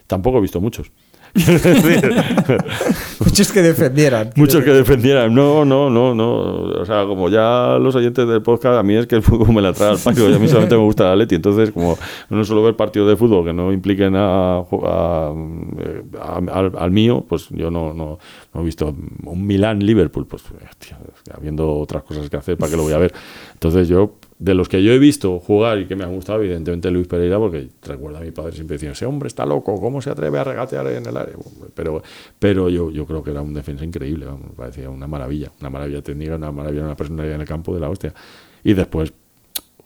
Tampoco 0.08 0.38
he 0.38 0.42
visto 0.42 0.62
muchos. 0.62 0.92
Decir, 1.36 2.14
Muchos 3.20 3.52
que 3.52 3.62
defendieran. 3.62 4.30
Muchos 4.36 4.64
que 4.64 4.72
defendieran. 4.72 5.34
No, 5.36 5.66
no, 5.66 5.90
no, 5.90 6.16
no. 6.16 6.32
O 6.80 6.86
sea, 6.86 7.06
como 7.06 7.30
ya 7.30 7.78
los 7.80 7.94
oyentes 7.96 8.28
del 8.28 8.42
podcast, 8.42 8.80
a 8.80 8.84
mí 8.84 8.96
es 8.96 9.06
que 9.06 9.16
el 9.16 9.22
fútbol 9.22 9.54
me 9.54 9.62
la 9.62 9.74
trae 9.74 9.90
al 9.92 9.98
y 9.98 10.34
a 10.36 10.40
mí 10.40 10.48
solamente 10.48 10.76
me 10.76 10.84
gusta 10.84 11.04
el 11.06 11.12
Atleti. 11.12 11.36
Entonces, 11.36 11.72
como 11.72 11.98
no 12.30 12.44
suelo 12.46 12.64
ver 12.64 12.76
partidos 12.76 13.10
de 13.10 13.18
fútbol 13.18 13.44
que 13.46 13.54
no 13.54 13.72
impliquen 13.74 14.16
a, 14.16 14.60
a- 14.60 15.34
a- 16.22 16.38
al, 16.54 16.72
al 16.78 16.92
mío, 16.92 17.26
pues 17.28 17.48
yo 17.50 17.70
no, 17.70 17.94
no, 17.94 18.18
no 18.54 18.62
he 18.62 18.64
visto 18.64 18.96
un 19.26 19.46
Milán-Liverpool. 19.46 20.26
Pues, 20.28 20.44
habiendo 21.36 21.74
otras 21.78 22.04
cosas 22.04 22.30
que 22.30 22.38
hacer, 22.38 22.58
¿para 22.58 22.72
qué 22.72 22.78
lo 22.78 22.84
voy 22.84 22.94
a 22.94 22.98
ver? 22.98 23.14
Entonces, 23.54 23.88
yo, 23.90 24.14
de 24.38 24.54
los 24.54 24.68
que 24.68 24.84
yo 24.84 24.92
he 24.92 25.00
visto 25.00 25.40
jugar 25.40 25.80
y 25.80 25.86
que 25.86 25.96
me 25.96 26.04
han 26.04 26.14
gustado, 26.14 26.42
evidentemente 26.42 26.92
Luis 26.92 27.08
Pereira, 27.08 27.38
porque 27.40 27.70
recuerda 27.84 28.20
a 28.20 28.22
mi 28.22 28.32
padre 28.32 28.52
siempre 28.52 28.76
diciendo, 28.76 28.94
ese 28.94 29.06
hombre 29.06 29.28
está 29.28 29.46
loco, 29.46 29.80
¿cómo 29.80 30.02
se 30.02 30.10
atreve 30.10 30.40
a 30.40 30.44
regatear 30.44 30.88
en 30.88 31.06
el 31.06 31.16
área? 31.16 31.36
Pero, 31.74 32.04
pero 32.38 32.70
yo, 32.70 32.92
yo 32.92 33.06
creo 33.06 33.24
que 33.24 33.32
era 33.32 33.42
un 33.42 33.54
defensa 33.54 33.86
increíble, 33.86 34.26
vamos, 34.26 34.52
parecía 34.56 34.90
una 34.90 35.08
maravilla, 35.08 35.52
una 35.62 35.70
maravilla 35.70 36.02
técnica, 36.02 36.36
una 36.36 36.52
maravilla, 36.52 36.84
una 36.84 36.96
personalidad 36.98 37.36
en 37.36 37.42
el 37.42 37.48
campo 37.48 37.74
de 37.74 37.80
la 37.80 37.90
hostia. 37.90 38.14
Y 38.64 38.74
después, 38.74 39.14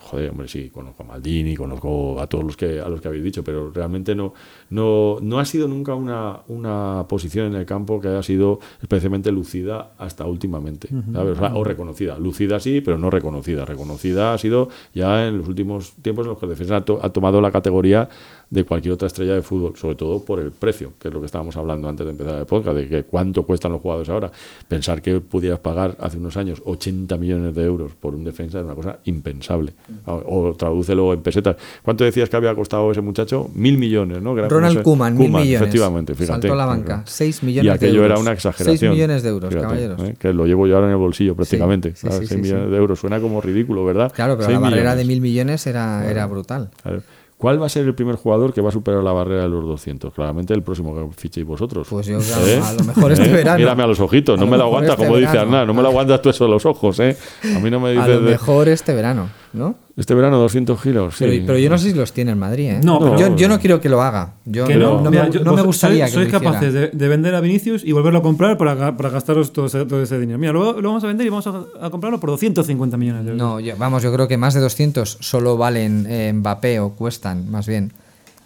joder, 0.10 0.30
hombre, 0.32 0.48
sí, 0.48 0.70
conozco 0.70 1.04
a 1.04 1.06
Maldini, 1.06 1.56
conozco 1.56 2.20
a 2.20 2.28
todos 2.28 2.44
los 2.44 2.58
que, 2.58 2.80
a 2.80 2.90
los 2.90 3.00
que 3.02 3.08
habéis 3.08 3.24
dicho, 3.24 3.44
pero 3.44 3.72
realmente 3.72 4.16
no, 4.16 4.34
no, 4.70 5.18
no 5.22 5.40
ha 5.40 5.46
sido 5.46 5.68
nunca 5.68 5.94
una, 5.96 6.40
una 6.48 7.06
posición 7.08 7.48
en 7.48 7.56
el 7.56 7.66
campo 7.66 8.00
que 8.02 8.08
haya 8.08 8.24
sido 8.24 8.60
especialmente 8.82 9.32
lucida 9.32 9.92
hasta 9.98 10.26
últimamente, 10.26 10.90
¿sabes? 11.14 11.38
O, 11.38 11.40
sea, 11.40 11.56
o 11.56 11.64
reconocida. 11.64 12.18
Lucida 12.18 12.60
sí, 12.60 12.82
pero 12.82 12.98
no 12.98 13.10
reconocida. 13.10 13.66
Reconocida 13.66 14.34
ha 14.34 14.38
sido 14.38 14.70
ya 14.94 15.28
en 15.28 15.38
los 15.38 15.48
últimos 15.48 15.94
tiempos 16.02 16.26
en 16.26 16.30
los 16.32 16.40
que 16.40 16.46
el 16.46 16.50
defensa 16.52 16.78
ha, 16.78 16.82
to- 16.86 17.00
ha 17.02 17.10
tomado 17.10 17.40
la 17.42 17.52
categoría 17.52 18.10
de 18.50 18.64
cualquier 18.64 18.94
otra 18.94 19.08
estrella 19.08 19.36
de 19.36 19.42
fútbol, 19.42 19.74
sobre 19.76 19.96
todo 19.96 20.24
por 20.24 20.40
el 20.40 20.52
precio, 20.52 20.94
que 21.00 21.10
es 21.10 21.14
lo 21.14 21.20
que 21.20 21.28
estábamos 21.28 21.56
hablando 21.58 21.88
antes 21.88 22.06
de 22.06 22.12
empezar 22.12 22.40
el 22.40 22.46
podcast, 22.46 22.78
de 22.78 22.88
que 22.88 23.04
cuánto 23.04 23.44
cuestan 23.44 23.72
los 23.72 23.82
jugadores 23.82 24.10
ahora. 24.10 24.32
Pensar 24.68 25.02
que 25.02 25.20
pudieras 25.20 25.60
pagar 25.60 25.96
hace 26.00 26.18
unos 26.18 26.36
años 26.38 26.62
80 26.66 27.16
millones 27.18 27.56
de 27.56 27.64
euros 27.64 27.92
por 27.94 28.16
un 28.16 28.24
defensa 28.24 28.60
es 28.60 28.66
una 28.66 28.76
cosa 28.76 29.00
impensable. 29.06 29.74
O, 30.06 30.50
o 30.50 30.56
tradúcelo 30.56 31.14
en 31.14 31.22
pesetas. 31.22 31.58
¿Cuánto 31.84 32.04
decías 32.04 32.30
que 32.30 32.38
había 32.38 32.56
costado 32.56 32.92
ese 32.92 33.02
muchacho? 33.02 33.50
Mil 33.54 33.78
millones, 33.78 34.22
¿no? 34.22 34.36
Ronald 34.36 34.82
Koeman, 34.82 35.18
mil 35.18 35.30
millones. 35.30 35.62
Efectivamente, 35.62 36.16
fíjate. 36.16 36.42
Saltó 36.42 36.56
la 36.56 36.66
banca. 36.66 37.04
6 37.06 37.44
millones 37.44 37.66
y 37.66 37.68
de 37.68 37.74
aquello 37.74 38.00
era 38.06 38.16
euros. 38.16 38.22
una 38.22 38.32
exageración. 38.34 38.78
6 38.78 38.92
millones 38.92 39.24
de 39.24 39.30
euros, 39.30 39.50
Fíjate, 39.50 39.68
caballeros. 39.68 40.04
¿eh? 40.04 40.16
Que 40.18 40.34
lo 40.34 40.46
llevo 40.46 40.68
yo 40.68 40.76
ahora 40.76 40.88
en 40.88 40.94
el 40.94 41.00
bolsillo 41.00 41.36
prácticamente. 41.36 41.92
sí, 41.96 42.08
¿sabes? 42.08 42.20
sí, 42.20 42.28
6 42.28 42.30
sí, 42.30 42.38
millones 42.42 42.72
de 42.72 42.78
euros. 42.78 43.00
Suena 43.00 43.20
como 43.20 43.42
ridículo, 43.42 43.86
¿verdad? 43.86 44.12
Claro, 44.14 44.36
pero 44.36 44.48
Seis 44.48 44.60
la 44.60 44.70
barrera 44.70 44.96
de 44.96 45.06
mil 45.06 45.22
millones 45.22 45.66
era, 45.68 46.10
era 46.10 46.26
brutal. 46.26 46.70
Claro. 46.82 47.02
¿Cuál 47.40 47.62
va 47.62 47.68
a 47.68 47.70
ser 47.70 47.86
el 47.86 47.96
primer 47.96 48.16
jugador 48.18 48.54
que 48.54 48.60
va 48.60 48.68
a 48.68 48.72
superar 48.74 49.02
la 49.02 49.14
barrera 49.14 49.44
de 49.44 49.48
los 49.48 49.64
200? 49.64 50.14
Claramente 50.14 50.54
el 50.54 50.62
próximo 50.62 50.94
que 50.94 51.16
fichéis 51.16 51.48
vosotros. 51.48 51.88
Pues 51.90 52.06
yo, 52.06 52.20
¿Eh? 52.20 52.60
a 52.62 52.74
lo 52.74 52.84
mejor 52.84 53.14
este 53.14 53.30
¿Eh? 53.30 53.32
verano. 53.34 53.58
Mírame 53.60 53.84
a 53.84 53.88
los 53.88 54.00
ojitos, 54.02 54.34
A 54.38 54.40
no 54.42 54.46
lo 54.46 54.52
me 54.52 54.58
lo 54.58 54.82
este 54.84 54.96
como 54.98 55.16
dice. 55.16 55.38
Arnal, 55.38 55.66
no 55.66 55.74
me 55.74 55.82
lo 55.82 55.88
aguantas 55.88 56.22
tú 56.22 56.30
eso 56.30 56.44
de 56.44 56.52
los 56.52 56.66
ojos, 56.66 57.00
¿eh? 57.00 57.16
A 57.56 57.60
mí 57.60 57.72
no 57.72 57.80
me 57.80 57.90
A 57.90 57.92
dices 57.94 58.08
lo 58.10 58.22
de- 58.24 58.32
mejor 58.32 58.68
este 58.68 58.94
verano, 58.94 59.30
¿no? 59.54 59.76
Este 60.00 60.16
verano 60.16 60.38
200 60.40 60.82
kilos. 60.82 61.16
Pero, 61.20 61.32
sí. 61.34 61.44
pero 61.46 61.60
yo 61.60 61.70
no 61.70 61.78
sé 61.78 61.92
si 61.92 61.94
los 61.94 62.12
tiene 62.14 62.32
el 62.32 62.38
Madrid, 62.38 62.70
¿eh? 62.70 62.80
No, 62.84 63.18
yo, 63.20 63.36
yo 63.36 63.48
no 63.50 63.60
quiero 63.60 63.80
que 63.82 63.90
lo 63.90 64.02
haga. 64.02 64.34
Yo 64.46 64.66
Que 64.66 64.76
no, 64.76 64.96
no, 64.96 65.02
no 65.04 65.12
Mira, 65.12 65.26
me, 65.26 65.32
yo- 65.32 65.44
no 65.44 65.54
me 65.54 65.62
gustaría 65.62 66.08
sois, 66.08 66.26
que 66.28 66.32
sois 66.32 66.44
capaces 66.44 66.74
de, 66.74 66.88
de 66.88 67.08
vender 67.08 67.36
a 67.36 67.42
Vinicius 67.42 67.84
y 67.84 67.92
volverlo 67.92 68.20
a 68.20 68.22
comprar 68.22 68.58
para, 68.58 68.96
para 68.96 69.10
gastaros 69.10 69.52
todo 69.54 69.66
ese, 69.68 69.86
todo 69.86 70.02
ese 70.02 70.18
dinero. 70.18 70.40
Mira, 70.40 70.54
lo, 70.54 70.80
lo 70.82 70.88
vamos 70.90 71.04
a 71.04 71.08
vender 71.08 71.28
y 71.28 71.30
vamos 71.30 71.46
a, 71.48 71.64
a 71.86 71.90
comprarlo 71.90 72.20
por 72.20 72.30
250 72.32 72.96
millones 72.98 73.26
de 73.26 73.32
euros. 73.32 73.46
No, 73.48 73.60
yo- 73.60 73.76
vamos, 73.78 74.02
yo 74.02 74.12
creo 74.14 74.28
que 74.28 74.38
más 74.38 74.54
de 74.54 74.62
200 74.62 75.18
solo 75.20 75.58
valen 75.58 76.06
eh, 76.10 76.32
Mbappé 76.34 76.80
o 76.80 76.92
cuestan, 76.92 77.52
más 77.52 77.68
bien, 77.68 77.92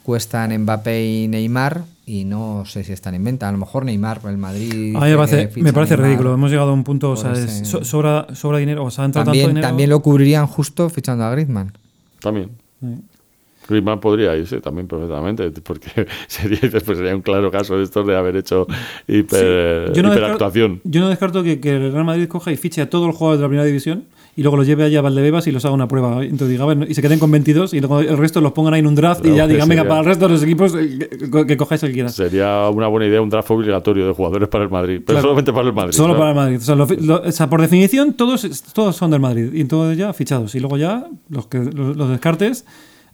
cuestan 0.02 0.58
Mbappé 0.64 1.06
y 1.06 1.28
Neymar 1.28 1.84
y 2.06 2.26
no 2.26 2.64
sé 2.66 2.84
si 2.84 2.92
están 2.94 3.16
en 3.16 3.24
venta. 3.24 3.48
A 3.48 3.52
lo 3.52 3.58
mejor 3.58 3.86
Neymar, 3.86 4.20
el 4.28 4.38
Madrid. 4.38 4.96
A 4.96 5.00
mí 5.06 5.12
me 5.12 5.16
parece, 5.18 5.50
me 5.62 5.74
parece 5.74 5.96
ridículo. 5.96 6.34
Hemos 6.34 6.52
llegado 6.52 6.72
a 6.72 6.74
un 6.74 6.84
punto, 6.84 7.12
o 7.12 7.16
sea, 7.16 7.32
ese- 7.34 7.46
es- 7.64 7.68
so- 7.68 7.84
sobra, 7.84 8.28
sobra 8.36 8.58
dinero, 8.58 8.84
o 8.84 8.92
sea, 8.92 9.06
tanto 9.06 9.24
También, 9.24 9.48
dinero. 9.50 9.68
también 9.68 9.90
lo 9.90 10.02
cubrirían 10.02 10.48
justo 10.48 10.90
fichando 10.90 11.24
a 11.24 11.32
Griezmann. 11.32 11.72
También. 12.20 12.50
Sí. 12.82 12.88
Griezmann 13.70 14.02
podría 14.02 14.36
irse 14.36 14.60
también 14.60 14.88
perfectamente, 14.90 15.50
porque 15.62 15.88
sería, 16.28 16.60
después 16.70 16.98
sería 16.98 17.16
un 17.16 17.22
claro 17.22 17.50
caso 17.50 17.78
de 17.78 17.84
estos 17.86 18.06
de 18.06 18.18
haber 18.18 18.36
hecho 18.36 18.68
hiper, 19.08 19.94
Yo 19.94 20.04
no, 20.04 20.10
hiperactuación. 20.12 20.72
descarto, 20.74 20.90
yo 20.90 21.00
no 21.02 21.08
descarto 21.10 21.44
que, 21.44 21.60
que 21.62 21.76
el 21.78 21.92
Real 21.94 22.04
Madrid 22.04 22.28
coja 22.28 22.52
y 22.52 22.58
fiche 22.58 22.82
a 22.82 22.90
todos 22.90 23.08
los 23.08 23.16
jugadores 23.16 23.40
de 23.40 23.44
la 23.44 23.48
primera 23.48 23.66
división 23.66 24.04
y 24.36 24.42
luego 24.42 24.58
los 24.58 24.66
lleve 24.66 24.84
allá 24.84 25.00
a 25.00 25.02
Valdebebas 25.04 25.46
y 25.48 25.52
los 25.52 25.64
haga 25.66 25.74
una 25.76 25.88
prueba. 25.88 26.24
Entonces 26.24 26.50
diga, 26.50 26.66
ver, 26.66 26.90
y 26.90 26.94
se 26.96 27.02
queden 27.02 27.20
con 27.20 27.30
22 27.32 27.74
y 27.74 27.80
luego 27.80 28.00
el 28.00 28.18
resto 28.18 28.42
los 28.42 28.52
pongan 28.54 28.74
ahí 28.74 28.80
en 28.80 28.88
un 28.88 28.96
draft 28.96 29.24
y 29.26 29.30
No, 29.30 29.36
ya 29.36 29.48
digan, 29.48 29.70
venga, 29.70 29.84
para 29.88 30.00
el 30.00 30.06
resto 30.06 30.28
de 30.28 30.34
los 30.34 30.44
equipos 30.44 30.74
eh, 30.76 31.08
que, 31.32 31.46
que 31.46 31.58
cojáis 31.58 31.84
el 31.84 31.90
que 31.90 31.94
quieras. 31.94 32.16
Sería 32.16 32.68
una 32.70 32.88
buena 32.88 33.06
idea 33.08 33.22
un 33.22 33.30
draft 33.30 33.52
obligatorio 33.52 34.08
de 34.08 34.14
jugadores 34.14 34.50
para 34.50 34.64
el 34.64 34.70
Madrid, 34.72 34.96
pero 35.06 35.18
Claro. 35.18 35.22
solamente 35.22 35.54
para 35.54 35.68
el 35.68 35.74
Madrid. 35.74 35.94
Solo 35.94 36.14
¿no? 36.14 36.20
para 36.20 36.30
el 36.32 36.36
Madrid. 36.36 36.58
O 36.58 36.62
sea, 36.62 36.76
lo- 36.76 36.88
lo- 36.88 37.22
o 37.22 37.32
sea, 37.32 37.50
por 37.50 37.62
definición, 37.62 38.14
todos, 38.14 38.64
todos 38.74 38.96
son 38.96 39.12
del 39.12 39.20
Madrid. 39.20 39.54
Y 39.54 39.62
entonces 39.62 39.98
ya 39.98 40.12
fichados. 40.14 40.56
Y 40.56 40.60
luego 40.60 40.78
ya 40.78 41.06
los, 41.30 41.48
que, 41.48 41.60
los, 41.60 41.96
los 41.96 42.10
descartes. 42.10 42.66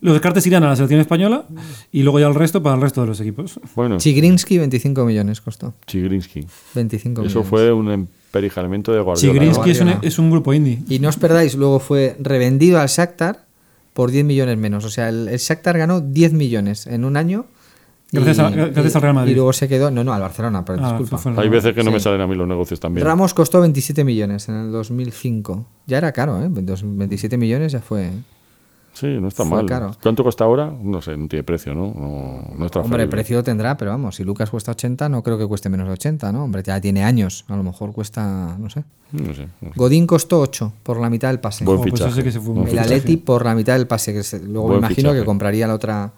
Los 0.01 0.13
descartes 0.13 0.45
irán 0.47 0.63
a 0.63 0.67
la 0.69 0.75
selección 0.75 1.01
española 1.01 1.45
y 1.91 2.03
luego 2.03 2.19
ya 2.19 2.27
el 2.27 2.35
resto 2.35 2.63
para 2.63 2.75
el 2.75 2.81
resto 2.81 3.01
de 3.01 3.07
los 3.07 3.19
equipos. 3.19 3.59
Bueno, 3.75 3.97
Chigrinsky 3.97 4.57
25 4.57 5.03
millones 5.05 5.41
costó. 5.41 5.73
Chigrinsky. 5.87 6.45
25 6.75 7.21
Eso 7.21 7.27
millones. 7.29 7.49
fue 7.49 7.73
un 7.73 7.91
emperijamiento 7.91 8.93
de 8.93 9.01
Guardiola. 9.01 9.33
Chigrinsky 9.33 9.71
es 9.71 9.79
un, 9.81 9.87
Guardiola. 9.87 10.07
es 10.07 10.19
un 10.19 10.31
grupo 10.31 10.53
indie. 10.53 10.79
Y 10.87 10.99
no 10.99 11.09
os 11.09 11.17
perdáis, 11.17 11.55
luego 11.55 11.79
fue 11.79 12.15
revendido 12.19 12.79
al 12.79 12.87
Shakhtar 12.87 13.45
por 13.93 14.11
10 14.11 14.23
millones 14.23 14.57
menos. 14.57 14.85
O 14.85 14.89
sea, 14.89 15.09
el, 15.09 15.27
el 15.27 15.37
Shakhtar 15.37 15.77
ganó 15.77 15.99
10 15.99 16.31
millones 16.33 16.87
en 16.87 17.03
un 17.03 17.17
año. 17.17 17.45
Gracias 18.11 18.39
a- 18.39 18.49
gracias 18.49 18.95
al 18.95 19.01
Real 19.03 19.13
Madrid. 19.13 19.33
Y 19.33 19.35
luego 19.35 19.51
se 19.53 19.67
quedó, 19.67 19.91
no, 19.91 20.03
no, 20.03 20.13
al 20.13 20.21
Barcelona, 20.21 20.63
pero 20.65 20.79
Ah, 20.83 20.97
disculpa. 20.97 21.41
Hay 21.41 21.49
veces 21.49 21.75
que 21.75 21.83
no 21.83 21.91
me 21.91 21.99
salen 21.99 22.21
a 22.21 22.25
mí 22.27 22.35
los 22.35 22.47
negocios 22.47 22.79
también. 22.79 23.05
Ramos 23.05 23.33
costó 23.33 23.59
27 23.61 24.03
millones 24.05 24.47
en 24.49 24.55
el 24.55 24.71
2005. 24.71 25.65
Ya 25.85 25.97
era 25.99 26.11
caro, 26.13 26.41
¿eh? 26.41 26.47
Dos- 26.49 26.81
27 26.83 27.37
millones 27.37 27.73
ya 27.73 27.81
fue. 27.81 28.09
Sí, 28.99 29.07
no 29.19 29.27
está 29.29 29.43
Fue 29.45 29.57
mal. 29.57 29.65
caro. 29.65 29.91
¿Cuánto 30.01 30.23
cuesta 30.23 30.43
ahora? 30.43 30.73
No 30.81 31.01
sé, 31.01 31.15
no 31.15 31.27
tiene 31.27 31.43
precio, 31.43 31.73
¿no? 31.73 31.93
No, 31.95 32.43
no 32.57 32.65
está 32.65 32.79
Hombre, 32.81 32.97
fácil. 33.03 33.09
precio 33.09 33.43
tendrá, 33.43 33.77
pero 33.77 33.91
vamos, 33.91 34.15
si 34.15 34.23
Lucas 34.23 34.49
cuesta 34.49 34.71
80, 34.71 35.07
no 35.07 35.23
creo 35.23 35.37
que 35.37 35.45
cueste 35.47 35.69
menos 35.69 35.87
de 35.87 35.93
80, 35.93 36.31
¿no? 36.33 36.43
Hombre, 36.43 36.63
ya 36.63 36.81
tiene 36.81 37.03
años. 37.03 37.45
A 37.47 37.55
lo 37.55 37.63
mejor 37.63 37.93
cuesta, 37.93 38.57
no 38.59 38.69
sé. 38.69 38.83
No 39.11 39.33
sé. 39.33 39.47
no 39.61 39.69
sé. 39.71 39.75
Godín 39.77 40.05
costó 40.05 40.39
8 40.41 40.73
por 40.83 40.99
la 40.99 41.09
mitad 41.09 41.29
del 41.29 41.39
pase. 41.39 41.63
Buen 41.63 41.77
Oh, 41.77 41.81
pues 41.81 41.93
fichaje. 41.93 42.23
que 42.23 42.31
se 42.31 42.39
fue 42.39 42.49
un 42.49 42.55
Buen 42.55 42.67
El 42.67 42.71
fichaje. 42.71 42.95
Atleti 42.95 43.17
por 43.17 43.45
la 43.45 43.55
mitad 43.55 43.73
del 43.73 43.87
pase, 43.87 44.11
que 44.13 44.23
se- 44.23 44.39
luego 44.43 44.63
Buen 44.67 44.73
me 44.81 44.87
imagino 44.87 45.09
fichaje. 45.09 45.19
que 45.19 45.25
compraría 45.25 45.67
la 45.67 45.75
otra, 45.75 46.11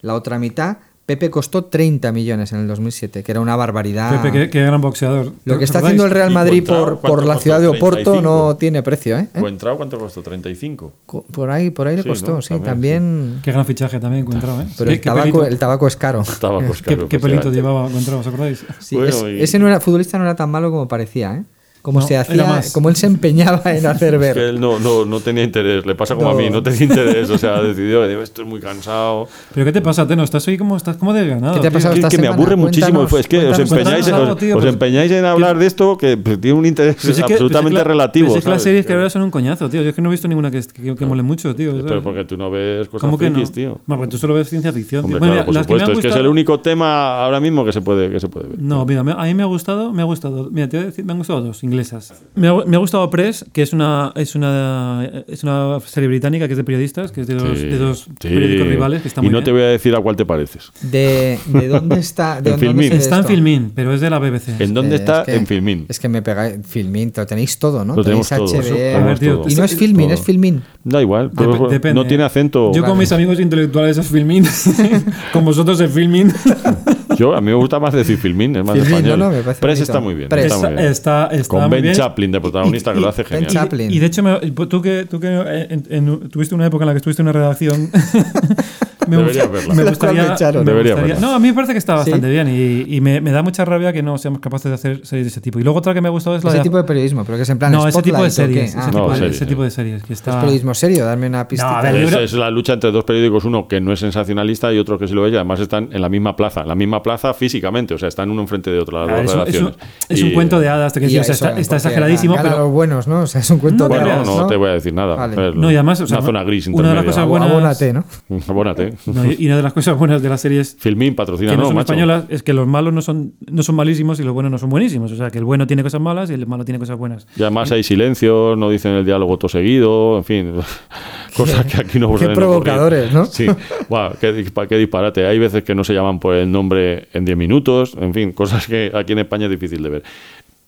la 0.00 0.14
otra 0.14 0.38
mitad. 0.38 0.78
Pepe 1.06 1.28
costó 1.30 1.66
30 1.66 2.12
millones 2.12 2.52
en 2.54 2.60
el 2.60 2.66
2007, 2.66 3.22
que 3.22 3.30
era 3.32 3.40
una 3.42 3.54
barbaridad. 3.56 4.22
Pepe, 4.22 4.32
qué, 4.32 4.50
qué 4.50 4.62
gran 4.64 4.80
boxeador. 4.80 5.32
Lo 5.44 5.58
que 5.58 5.64
está 5.64 5.80
¿Recordáis? 5.80 5.84
haciendo 5.84 6.04
el 6.06 6.10
Real 6.10 6.30
¿Y 6.30 6.34
Madrid 6.34 6.64
por, 6.66 6.98
por 7.00 7.26
la 7.26 7.36
ciudad 7.38 7.60
de 7.60 7.66
Oporto 7.66 8.12
35. 8.12 8.22
no 8.22 8.56
tiene 8.56 8.82
precio, 8.82 9.18
¿eh? 9.18 9.28
¿Cuentrao 9.38 9.76
cuánto 9.76 9.98
costó? 9.98 10.22
¿35? 10.24 10.90
Co- 11.04 11.24
Por 11.30 11.50
ahí, 11.50 11.68
por 11.70 11.88
ahí 11.88 11.96
le 11.96 12.02
Sí, 12.04 12.08
costó, 12.08 12.32
¿no? 12.36 12.40
sí, 12.42 12.48
También, 12.54 12.64
también. 13.02 13.40
Qué 13.42 13.52
gran 13.52 13.66
fichaje 13.66 14.00
también 14.00 14.22
encontrado, 14.22 14.62
¿eh? 14.62 14.66
Pero 14.78 14.90
el 14.90 15.00
tabaco, 15.02 15.40
pelito- 15.40 15.46
el 15.46 15.58
tabaco 15.58 15.86
es 15.86 15.96
caro. 15.96 16.22
Estaba 16.22 16.60
pues 16.60 16.80
qué- 16.80 16.94
caro. 16.96 17.08
qué 17.08 17.18
pelito 17.20 17.40
efectivamente. 17.50 17.50
llevaba 17.54 17.86
encontrado, 17.88 18.20
¿os 18.20 18.26
acordáis? 18.26 18.64
Sí, 18.78 18.96
Bueno, 18.96 19.10
es- 19.10 19.22
y- 19.40 19.42
Ese 19.42 19.58
no 19.58 19.68
era, 19.68 19.80
futbolista 19.80 20.16
no 20.16 20.24
era 20.24 20.36
tan 20.36 20.50
malo 20.50 20.70
como 20.70 20.88
parecía, 20.88 21.34
¿eh? 21.34 21.44
Como 21.84 22.00
No, 22.00 22.06
se 22.06 22.16
hacía, 22.16 22.46
más. 22.46 22.72
como 22.72 22.88
él 22.88 22.96
se 22.96 23.06
empeñaba 23.06 23.60
en 23.66 23.84
hacer 23.86 24.14
Es 24.14 24.20
ver. 24.20 24.32
que 24.34 24.48
él 24.48 24.58
no, 24.58 24.78
no, 24.78 25.04
no 25.04 25.20
tenía 25.20 25.44
interés, 25.44 25.84
le 25.84 25.94
pasa 25.94 26.14
como 26.14 26.30
a 26.30 26.34
mí, 26.34 26.48
no 26.48 26.62
tenía 26.62 26.84
interés, 26.84 27.28
o 27.28 27.36
sea, 27.36 27.60
decidió, 27.60 28.08
digo, 28.08 28.22
estoy 28.22 28.46
muy 28.46 28.58
cansado. 28.58 29.28
¿Pero 29.52 29.66
qué 29.66 29.72
te 29.72 29.82
pasa, 29.82 30.08
Teno? 30.08 30.22
Estás 30.24 30.48
hoy 30.48 30.56
como, 30.56 30.78
estás 30.78 30.96
como 30.96 31.12
desganado. 31.12 31.56
¿Qué 31.56 31.60
te 31.60 31.66
ha 31.66 31.70
pasado 31.70 31.92
Es 31.92 31.98
esta 31.98 32.08
que 32.08 32.16
me 32.16 32.26
aburre 32.28 32.56
muchísimo, 32.56 33.00
Cuéntanos, 33.06 33.20
es 33.20 33.28
que 33.28 33.36
os 33.48 33.58
empeñáis, 33.58 33.84
cuéntanos 33.84 34.08
os, 34.08 34.12
algo, 34.28 34.36
tío, 34.36 34.56
os 34.56 34.62
pues- 34.62 34.72
empeñáis 34.72 35.10
en 35.12 35.24
hablar 35.26 35.58
de 35.58 35.66
esto 35.66 35.98
que 35.98 36.16
pues, 36.16 36.40
tiene 36.40 36.58
un 36.58 36.64
interés 36.64 36.96
Pero 37.02 37.12
es 37.12 37.16
que- 37.22 37.32
absolutamente 37.34 37.52
pero 37.52 37.60
si 37.62 37.68
es 37.68 37.70
que 37.70 37.76
la- 37.76 37.84
relativo. 37.84 38.26
pero 38.28 38.32
si 38.32 38.38
es 38.38 38.44
que 38.44 38.50
las 38.50 38.62
series 38.62 38.86
que 38.86 38.92
ahora 38.94 39.10
son 39.10 39.20
un 39.20 39.30
coñazo, 39.30 39.68
tío. 39.68 39.82
Yo 39.82 39.90
es 39.90 39.94
que 39.94 40.00
no 40.00 40.08
he 40.08 40.12
visto 40.12 40.26
ninguna 40.26 40.50
que, 40.50 40.62
que, 40.62 40.94
que 40.94 41.04
mole 41.04 41.22
mucho, 41.22 41.54
tío. 41.54 41.72
Pero 41.72 41.86
¿sabes? 41.88 42.02
porque 42.02 42.24
tú 42.24 42.38
no 42.38 42.50
ves 42.50 42.88
cosas 42.88 43.02
¿Cómo 43.02 43.18
que 43.18 43.28
no? 43.28 43.34
frikis, 43.34 43.52
tío. 43.52 43.78
Bueno, 43.84 44.00
porque 44.00 44.10
tú 44.12 44.16
solo 44.16 44.32
ves 44.32 44.48
ciencia 44.48 44.72
ficción. 44.72 45.04
Hombre, 45.04 45.20
tío. 45.20 45.28
Bueno, 45.28 45.34
claro, 45.34 45.44
por 45.44 45.52
mira, 45.52 45.60
las 45.60 45.66
que 45.66 45.72
me 45.74 45.78
supuesto, 45.80 45.92
han 45.92 45.98
es 45.98 46.02
que 46.02 46.08
es 46.18 46.24
el 46.24 46.26
único 46.28 46.60
tema 46.60 47.22
ahora 47.22 47.40
mismo 47.40 47.62
que 47.62 47.72
se 47.74 47.82
puede, 47.82 48.10
que 48.10 48.20
se 48.20 48.28
puede 48.28 48.48
ver. 48.48 48.58
No, 48.58 48.86
mira, 48.86 49.00
a 49.00 49.24
mí 49.26 49.34
me 49.34 49.42
ha 49.42 49.46
gustado, 49.46 49.92
me 49.92 50.00
ha 50.00 50.06
gustado. 50.06 50.48
Mira, 50.50 50.66
te 50.68 50.78
voy 50.78 50.84
a 50.84 50.86
decir, 50.86 51.04
me 51.04 51.12
han 51.12 51.18
gustado 51.18 51.42
dos 51.42 51.62
inglesas. 51.74 52.14
Me 52.34 52.48
ha, 52.48 52.54
me 52.66 52.76
ha 52.76 52.78
gustado 52.78 53.08
Press, 53.10 53.44
que 53.52 53.62
es 53.62 53.72
una 53.72 54.12
es 54.16 54.34
una 54.34 55.08
es 55.28 55.42
una 55.42 55.78
serie 55.84 56.08
británica 56.08 56.46
que 56.46 56.52
es 56.54 56.56
de 56.58 56.64
periodistas, 56.64 57.12
que 57.12 57.20
es 57.22 57.26
de 57.26 57.34
dos, 57.34 57.58
Sí, 57.58 57.66
de 57.66 57.78
dos 57.78 58.04
sí. 58.20 58.28
periódicos 58.28 58.66
rivales, 58.68 59.02
que 59.02 59.08
está 59.08 59.20
y 59.20 59.24
muy 59.24 59.32
no 59.32 59.38
bien. 59.38 59.44
te 59.44 59.52
voy 59.52 59.62
a 59.62 59.66
decir 59.66 59.94
a 59.94 60.00
cuál 60.00 60.16
te 60.16 60.24
pareces. 60.24 60.70
¿De, 60.82 61.38
de 61.46 61.68
dónde 61.74 62.00
está? 62.00 62.40
De 62.40 62.50
En 62.50 62.56
dónde 62.60 62.66
Filmin. 62.82 62.92
Está 62.92 63.18
en? 63.18 63.24
Filmin, 63.24 63.72
pero 63.74 63.92
es 63.92 64.00
de 64.00 64.10
la 64.10 64.18
BBC. 64.18 64.60
¿En 64.60 64.74
dónde 64.74 64.96
Eh, 64.96 64.98
está? 64.98 65.20
es 65.20 65.26
que- 65.26 65.34
en 65.36 65.46
Filmin. 65.46 65.86
Es 65.88 65.98
que 66.00 66.08
me 66.08 66.22
pegáis. 66.22 66.56
Filmin, 66.66 67.12
lo 67.16 67.26
tenéis 67.26 67.58
todo, 67.58 67.84
¿no? 67.84 67.94
Lo 67.96 68.02
tenemos 68.04 68.28
tenéis 68.28 68.50
todo, 68.52 68.60
HD. 68.62 68.66
eso, 68.66 68.98
A 68.98 69.04
ver, 69.04 69.18
tío, 69.18 69.38
todo. 69.38 69.48
Y 69.50 69.54
no 69.54 69.64
es 69.64 69.74
Filmin, 69.76 70.06
Todo. 70.06 70.14
es 70.14 70.20
Filmin. 70.24 70.62
Da 70.84 71.00
igual, 71.00 71.30
Dep- 71.32 71.68
depende. 71.68 71.94
no 72.00 72.06
tiene 72.06 72.24
acento. 72.24 72.72
Yo 72.72 72.82
Vale. 72.82 72.90
con 72.92 72.98
mis 72.98 73.10
amigos 73.12 73.40
intelectuales 73.40 73.96
es 73.98 74.06
Filmin, 74.06 74.44
con 75.32 75.44
vosotros 75.44 75.80
es 75.80 75.90
Filmin. 75.90 76.32
Yo, 77.16 77.34
a 77.34 77.40
mí 77.40 77.46
me 77.46 77.54
gusta 77.54 77.78
más 77.80 77.92
decir 77.94 78.16
Filmin, 78.18 78.56
es 78.56 78.64
más 78.64 78.74
Filmin, 78.74 78.94
español. 78.94 79.18
no, 79.18 79.24
no, 79.26 79.30
me 79.36 79.42
parece 79.42 79.60
Press 79.60 79.78
bonito. 79.78 79.92
está 79.92 80.00
muy 80.00 80.14
bien. 80.14 80.28
Press. 80.28 80.44
Está 80.46 80.56
muy 80.58 80.66
está, 80.68 80.80
bien. 80.80 80.92
está, 80.92 81.26
está 81.32 81.48
Con 81.48 81.60
muy 81.62 81.70
Ben 81.70 81.82
bien. 81.82 81.94
Chaplin 81.94 82.32
de 82.32 82.40
protagonista, 82.40 82.92
que 82.92 83.00
lo 83.00 83.08
hace 83.08 83.22
Ben 83.22 83.30
genial. 83.44 83.50
Chaplin. 83.52 83.90
Y 83.92 83.98
de 83.98 84.06
hecho, 84.06 84.22
me- 84.22 84.40
tú 84.66 84.82
que, 84.82 85.06
tú 85.08 85.20
que 85.20 85.28
eh, 85.28 85.66
en- 85.70 85.84
en- 85.90 86.28
tuviste 86.28 86.54
una 86.54 86.66
época 86.66 86.84
en 86.84 86.86
la 86.88 86.92
que 86.92 86.98
estuviste 86.98 87.22
en 87.22 87.28
una 87.28 87.32
redacción. 87.38 87.90
me 89.06 89.16
Deberías 89.16 89.50
verla. 89.50 89.74
Me 89.74 89.84
gustaría. 89.84 90.22
me 90.26 90.32
echaron. 90.34 90.64
me 90.64 90.70
Deberías 90.70 90.94
gustaría- 90.96 91.14
verla. 91.14 91.28
no, 91.28 91.34
a 91.34 91.38
mí 91.38 91.48
me 91.48 91.54
parece 91.54 91.72
que 91.72 91.78
está 91.78 91.92
¿Sí? 91.94 92.10
bastante 92.10 92.30
bien 92.30 92.48
y, 92.48 92.96
y 92.96 93.00
me, 93.00 93.20
me 93.20 93.30
da 93.30 93.42
mucha 93.42 93.64
rabia 93.64 93.92
que 93.92 94.02
no 94.02 94.18
seamos 94.18 94.40
capaces 94.40 94.70
de 94.70 94.74
hacer 94.74 95.06
series 95.06 95.26
de 95.26 95.28
ese 95.30 95.40
tipo. 95.40 95.58
Y 95.58 95.62
luego 95.62 95.78
otra 95.78 95.94
que 95.94 96.00
me 96.00 96.08
ha 96.08 96.10
gustado 96.10 96.36
es 96.36 96.44
la 96.44 96.50
Ese 96.50 96.58
de. 96.58 96.62
tipo 96.64 96.76
de 96.76 96.84
periodismo, 96.84 97.24
pero 97.24 97.36
que 97.36 97.42
es 97.42 97.50
en 97.50 97.58
plan. 97.58 97.72
no, 97.72 97.86
ese 97.88 98.02
tipo 98.02 98.22
de 98.22 98.30
series. 98.30 98.74
Ah, 98.76 98.80
Ese, 98.80 98.90
tipo, 98.90 98.98
No, 98.98 99.08
de, 99.10 99.14
series, 99.16 99.36
ese 99.36 99.44
sí. 99.44 99.48
tipo 99.48 99.62
de 99.64 99.70
series. 99.70 100.02
Que 100.02 100.12
está. 100.12 100.30
¿Es 100.30 100.36
periodismo 100.38 100.74
serio? 100.74 101.04
Darme 101.04 101.26
una 101.26 101.46
pista. 101.48 101.78
a 101.78 101.82
ver, 101.82 101.94
Es, 101.96 102.00
libro- 102.10 102.20
es 102.24 102.32
la 102.34 102.50
lucha 102.50 102.72
entre 102.74 102.90
dos 102.92 103.04
periódicos, 103.04 103.44
uno 103.44 103.66
que 103.68 103.80
no 103.80 103.92
es 103.92 104.00
sensacionalista 104.00 104.72
y 104.72 104.78
otro 104.78 104.98
que 104.98 105.06
sí 105.08 105.14
lo 105.14 105.26
es, 105.26 105.32
y 105.32 105.36
además 105.36 105.60
están 105.60 105.88
en 105.92 106.00
la 106.00 106.08
misma 106.08 106.36
plaza, 106.36 106.62
en 106.62 106.68
la 106.68 106.74
misma 106.74 107.02
plaza 107.02 107.34
físicamente, 107.34 107.94
o 107.94 107.98
sea, 107.98 108.08
están 108.08 108.30
uno 108.30 108.42
enfrente 108.42 108.70
de 108.70 108.78
otro, 108.80 109.06
las 109.06 109.24
dos 109.24 109.24
es, 109.24 109.24
un, 109.24 109.28
es 109.28 109.34
un- 109.34 109.44
redacciones. 109.68 109.76
es 110.08 110.22
un 110.22 110.28
Y- 110.28 110.32
cuento 110.34 110.60
de 110.60 110.68
hadas, 110.68 110.94
decir, 110.94 111.20
o 111.20 111.24
sea, 111.24 111.34
está, 111.58 111.76
exageradísimo, 111.76 112.36
pero. 112.40 112.58
los 112.58 112.70
buenos, 112.70 113.06
¿no? 113.08 113.20
O 113.22 113.26
sea, 113.26 113.40
es 113.40 113.50
un 113.50 113.58
cuento 113.58 113.84
No, 113.88 113.94
de 113.94 114.00
pero 114.00 114.06
Bueno, 114.16 114.22
hadas, 114.30 114.36
no, 114.42 114.46
te 114.46 114.56
voy 114.56 114.68
a 114.70 114.72
decir 114.72 114.92
nada. 114.92 115.26
No, 115.54 115.70
y 115.70 115.74
además, 115.74 116.00
una 116.00 116.22
zona 116.22 116.42
gris 116.44 116.66
una 116.68 116.88
de 116.90 116.94
las 116.94 117.04
cosas 117.04 117.26
buenas- 117.26 117.50
Abónate, 117.50 117.92
¿no? 117.92 118.04
Abónate. 118.48 118.93
No, 119.06 119.32
y 119.32 119.46
una 119.46 119.56
de 119.56 119.62
las 119.62 119.72
cosas 119.72 119.98
buenas 119.98 120.22
de 120.22 120.28
las 120.28 120.40
series 120.40 120.76
Filmín 120.78 121.14
patrocina, 121.14 121.50
que 121.50 121.56
no, 121.56 121.62
no, 121.62 121.68
son 121.68 121.76
macho. 121.76 121.92
españolas 121.92 122.24
es 122.28 122.42
que 122.42 122.52
los 122.52 122.66
malos 122.66 122.92
no 122.92 123.02
son, 123.02 123.34
no 123.50 123.62
son 123.62 123.74
malísimos 123.76 124.20
y 124.20 124.22
los 124.22 124.34
buenos 124.34 124.50
no 124.50 124.58
son 124.58 124.70
buenísimos. 124.70 125.12
O 125.12 125.16
sea, 125.16 125.30
que 125.30 125.38
el 125.38 125.44
bueno 125.44 125.66
tiene 125.66 125.82
cosas 125.82 126.00
malas 126.00 126.30
y 126.30 126.34
el 126.34 126.46
malo 126.46 126.64
tiene 126.64 126.78
cosas 126.78 126.98
buenas. 126.98 127.26
Y 127.36 127.42
además 127.42 127.72
hay 127.72 127.82
silencios, 127.82 128.56
no 128.58 128.70
dicen 128.70 128.92
el 128.92 129.04
diálogo 129.04 129.38
todo 129.38 129.48
seguido, 129.48 130.18
en 130.18 130.24
fin, 130.24 130.52
cosas 131.36 131.66
que 131.66 131.80
aquí 131.80 131.98
no 131.98 132.14
Qué 132.14 132.28
provocadores, 132.28 133.12
¿no? 133.12 133.26
Sí, 133.26 133.46
Buah, 133.88 134.14
qué, 134.20 134.44
qué 134.68 134.78
disparate. 134.78 135.26
Hay 135.26 135.38
veces 135.38 135.64
que 135.64 135.74
no 135.74 135.84
se 135.84 135.94
llaman 135.94 136.20
por 136.20 136.34
el 136.34 136.50
nombre 136.50 137.08
en 137.12 137.24
10 137.24 137.36
minutos, 137.36 137.96
en 138.00 138.14
fin, 138.14 138.32
cosas 138.32 138.66
que 138.66 138.92
aquí 138.94 139.12
en 139.12 139.20
España 139.20 139.46
es 139.46 139.50
difícil 139.50 139.82
de 139.82 139.88
ver. 139.88 140.02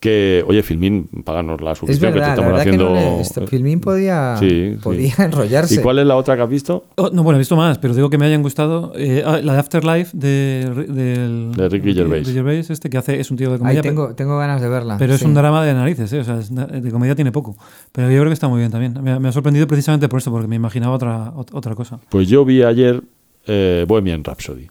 Que, 0.06 0.44
oye, 0.46 0.62
Filmín, 0.62 1.08
páganos 1.24 1.60
la 1.60 1.72
Es 1.72 1.78
suscripción 1.78 2.12
que 2.12 2.20
te 2.20 2.20
verdad, 2.20 2.28
la 2.28 2.34
estamos 2.34 2.52
verdad 2.52 2.64
que 2.64 2.70
haciendo. 2.70 3.16
no 3.16 3.20
esto- 3.20 3.46
Filmin 3.48 3.80
podía, 3.80 4.36
Sí, 4.38 4.48
sí. 4.74 4.78
podía 4.82 5.14
enrollarse. 5.18 5.74
¿Y 5.74 5.78
cuál 5.78 5.98
es 5.98 6.06
la 6.06 6.16
otra 6.16 6.36
que 6.36 6.42
has 6.42 6.48
visto? 6.48 6.84
Oh, 6.96 7.10
no, 7.12 7.24
bueno, 7.24 7.36
he 7.36 7.40
visto 7.40 7.56
más, 7.56 7.78
pero 7.78 7.92
digo 7.94 8.08
que 8.08 8.16
me 8.18 8.26
hayan 8.26 8.42
gustado. 8.42 8.92
eh, 8.94 9.22
ah, 9.26 9.40
la 9.42 9.54
de 9.54 9.58
Afterlife 9.58 10.16
de, 10.16 10.86
del- 10.88 11.52
De 11.56 11.68
Ricky 11.68 11.92
Gervais. 11.92 12.26
de 12.26 12.32
Gervais, 12.32 12.70
este 12.70 12.88
que 12.88 12.98
hace, 12.98 13.18
es 13.18 13.30
un 13.32 13.36
tío 13.36 13.48
de 13.48 13.54
Ahí 13.54 13.58
comedia. 13.58 13.82
tengo, 13.82 14.14
tengo 14.14 14.38
ganas 14.38 14.60
de 14.60 14.68
verla. 14.68 14.96
Pero 14.98 15.14
es 15.14 15.22
un 15.22 15.34
drama 15.34 15.64
de 15.64 15.74
narices, 15.74 16.12
¿eh? 16.12 16.20
o 16.20 16.24
sea, 16.24 16.38
es 16.38 16.54
de 16.54 16.90
comedia 16.92 17.14
tiene 17.16 17.32
poco. 17.32 17.56
Pero 17.92 18.08
yo 18.10 18.18
creo 18.20 18.28
que 18.30 18.34
está 18.34 18.46
muy 18.48 18.60
bien 18.60 18.70
también. 18.70 18.94
Me, 19.02 19.10
ha- 19.10 19.18
me 19.18 19.28
ha 19.28 19.32
sorprendido 19.32 19.66
precisamente 19.66 20.08
por 20.08 20.18
eso, 20.20 20.30
porque 20.30 20.46
me 20.46 20.56
imaginaba 20.56 20.94
otra, 20.94 21.32
ot- 21.34 21.50
otra 21.52 21.74
cosa. 21.74 21.98
Pues 22.10 22.28
yo 22.28 22.44
vi 22.44 22.62
ayer 22.62 23.02
eh, 23.46 23.84
Bohemian 23.88 24.22
Rhapsody, 24.22 24.68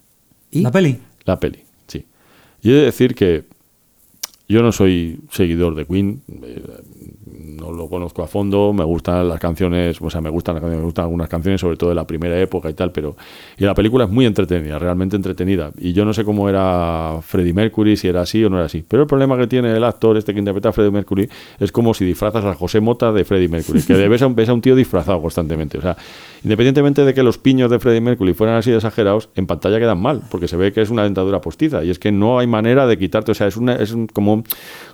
¿Y? 0.52 0.62
La 0.62 0.71
peli. 0.71 0.98
la 1.26 1.38
peli, 1.39 1.60
sí. 1.88 2.06
Y 2.62 2.69
he 2.71 2.74
de 2.74 2.82
decir 2.86 3.15
que 3.15 3.43
yo 4.47 4.62
no 4.62 4.71
soy 4.71 5.19
seguidor 5.31 5.75
de 5.75 5.86
Queen, 5.86 6.21
eh, 6.43 6.62
lo 7.71 7.88
conozco 7.88 8.23
a 8.23 8.28
fondo, 8.28 8.73
me 8.73 8.84
gustan 8.84 9.28
las 9.28 9.39
canciones, 9.39 10.01
o 10.01 10.10
sea, 10.10 10.21
me 10.21 10.30
gustan, 10.30 10.58
algunas 10.97 11.30
canciones, 11.30 11.62
sobre 11.62 11.78
todo 11.78 11.89
de 11.89 11.95
la 11.95 12.06
primera 12.06 12.39
época 12.39 12.69
y 12.69 12.73
tal, 12.73 12.91
pero 12.91 13.15
y 13.58 13.63
la 13.63 13.73
película 13.73 14.06
es 14.06 14.12
muy 14.12 14.25
entretenida, 14.25 14.80
realmente 14.80 15.15
entretenida. 15.15 15.71
Y 15.78 15.93
yo 15.93 16.06
no 16.06 16.13
sé 16.13 16.23
cómo 16.23 16.49
era 16.49 17.19
Freddie 17.21 17.54
Mercury, 17.54 17.97
si 17.97 18.08
era 18.08 18.21
así 18.21 18.43
o 18.43 18.49
no 18.49 18.58
era 18.58 18.65
así. 18.65 18.84
Pero 18.88 19.04
el 19.04 19.08
problema 19.08 19.38
que 19.38 19.47
tiene 19.47 19.75
el 19.75 19.84
actor 19.84 20.17
este 20.17 20.34
que 20.34 20.39
interpreta 20.39 20.69
a 20.69 20.71
Freddie 20.71 20.91
Mercury 20.91 21.30
es 21.60 21.71
como 21.71 21.93
si 21.93 22.06
disfrazas 22.06 22.43
a 22.45 22.54
José 22.54 22.80
Mota 22.80 23.12
de 23.12 23.23
Freddie 23.23 23.49
Mercury, 23.49 23.82
que 23.82 23.93
ves 24.08 24.21
a 24.21 24.54
un, 24.54 24.62
tío 24.62 24.75
disfrazado 24.75 25.21
constantemente. 25.21 25.78
O 25.78 25.82
sea, 25.82 25.97
independientemente 26.43 27.04
de 27.06 27.13
que 27.13 27.23
los 27.23 27.38
piños 27.38 27.71
de 27.71 27.80
Freddie 27.80 28.01
Mercury 28.01 28.34
fueran 28.34 28.58
así 28.58 28.71
exagerados, 28.71 29.30
en 29.36 29.47
pantalla 29.47 29.80
quedan 29.80 30.01
mal, 30.01 30.21
porque 30.30 30.47
se 30.47 30.58
ve 30.58 30.71
que 30.73 30.82
es 30.82 30.89
una 30.89 31.04
dentadura 31.04 31.41
postiza 31.41 31.84
y 31.84 31.89
es 31.89 31.99
que 31.99 32.12
no 32.12 32.39
hay 32.39 32.47
manera 32.47 32.88
de 32.88 32.97
quitarte, 32.97 33.32
o 33.32 33.36
sea, 33.36 33.47
es, 33.47 33.56
como, 34.13 34.43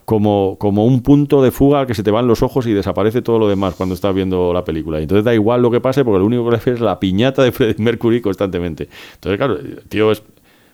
como, 0.06 0.58
como 0.60 0.86
un 0.86 1.02
punto 1.02 1.42
de 1.42 1.52
fuga 1.52 1.86
que 1.86 1.94
se 1.94 2.04
te 2.04 2.12
van 2.12 2.28
los 2.28 2.44
ojos 2.44 2.61
y 2.68 2.74
desaparece 2.74 3.22
todo 3.22 3.40
lo 3.40 3.48
demás 3.48 3.76
cuando 3.76 3.96
estás 3.96 4.14
viendo 4.14 4.54
la 4.54 4.64
película. 4.64 5.00
Y 5.00 5.04
entonces 5.04 5.24
da 5.24 5.34
igual 5.34 5.62
lo 5.62 5.72
que 5.72 5.82
pase 5.82 6.04
porque 6.04 6.20
lo 6.20 6.26
único 6.26 6.46
que 6.46 6.52
le 6.52 6.58
ves 6.58 6.68
es 6.68 6.80
la 6.80 7.00
piñata 7.00 7.44
de 7.44 7.52
Freddie 7.52 7.84
Mercury 7.84 8.22
constantemente. 8.22 8.90
Entonces, 9.16 9.38
claro, 9.38 9.58
el 9.58 9.84
tío 9.88 10.12
es 10.12 10.24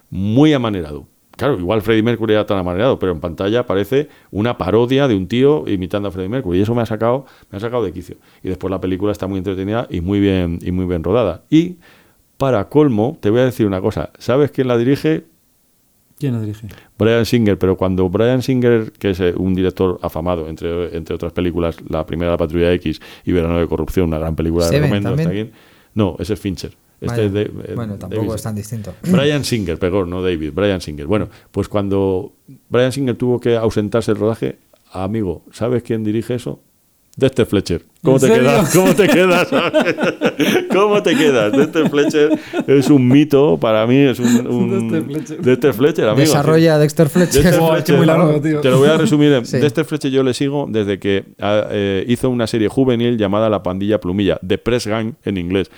muy 0.10 0.54
amanerado. 0.54 1.06
Claro, 1.38 1.60
igual 1.60 1.84
Freddie 1.84 2.02
Mercury 2.02 2.34
era 2.34 2.48
tan 2.48 2.58
amanerado, 2.58 2.98
pero 2.98 3.12
en 3.12 3.20
pantalla 3.20 3.66
parece 3.68 4.10
una 4.32 4.58
parodia 4.58 5.08
de 5.08 5.16
un 5.16 5.28
tío 5.28 5.66
imitando 5.68 6.08
a 6.10 6.12
Freddie 6.12 6.30
Mercury. 6.30 6.58
Y 6.58 6.62
eso 6.64 6.74
me 6.74 6.82
ha 6.82 6.86
sacado, 6.88 7.26
me 7.52 7.58
ha 7.58 7.60
sacado 7.60 7.84
de 7.84 7.94
quicio. 7.94 8.18
Y 8.42 8.50
después 8.50 8.72
la 8.72 8.82
película 8.82 9.12
está 9.12 9.28
muy 9.28 9.38
entretenida 9.38 9.88
y 9.90 10.02
muy 10.02 10.20
bien, 10.20 10.58
y 10.64 10.72
muy 10.72 10.86
bien 10.86 11.04
rodada. 11.04 11.44
Y 11.52 11.78
para 12.38 12.70
colmo, 12.70 13.18
te 13.22 13.30
voy 13.30 13.42
a 13.42 13.46
decir 13.46 13.68
una 13.68 13.82
cosa. 13.82 14.10
¿Sabes 14.18 14.50
quién 14.50 14.68
la 14.68 14.78
dirige? 14.78 15.26
¿Quién 16.20 16.34
lo 16.34 16.42
dirige? 16.42 16.68
Brian 16.98 17.26
Singer, 17.26 17.60
pero 17.60 17.78
cuando 17.78 18.10
Brian 18.10 18.42
Singer, 18.42 18.92
que 18.94 19.12
es 19.12 19.20
eh, 19.20 19.34
un 19.38 19.54
director 19.54 20.00
afamado, 20.02 20.48
entre, 20.50 20.96
entre 20.98 21.14
otras 21.16 21.32
películas, 21.32 21.78
la 21.88 22.06
primera 22.06 22.32
La 22.32 22.38
Patrulla 22.38 22.74
X 22.74 23.00
y 23.24 23.32
Verano 23.32 23.60
de 23.60 23.68
Corrupción, 23.68 24.08
una 24.08 24.18
gran 24.18 24.36
película 24.36 24.66
de 24.68 24.80
recomiendo 24.80 25.10
hasta 25.10 25.24
también. 25.24 25.48
aquí. 25.48 25.56
No, 25.94 26.16
ese 26.20 26.34
es 26.34 26.40
Fincher. 26.40 26.76
Este 27.00 27.26
es 27.28 27.34
de- 27.34 27.42
eh, 27.44 27.74
bueno, 27.76 27.94
David 27.94 28.00
tampoco 28.16 28.34
es 28.36 28.42
tan 28.42 28.56
distinto. 28.56 28.96
Brian 29.04 29.44
Singer, 29.44 29.78
perdón, 29.78 30.10
no 30.10 30.24
David, 30.24 30.52
Brian 30.56 30.82
Singer. 30.82 31.06
Bueno, 31.06 31.30
pues 31.52 31.70
cuando 31.70 32.34
Brian 32.70 32.92
Singer 32.92 33.16
tuvo 33.16 33.40
que 33.40 33.56
ausentarse 33.56 34.12
del 34.12 34.20
rodaje, 34.20 34.58
amigo, 34.92 35.44
¿sabes 35.52 35.84
quién 35.84 36.04
dirige 36.04 36.34
eso? 36.34 36.62
Dexter 37.18 37.46
Fletcher. 37.48 37.82
¿Cómo 38.04 38.18
¿En 38.18 38.22
te 38.22 38.28
quedas? 38.40 38.74
¿Cómo 38.76 38.94
te 38.96 39.08
quedas? 39.10 39.48
¿Cómo 40.72 41.04
te 41.04 41.16
quedas? 41.16 41.52
Dexter 41.52 41.90
Fletcher 41.90 42.40
es 42.68 42.90
un 42.90 43.08
mito 43.08 43.58
para 43.60 43.86
mí, 43.88 43.98
es 43.98 44.20
un, 44.20 44.48
un- 44.48 44.70
Dexter 44.90 45.04
Fletcher. 45.04 45.42
Dexter 45.42 45.74
Fletcher, 45.74 46.06
amigo. 46.10 46.20
Desarrolla 46.22 46.78
Dexter 46.78 47.10
Fletcher. 47.10 47.44
Dexter 47.44 47.64
Fletcher, 47.70 47.98
muy 47.98 48.06
largo, 48.06 48.40
tío. 48.40 48.62
Te 48.62 48.70
lo 48.70 48.78
voy 48.78 48.90
a 48.90 48.98
resumir. 48.98 49.32
en- 49.34 49.46
Sí. 49.46 49.58
Dexter 49.58 49.86
Fletcher 49.86 50.12
yo 50.12 50.24
le 50.24 50.34
sigo 50.34 50.68
desde 50.70 51.00
que 51.00 51.26
ah, 51.40 51.68
eh, 51.72 52.06
hizo 52.08 52.30
una 52.30 52.48
serie 52.48 52.68
juvenil 52.68 53.18
llamada 53.18 53.50
La 53.50 53.64
Pandilla 53.64 54.00
Plumilla, 54.00 54.40
The 54.46 54.58
Press 54.58 54.86
Gang 54.88 55.14
en 55.26 55.38
inglés. 55.38 55.72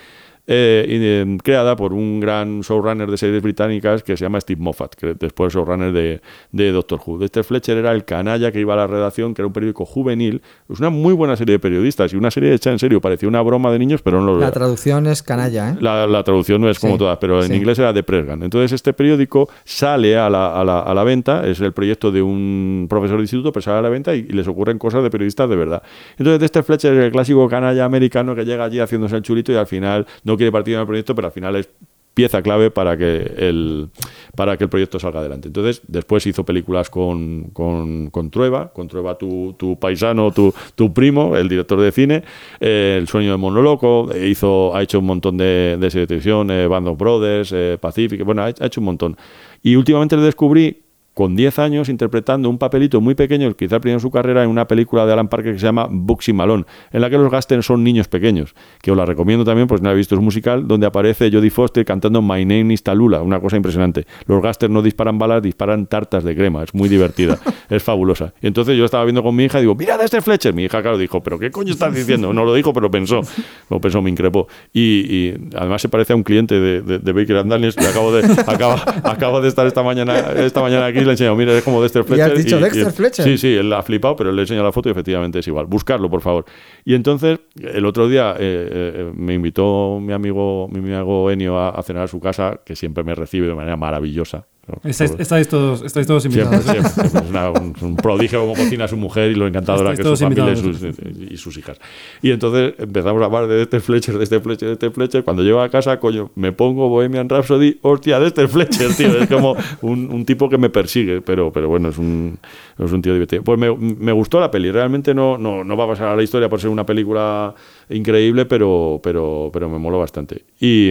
Eh, 0.46 0.84
eh, 0.88 1.38
creada 1.42 1.76
por 1.76 1.92
un 1.92 2.20
gran 2.20 2.60
showrunner 2.62 3.10
de 3.10 3.16
series 3.16 3.42
británicas 3.42 4.02
que 4.02 4.16
se 4.16 4.24
llama 4.24 4.40
Steve 4.40 4.60
Moffat, 4.60 4.94
que 4.94 5.14
después 5.14 5.52
showrunner 5.54 5.92
de, 5.92 6.20
de 6.52 6.72
Doctor 6.72 7.00
Who. 7.04 7.18
Dexter 7.18 7.44
Fletcher 7.44 7.78
era 7.78 7.92
el 7.92 8.04
canalla 8.04 8.50
que 8.50 8.60
iba 8.60 8.74
a 8.74 8.76
la 8.76 8.86
redacción, 8.86 9.34
que 9.34 9.42
era 9.42 9.46
un 9.46 9.52
periódico 9.52 9.84
juvenil. 9.84 10.42
Es 10.68 10.80
una 10.80 10.90
muy 10.90 11.14
buena 11.14 11.36
serie 11.36 11.52
de 11.54 11.58
periodistas 11.58 12.12
y 12.12 12.16
una 12.16 12.30
serie 12.30 12.52
hecha 12.54 12.70
en 12.70 12.78
serio. 12.78 13.00
Parecía 13.00 13.28
una 13.28 13.42
broma 13.42 13.70
de 13.70 13.78
niños, 13.78 14.02
pero 14.02 14.20
no 14.20 14.26
lo 14.26 14.38
La 14.38 14.46
era. 14.46 14.52
traducción 14.52 15.06
es 15.06 15.22
canalla, 15.22 15.70
¿eh? 15.70 15.76
La, 15.80 16.06
la 16.06 16.22
traducción 16.24 16.60
no 16.60 16.68
es 16.70 16.78
como 16.78 16.94
Sí, 16.94 16.98
todas, 16.98 17.18
pero 17.18 17.40
en 17.42 17.48
sí. 17.48 17.54
inglés 17.54 17.78
era 17.78 17.92
de 17.92 18.02
Presgan. 18.02 18.42
Entonces 18.42 18.72
este 18.72 18.92
periódico 18.92 19.48
sale 19.64 20.16
a 20.16 20.28
la, 20.28 20.60
a, 20.60 20.64
la, 20.64 20.80
a 20.80 20.94
la 20.94 21.04
venta, 21.04 21.46
es 21.46 21.60
el 21.60 21.72
proyecto 21.72 22.10
de 22.10 22.22
un 22.22 22.86
profesor 22.88 23.16
de 23.18 23.22
instituto, 23.22 23.52
pero 23.52 23.62
sale 23.62 23.78
a 23.78 23.82
la 23.82 23.88
venta 23.88 24.14
y, 24.14 24.20
y 24.20 24.32
les 24.32 24.48
ocurren 24.48 24.78
cosas 24.78 25.02
de 25.02 25.10
periodistas 25.10 25.48
de 25.48 25.56
verdad. 25.56 25.82
Entonces 26.18 26.42
este 26.42 26.62
Fletcher 26.62 26.92
es 26.94 27.04
el 27.04 27.12
clásico 27.12 27.48
canalla 27.48 27.84
americano 27.84 28.34
que 28.34 28.44
llega 28.44 28.64
allí 28.64 28.80
haciéndose 28.80 29.16
el 29.16 29.22
chulito 29.22 29.52
y 29.52 29.56
al 29.56 29.66
final 29.66 30.06
no 30.24 30.36
quiere 30.40 30.52
partir 30.52 30.74
en 30.74 30.80
el 30.80 30.86
proyecto, 30.86 31.14
pero 31.14 31.28
al 31.28 31.32
final 31.32 31.54
es 31.56 31.68
pieza 32.14 32.42
clave 32.42 32.70
para 32.70 32.96
que 32.96 33.32
el 33.38 33.88
para 34.34 34.56
que 34.56 34.64
el 34.64 34.70
proyecto 34.70 34.98
salga 34.98 35.20
adelante. 35.20 35.48
Entonces, 35.48 35.82
después 35.86 36.26
hizo 36.26 36.44
películas 36.44 36.88
con, 36.88 37.50
con, 37.52 38.10
con 38.10 38.30
Trueba, 38.30 38.72
con 38.72 38.88
Trueba 38.88 39.18
tu, 39.18 39.54
tu 39.58 39.78
paisano, 39.78 40.30
tu, 40.30 40.52
tu 40.74 40.92
primo, 40.92 41.36
el 41.36 41.48
director 41.48 41.80
de 41.80 41.92
cine, 41.92 42.22
eh, 42.60 42.96
El 42.98 43.06
sueño 43.06 43.32
de 43.32 43.36
Monoloco, 43.36 44.10
eh, 44.14 44.28
hizo, 44.28 44.74
ha 44.74 44.82
hecho 44.82 45.00
un 45.00 45.06
montón 45.06 45.36
de, 45.36 45.76
de 45.78 45.90
series 45.90 46.24
de 46.24 46.64
eh, 46.64 46.66
Band 46.66 46.88
of 46.88 46.98
Brothers, 46.98 47.54
Pacific, 47.80 48.24
bueno, 48.24 48.42
ha, 48.42 48.46
ha 48.46 48.66
hecho 48.66 48.80
un 48.80 48.86
montón. 48.86 49.16
Y 49.62 49.76
últimamente 49.76 50.16
le 50.16 50.22
descubrí 50.22 50.82
con 51.14 51.36
10 51.36 51.58
años 51.58 51.88
interpretando 51.88 52.48
un 52.48 52.58
papelito 52.58 53.00
muy 53.00 53.14
pequeño, 53.14 53.52
quizá 53.54 53.76
el 53.76 53.80
primero 53.80 53.96
en 53.96 54.00
su 54.00 54.10
carrera, 54.10 54.44
en 54.44 54.50
una 54.50 54.66
película 54.66 55.06
de 55.06 55.12
Alan 55.12 55.28
Parker 55.28 55.54
que 55.54 55.58
se 55.58 55.66
llama 55.66 55.88
Bugsy 55.90 56.32
Malone, 56.32 56.64
en 56.92 57.00
la 57.00 57.10
que 57.10 57.18
los 57.18 57.30
Gaster 57.30 57.62
son 57.62 57.82
niños 57.82 58.08
pequeños, 58.08 58.54
que 58.80 58.90
os 58.90 58.96
la 58.96 59.04
recomiendo 59.04 59.44
también, 59.44 59.66
pues 59.66 59.82
no 59.82 59.88
la 59.88 59.94
he 59.94 59.96
visto, 59.96 60.14
es 60.14 60.20
musical, 60.20 60.68
donde 60.68 60.86
aparece 60.86 61.30
Jodie 61.30 61.50
Foster 61.50 61.84
cantando 61.84 62.22
My 62.22 62.44
Name 62.44 62.72
is 62.72 62.82
Tallulah, 62.82 63.22
una 63.22 63.40
cosa 63.40 63.56
impresionante. 63.56 64.06
Los 64.26 64.42
Gaster 64.42 64.70
no 64.70 64.82
disparan 64.82 65.18
balas, 65.18 65.42
disparan 65.42 65.86
tartas 65.86 66.24
de 66.24 66.36
crema, 66.36 66.62
es 66.62 66.74
muy 66.74 66.88
divertida, 66.88 67.38
es 67.68 67.82
fabulosa. 67.82 68.32
Y 68.40 68.46
entonces 68.46 68.76
yo 68.76 68.84
estaba 68.84 69.04
viendo 69.04 69.22
con 69.22 69.34
mi 69.34 69.44
hija 69.44 69.58
y 69.58 69.62
digo, 69.62 69.74
mira 69.74 69.98
de 69.98 70.04
este 70.04 70.20
Fletcher. 70.20 70.54
Mi 70.54 70.64
hija, 70.64 70.80
claro, 70.80 70.96
dijo, 70.96 71.22
¿pero 71.22 71.38
qué 71.38 71.50
coño 71.50 71.72
estás 71.72 71.94
diciendo? 71.94 72.32
No 72.32 72.44
lo 72.44 72.54
dijo, 72.54 72.72
pero 72.72 72.90
pensó, 72.90 73.20
lo 73.68 73.80
pensó, 73.80 74.00
me 74.00 74.10
increpó. 74.10 74.46
Y, 74.72 74.80
y 74.80 75.34
además 75.56 75.82
se 75.82 75.88
parece 75.88 76.12
a 76.12 76.16
un 76.16 76.22
cliente 76.22 76.58
de, 76.60 76.82
de, 76.82 76.98
de 76.98 77.12
Baker 77.12 77.38
and 77.38 77.50
Daniels, 77.50 77.76
que 77.76 77.86
acabo 77.86 78.12
de, 78.12 78.24
acaba, 78.46 78.82
acabo 79.04 79.40
de 79.40 79.48
estar 79.48 79.66
esta 79.66 79.82
mañana, 79.82 80.16
esta 80.36 80.60
mañana 80.60 80.86
aquí 80.86 80.99
y 81.00 81.04
le 81.04 81.10
he 81.10 81.12
enseñado, 81.12 81.36
mira, 81.36 81.52
es 81.56 81.62
como 81.64 81.80
Dexter 81.82 82.02
¿Y 82.02 82.04
Fletcher. 82.06 82.32
has 82.32 82.44
dicho 82.44 82.58
Dexter 82.58 82.92
Fletcher? 82.92 83.24
Sí, 83.24 83.38
sí, 83.38 83.54
él 83.54 83.72
ha 83.72 83.82
flipado, 83.82 84.16
pero 84.16 84.32
le 84.32 84.40
he 84.40 84.42
enseñado 84.42 84.66
la 84.66 84.72
foto 84.72 84.88
y 84.88 84.92
efectivamente 84.92 85.38
es 85.38 85.48
igual. 85.48 85.66
Buscarlo, 85.66 86.08
por 86.10 86.20
favor. 86.20 86.44
Y 86.84 86.94
entonces, 86.94 87.40
el 87.60 87.84
otro 87.86 88.08
día 88.08 88.34
eh, 88.38 88.68
eh, 88.72 89.12
me 89.14 89.34
invitó 89.34 89.98
mi 90.00 90.12
amigo, 90.12 90.68
mi 90.70 90.78
amigo 90.94 91.30
Enio 91.30 91.58
a, 91.58 91.70
a 91.70 91.82
cenar 91.82 92.04
a 92.04 92.08
su 92.08 92.20
casa, 92.20 92.60
que 92.64 92.76
siempre 92.76 93.04
me 93.04 93.14
recibe 93.14 93.46
de 93.46 93.54
manera 93.54 93.76
maravillosa. 93.76 94.46
Estáis, 94.84 95.14
estáis 95.18 95.48
todos, 95.48 95.82
estáis 95.82 96.06
todos 96.06 96.22
Siempre, 96.22 96.42
invitados. 96.42 96.66
¿eh? 96.66 96.70
siempre, 96.72 96.90
siempre. 97.10 97.20
Es 97.24 97.30
una- 97.30 97.50
un, 97.50 97.74
un 97.80 97.96
prodigio 97.96 98.40
como 98.40 98.54
cocina 98.54 98.86
su 98.88 98.96
mujer 98.96 99.30
y 99.30 99.34
lo 99.34 99.46
encantadora 99.46 99.94
que 99.94 100.02
es 100.02 100.08
su 100.08 100.16
familia 100.16 100.52
y 100.52 100.56
sus, 100.56 101.32
y 101.32 101.36
sus 101.36 101.56
hijas. 101.58 101.78
Y 102.22 102.30
entonces 102.30 102.74
empezamos 102.78 103.22
a 103.22 103.26
hablar 103.26 103.46
de 103.46 103.62
este 103.62 103.80
Fletcher, 103.80 104.18
de 104.18 104.24
este 104.24 104.40
Fletcher, 104.40 104.68
de 104.68 104.72
este 104.74 104.90
Fletcher. 104.90 105.24
Cuando 105.24 105.42
llego 105.42 105.60
a 105.60 105.68
casa, 105.68 105.98
coño, 106.00 106.30
me 106.34 106.52
pongo 106.52 106.88
Bohemian 106.88 107.28
Rhapsody, 107.28 107.78
hostia, 107.82 108.18
de 108.20 108.26
este 108.28 108.46
Fletcher, 108.48 108.94
tío. 108.94 109.08
Es 109.22 109.28
como 109.28 109.56
un, 109.82 110.10
un 110.12 110.24
tipo 110.24 110.48
que 110.48 110.58
me 110.58 110.70
persigue, 110.70 111.20
pero, 111.20 111.52
pero 111.52 111.68
bueno, 111.68 111.88
es 111.88 111.98
un, 111.98 112.38
es 112.78 112.92
un 112.92 113.02
tío 113.02 113.12
divertido. 113.12 113.42
Pues 113.42 113.58
me, 113.58 113.74
me 113.76 114.12
gustó 114.12 114.40
la 114.40 114.50
peli. 114.50 114.70
Realmente 114.70 115.14
no, 115.14 115.38
no, 115.38 115.64
no 115.64 115.76
va 115.76 115.84
a 115.84 115.88
pasar 115.88 116.08
a 116.08 116.16
la 116.16 116.22
historia 116.22 116.48
por 116.48 116.60
ser 116.60 116.70
una 116.70 116.84
película 116.86 117.54
increíble, 117.88 118.46
pero, 118.46 119.00
pero, 119.02 119.50
pero 119.52 119.68
me 119.68 119.78
moló 119.78 119.98
bastante. 119.98 120.44
Y. 120.60 120.90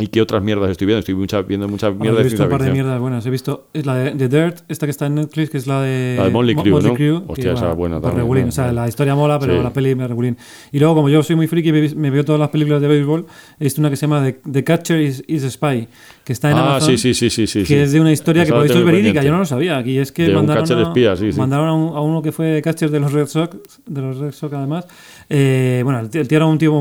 ¿Y 0.00 0.06
qué 0.08 0.22
otras 0.22 0.42
mierdas 0.42 0.70
estoy 0.70 0.86
viendo? 0.86 1.00
Estoy 1.00 1.14
mucha- 1.14 1.42
viendo 1.42 1.66
muchas 1.68 1.94
mierdas 1.94 2.20
he 2.20 2.24
de 2.24 2.28
visto 2.30 2.44
un 2.44 2.50
par 2.50 2.62
de 2.62 2.70
mierdas 2.72 3.00
buenas. 3.00 3.26
He 3.26 3.30
visto 3.30 3.66
es 3.72 3.84
la 3.84 3.94
de, 3.96 4.10
de 4.12 4.28
Dirt, 4.28 4.58
esta 4.68 4.86
que 4.86 4.90
está 4.92 5.06
en 5.06 5.16
Netflix, 5.16 5.50
que 5.50 5.58
es 5.58 5.66
la 5.66 5.82
de. 5.82 6.14
La 6.18 6.24
de 6.24 6.30
Motley 6.30 6.54
Mo- 6.54 6.62
Crue, 6.62 6.72
Motley 6.72 6.90
¿no? 6.92 6.96
Crue, 6.96 7.22
Hostia, 7.26 7.44
que, 7.44 7.50
esa 7.52 7.60
bueno, 7.66 7.76
buena 7.76 8.00
también, 8.00 8.18
regulín. 8.20 8.48
O 8.48 8.52
sea, 8.52 8.72
la 8.72 8.86
historia 8.88 9.14
mola, 9.14 9.38
pero 9.38 9.56
Sí. 9.56 9.62
la 9.62 9.72
peli 9.72 9.94
me 9.94 10.06
regulín. 10.06 10.36
Y 10.72 10.78
luego, 10.78 10.94
como 10.94 11.08
yo 11.08 11.22
soy 11.22 11.34
muy 11.36 11.46
friki 11.48 11.70
y 11.70 11.72
me, 11.72 11.88
me 11.94 12.10
veo 12.10 12.24
todas 12.24 12.38
las 12.38 12.50
películas 12.50 12.80
de 12.80 12.88
béisbol, 12.88 13.26
he 13.58 13.64
visto 13.64 13.80
una 13.80 13.90
que 13.90 13.96
se 13.96 14.06
llama 14.06 14.22
The, 14.24 14.40
The 14.50 14.64
Catcher 14.64 15.00
is, 15.00 15.24
is 15.26 15.44
a 15.44 15.50
Spy, 15.50 15.88
que 16.28 16.34
está 16.34 16.50
en 16.50 16.58
Ah, 16.58 16.76
Amazon. 16.76 16.90
sí, 16.90 16.98
sí, 16.98 17.14
sí, 17.14 17.30
sí, 17.30 17.46
sí. 17.46 17.60
que 17.60 17.64
sí. 17.64 17.74
es 17.74 17.92
de 17.92 18.00
una 18.02 18.12
historia 18.12 18.42
Esa 18.42 18.52
que 18.52 18.56
por 18.58 18.66
esto 18.66 18.78
es 18.80 18.84
verídica, 18.84 19.22
yo 19.22 19.32
no 19.32 19.38
lo 19.38 19.46
sabía. 19.46 19.80
Y 19.80 19.96
es 19.96 20.12
que 20.12 20.24
De 20.26 20.34
mandaron, 20.34 20.70
a, 20.70 20.82
espía, 20.82 21.16
sí, 21.16 21.32
sí. 21.32 21.38
mandaron 21.38 21.68
a, 21.68 21.72
un- 21.72 21.96
a 21.96 22.00
uno 22.02 22.20
que 22.20 22.32
fue 22.32 22.60
catcher 22.62 22.90
de 22.90 23.00
los 23.00 23.10
Red 23.14 23.28
Sox, 23.28 23.56
de 23.86 24.02
los 24.02 24.18
Red 24.18 24.32
Sox 24.32 24.52
además. 24.52 24.86
Eh, 25.30 25.80
bueno, 25.84 26.00
el 26.00 26.10
tío, 26.10 26.20
el 26.20 26.28
tío 26.28 26.36
era 26.36 26.44
un 26.44 26.58
tío. 26.58 26.74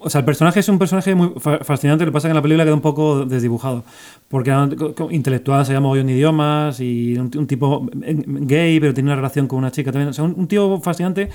O 0.00 0.10
sea, 0.10 0.18
el 0.18 0.24
personaje 0.26 0.60
es 0.60 0.68
un 0.68 0.78
personaje 0.78 1.14
muy 1.14 1.32
fa- 1.38 1.60
fascinante. 1.64 2.04
Lo 2.04 2.10
que 2.10 2.12
pasa 2.12 2.28
es 2.28 2.28
que 2.28 2.32
en 2.32 2.36
la 2.36 2.42
película 2.42 2.64
queda 2.64 2.74
un 2.74 2.82
poco 2.82 3.24
desdibujado. 3.24 3.84
Porque 4.28 4.50
era 4.50 4.68
intelectual, 5.10 5.64
sabía 5.64 5.80
mogollón 5.80 6.06
de 6.08 6.12
idiomas 6.12 6.78
y 6.80 7.16
un, 7.16 7.30
un 7.34 7.46
tipo 7.46 7.88
gay, 7.94 8.78
pero 8.80 8.92
tenía 8.92 9.08
una 9.12 9.16
relación 9.16 9.46
con 9.48 9.58
una 9.60 9.70
chica 9.70 9.90
también. 9.92 10.10
O 10.10 10.12
sea, 10.12 10.24
un, 10.24 10.34
un 10.36 10.46
tío 10.46 10.78
fascinante 10.82 11.30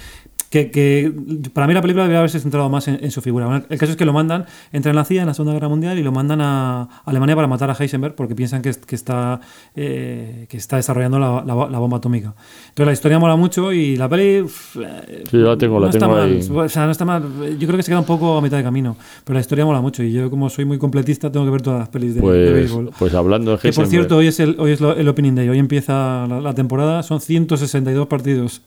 que, 0.55 0.71
que 0.71 1.11
para 1.53 1.67
mí 1.67 1.73
la 1.73 1.81
película 1.81 2.03
debería 2.03 2.19
haberse 2.19 2.39
centrado 2.39 2.69
más 2.69 2.87
en, 2.87 2.97
en 3.03 3.11
su 3.11 3.21
figura. 3.21 3.45
Bueno, 3.47 3.65
el 3.69 3.77
caso 3.77 3.91
es 3.91 3.97
que 3.97 4.05
lo 4.05 4.13
mandan, 4.13 4.45
entra 4.71 4.91
en 4.91 4.95
la 4.95 5.03
CIA 5.03 5.21
en 5.23 5.27
la 5.27 5.33
Segunda 5.33 5.53
Guerra 5.53 5.67
Mundial 5.67 5.99
y 5.99 6.03
lo 6.03 6.11
mandan 6.11 6.39
a 6.41 6.87
Alemania 7.05 7.35
para 7.35 7.47
matar 7.47 7.69
a 7.69 7.73
Heisenberg 7.77 8.15
porque 8.15 8.35
piensan 8.35 8.61
que, 8.61 8.71
que 8.73 8.95
está, 8.95 9.41
eh, 9.75 10.45
que 10.49 10.57
está 10.57 10.77
desarrollando 10.77 11.19
la, 11.19 11.43
la- 11.45 11.67
la 11.69 11.79
bomba 11.79 11.97
atómica. 11.97 12.33
Entonces 12.69 12.85
la 12.85 12.93
historia 12.93 13.19
mola 13.19 13.35
mucho 13.35 13.73
y 13.73 13.97
la 13.97 14.07
peli... 14.07 14.41
uf, 14.41 14.77
eh, 14.77 15.23
Sí, 15.29 15.37
yo 15.37 15.45
la 15.47 15.57
tengo, 15.57 15.79
la 15.79 15.87
no 15.87 15.89
está 15.89 15.99
tengo 15.99 16.13
mal. 16.13 16.23
ahí. 16.31 16.49
O 16.65 16.69
sea, 16.69 16.85
no 16.85 16.91
está 16.91 17.03
mal. 17.05 17.23
Yo 17.59 17.67
creo 17.67 17.75
que 17.77 17.83
se 17.83 17.91
queda 17.91 17.99
un 17.99 18.05
poco 18.05 18.37
a 18.37 18.41
mitad 18.41 18.57
de 18.57 18.63
camino. 18.63 18.95
Pero 19.23 19.33
la 19.35 19.41
historia 19.41 19.65
mola 19.65 19.81
mucho 19.81 20.03
y 20.03 20.11
yo 20.13 20.29
como 20.29 20.49
soy 20.49 20.65
muy 20.65 20.77
completista 20.77 21.31
tengo 21.31 21.45
que 21.45 21.51
ver 21.51 21.61
todas 21.61 21.79
las 21.79 21.89
pelis 21.89 22.15
de, 22.15 22.21
de 22.21 22.21
Pues, 22.21 22.53
béisbol. 22.53 22.91
pues 22.97 23.13
hablando 23.13 23.51
de 23.51 23.57
Que 23.57 23.73
por 23.73 23.85
Heisenberg- 23.85 23.89
cierto, 23.89 24.17
hoy 24.17 24.27
es 24.27 24.39
el, 24.39 24.55
hoy 24.59 24.71
es 24.71 24.81
el 24.81 25.07
opening 25.09 25.33
day, 25.35 25.49
hoy 25.49 25.59
empieza 25.59 26.25
la, 26.27 26.39
la 26.41 26.53
temporada, 26.53 27.03
son 27.03 27.19
162 27.19 28.07
partidos. 28.07 28.61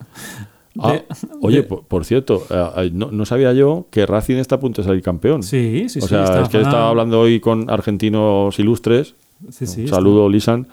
Ah, 0.81 0.93
De- 0.93 1.05
oye, 1.43 1.57
de- 1.59 1.63
por, 1.65 1.83
por 1.85 2.05
cierto, 2.05 2.43
eh, 2.51 2.91
no, 2.93 3.11
no 3.11 3.25
sabía 3.27 3.53
yo 3.53 3.87
que 3.91 4.07
Racing 4.07 4.37
está 4.37 4.57
a 4.57 4.61
punto 4.61 4.83
de 4.83 4.89
salir 4.89 5.03
campeón. 5.03 5.43
sí, 5.43 5.87
sí, 5.89 5.99
o 5.99 6.03
sí. 6.03 6.09
sea, 6.09 6.25
está 6.25 6.43
es 6.43 6.49
que 6.49 6.61
estaba 6.61 6.89
hablando 6.89 7.21
hoy 7.21 7.41
con 7.41 7.69
argentinos 7.71 8.59
ilustres. 8.59 9.15
Sí, 9.51 9.67
sí, 9.67 9.81
Un 9.81 9.85
está- 9.87 9.97
saludo, 9.97 10.29
Lisan. 10.29 10.67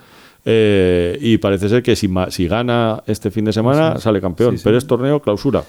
Eh, 0.48 1.18
y 1.22 1.38
parece 1.40 1.70
ser 1.70 1.82
que 1.82 1.96
si, 1.96 2.08
si 2.30 2.48
gana 2.48 3.02
este 3.08 3.32
fin 3.32 3.46
de 3.46 3.54
semana 3.54 3.98
sale 3.98 4.22
campeón, 4.22 4.58
pero 4.64 4.78
es 4.78 4.86
torneo 4.86 5.20
clausura. 5.20 5.64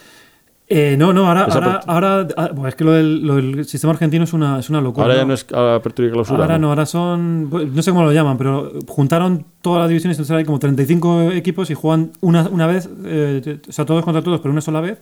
Eh, 0.69 0.97
no, 0.99 1.13
no, 1.13 1.29
ahora, 1.29 1.45
ahora, 1.45 1.81
ahora 1.87 2.29
ah, 2.37 2.51
bueno, 2.53 2.69
es 2.69 2.75
que 2.75 2.83
lo 2.83 2.91
del, 2.91 3.25
lo 3.25 3.37
del 3.37 3.65
sistema 3.67 3.93
argentino 3.93 4.25
es 4.25 4.33
una, 4.33 4.59
es 4.59 4.69
una 4.69 4.81
locura. 4.81 5.07
Ahora 5.07 5.19
ya 5.19 5.25
no 5.25 5.35
es 5.35 5.47
apertura 5.53 6.09
y 6.09 6.11
clausura. 6.11 6.43
Ahora 6.43 6.59
no, 6.59 6.71
ahora 6.71 6.87
son. 6.87 7.47
pues, 7.49 7.71
No 7.71 7.83
sé 7.83 7.93
cómo 7.93 8.03
lo 8.03 8.13
llaman, 8.13 8.37
pero 8.37 8.73
juntaron 8.89 9.45
todas 9.61 9.81
las 9.83 9.89
divisiones, 9.89 10.17
entonces 10.17 10.37
hay 10.37 10.45
como 10.45 10.59
35 10.59 11.31
equipos 11.33 11.71
y 11.71 11.75
juegan 11.75 12.11
una, 12.21 12.49
una 12.49 12.67
vez, 12.67 12.89
eh, 13.05 13.61
o 13.69 13.73
sea, 13.73 13.85
todos 13.85 14.05
contra 14.05 14.23
todos, 14.23 14.41
pero 14.41 14.51
una 14.51 14.61
sola 14.61 14.81
vez, 14.81 14.99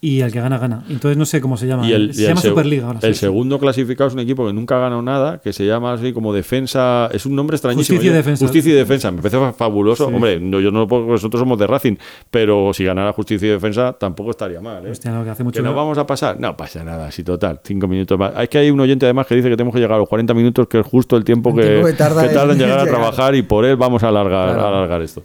y 0.00 0.20
el 0.20 0.30
que 0.32 0.40
gana, 0.40 0.58
gana. 0.58 0.84
Entonces 0.88 1.16
no 1.16 1.24
sé 1.26 1.40
cómo 1.40 1.56
se 1.56 1.66
llama. 1.66 1.88
Y 1.88 1.92
el, 1.92 2.14
se 2.14 2.20
y 2.20 2.24
el 2.24 2.28
llama 2.30 2.40
Superliga 2.40 2.86
ahora. 2.86 3.00
El 3.02 3.14
sí. 3.14 3.20
segundo 3.20 3.58
clasificado 3.58 4.06
es 4.08 4.14
un 4.14 4.20
equipo 4.20 4.46
que 4.46 4.52
nunca 4.52 4.76
ha 4.76 4.80
ganado 4.80 5.02
nada, 5.02 5.38
que 5.40 5.52
se 5.52 5.66
llama 5.66 5.92
así 5.94 6.12
como 6.12 6.32
Defensa. 6.32 7.08
Es 7.12 7.26
un 7.26 7.34
nombre 7.34 7.56
extrañísimo. 7.56 7.96
Justicia 7.96 8.12
y 8.12 8.16
Defensa. 8.16 8.44
Justicia 8.44 8.72
y 8.72 8.74
Defensa. 8.76 9.10
Me 9.10 9.18
parece 9.18 9.38
fa- 9.38 9.52
fabuloso. 9.52 10.08
Sí. 10.08 10.14
Hombre, 10.14 10.38
no, 10.40 10.60
yo 10.60 10.70
no 10.70 10.80
lo 10.80 10.88
puedo, 10.88 11.02
porque 11.02 11.12
nosotros 11.14 11.40
somos 11.40 11.58
de 11.58 11.66
Racing, 11.66 11.96
pero 12.30 12.72
si 12.72 12.84
ganara 12.84 13.12
Justicia 13.12 13.48
y 13.48 13.50
Defensa 13.50 13.92
tampoco 13.98 14.30
estaría 14.30 14.60
mal. 14.60 14.86
¿eh? 14.86 14.90
Hostia, 14.90 15.10
no, 15.10 15.24
que 15.24 15.30
hace 15.30 15.42
mucho 15.44 15.62
¿Que 15.62 15.68
que- 15.68 15.74
vamos 15.74 15.98
a 15.98 16.06
pasar? 16.06 16.38
No 16.38 16.56
pasa 16.56 16.84
nada, 16.84 17.10
sí, 17.10 17.24
total. 17.24 17.60
Cinco 17.64 17.88
minutos 17.88 18.18
más. 18.18 18.32
Es 18.40 18.48
que 18.48 18.58
hay 18.58 18.70
un 18.70 18.78
oyente 18.80 19.04
además 19.06 19.26
que 19.26 19.34
dice 19.34 19.48
que 19.48 19.56
tenemos 19.56 19.74
que 19.74 19.80
llegar 19.80 19.96
a 19.96 19.98
los 19.98 20.08
40 20.08 20.32
minutos, 20.34 20.68
que 20.68 20.78
es 20.80 20.86
justo 20.86 21.16
el 21.16 21.24
tiempo 21.24 21.50
El 21.50 21.56
que, 21.56 21.62
tiempo 21.62 21.86
que 21.86 21.92
tarda 21.94 22.22
que 22.28 22.34
tarda 22.34 22.52
en 22.54 22.60
en 22.60 22.66
llegar 22.66 22.78
a 22.80 22.86
trabajar 22.86 23.34
y 23.34 23.42
por 23.42 23.64
él 23.64 23.76
vamos 23.76 24.02
a 24.02 24.08
alargar, 24.08 24.54
Claro. 24.54 24.64
a 24.64 24.68
alargar 24.68 25.02
esto. 25.02 25.22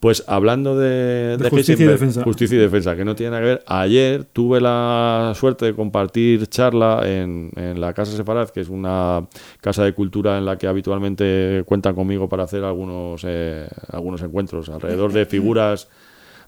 Pues 0.00 0.24
hablando 0.26 0.78
de, 0.78 1.36
De 1.36 1.50
justicia 1.50 1.84
y 1.84 1.88
defensa. 1.88 2.22
justicia 2.24 2.56
y 2.56 2.60
defensa, 2.60 2.96
que 2.96 3.04
no 3.04 3.14
tiene 3.14 3.32
nada 3.32 3.42
que 3.42 3.48
ver. 3.48 3.62
Ayer 3.66 4.24
tuve 4.24 4.58
la 4.58 5.34
suerte 5.36 5.66
de 5.66 5.74
compartir 5.74 6.46
charla 6.46 7.02
en, 7.04 7.50
en 7.54 7.78
la 7.78 7.92
Casa 7.92 8.16
Sefarad, 8.16 8.48
que 8.48 8.60
es 8.60 8.70
una 8.70 9.26
casa 9.60 9.84
de 9.84 9.92
cultura 9.92 10.38
en 10.38 10.46
la 10.46 10.56
que 10.56 10.66
habitualmente 10.66 11.64
cuentan 11.66 11.94
conmigo 11.94 12.30
para 12.30 12.44
hacer 12.44 12.64
algunos, 12.64 13.22
eh, 13.28 13.68
algunos 13.92 14.22
encuentros 14.22 14.70
alrededor 14.70 15.12
de 15.12 15.26
figuras, 15.26 15.88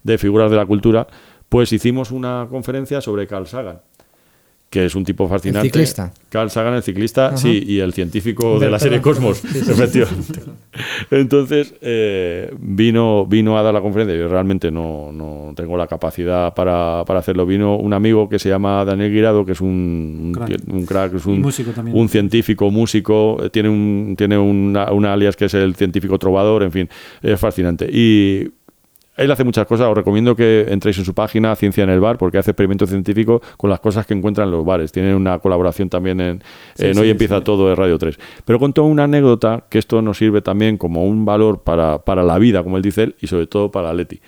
de 0.02 0.16
figuras 0.16 0.50
de 0.50 0.56
la 0.56 0.64
cultura. 0.64 1.06
Pues 1.50 1.70
hicimos 1.74 2.10
una 2.10 2.46
conferencia 2.48 3.02
sobre 3.02 3.26
Carl 3.26 3.46
Sagan 3.46 3.82
que 4.72 4.86
es 4.86 4.94
un 4.94 5.04
tipo 5.04 5.28
fascinante. 5.28 5.68
ciclista. 5.68 6.14
Carl 6.30 6.50
Sagan, 6.50 6.72
el 6.72 6.82
ciclista, 6.82 7.26
Ajá. 7.26 7.36
sí, 7.36 7.62
y 7.66 7.80
el 7.80 7.92
científico 7.92 8.58
de 8.58 8.70
la 8.70 8.78
serie. 8.78 9.02
Cosmos, 9.02 9.44
efectivamente. 9.44 10.40
Entonces, 11.10 11.74
eh, 11.82 12.50
vino, 12.58 13.26
vino 13.26 13.58
a 13.58 13.62
dar 13.62 13.74
la 13.74 13.82
conferencia. 13.82 14.16
Yo 14.16 14.28
realmente 14.28 14.70
no, 14.70 15.12
no 15.12 15.52
tengo 15.54 15.76
la 15.76 15.86
capacidad 15.86 16.54
para, 16.54 17.04
para 17.06 17.18
hacerlo. 17.20 17.44
Vino 17.44 17.76
un 17.76 17.92
amigo 17.92 18.30
que 18.30 18.38
se 18.38 18.48
llama 18.48 18.82
Daniel 18.86 19.12
Guirado, 19.12 19.44
que 19.44 19.52
es 19.52 19.60
un, 19.60 20.22
un 20.28 20.32
Crack. 20.32 20.62
un 20.68 20.86
crack, 20.86 21.14
es 21.16 21.26
un, 21.26 21.46
un 21.92 22.08
científico, 22.08 22.70
músico, 22.70 23.44
eh, 23.44 23.50
tiene 23.50 23.68
un, 23.68 24.14
tiene 24.16 24.38
una, 24.38 24.90
una 24.90 25.12
alias 25.12 25.36
que 25.36 25.44
es 25.44 25.52
el 25.54 25.74
científico 25.74 26.18
trovador, 26.18 26.62
en 26.62 26.72
fin, 26.72 26.88
es 27.20 27.38
fascinante. 27.38 27.90
Y 27.92 28.48
él 29.16 29.30
hace 29.30 29.44
muchas 29.44 29.66
cosas, 29.66 29.88
os 29.88 29.96
recomiendo 29.96 30.34
que 30.34 30.66
entréis 30.68 30.98
en 30.98 31.04
su 31.04 31.14
página 31.14 31.54
Ciencia 31.54 31.84
en 31.84 31.90
el 31.90 32.00
Bar, 32.00 32.16
porque 32.16 32.38
hace 32.38 32.52
experimentos 32.52 32.88
científicos 32.88 33.42
con 33.56 33.68
las 33.68 33.80
cosas 33.80 34.06
que 34.06 34.14
encuentran 34.14 34.48
en 34.48 34.52
los 34.52 34.64
bares. 34.64 34.90
Tiene 34.90 35.14
una 35.14 35.38
colaboración 35.38 35.90
también 35.90 36.20
en, 36.20 36.42
Sí, 36.74 36.86
en 36.86 36.94
sí, 36.94 37.00
Hoy 37.00 37.10
empieza 37.10 37.38
sí. 37.38 37.44
todo 37.44 37.68
de 37.68 37.74
Radio 37.74 37.98
3. 37.98 38.18
Pero 38.44 38.58
contó 38.58 38.84
una 38.84 39.04
anécdota 39.04 39.64
que 39.68 39.78
esto 39.78 40.00
nos 40.00 40.18
sirve 40.18 40.40
también 40.40 40.78
como 40.78 41.04
un 41.04 41.24
valor 41.24 41.62
para, 41.62 41.98
para 41.98 42.22
la 42.22 42.38
vida, 42.38 42.62
como 42.62 42.76
él 42.76 42.82
dice 42.82 43.02
él, 43.04 43.16
y 43.20 43.26
sobre 43.26 43.46
todo 43.46 43.70
para 43.70 43.92
Leti. 43.92 44.20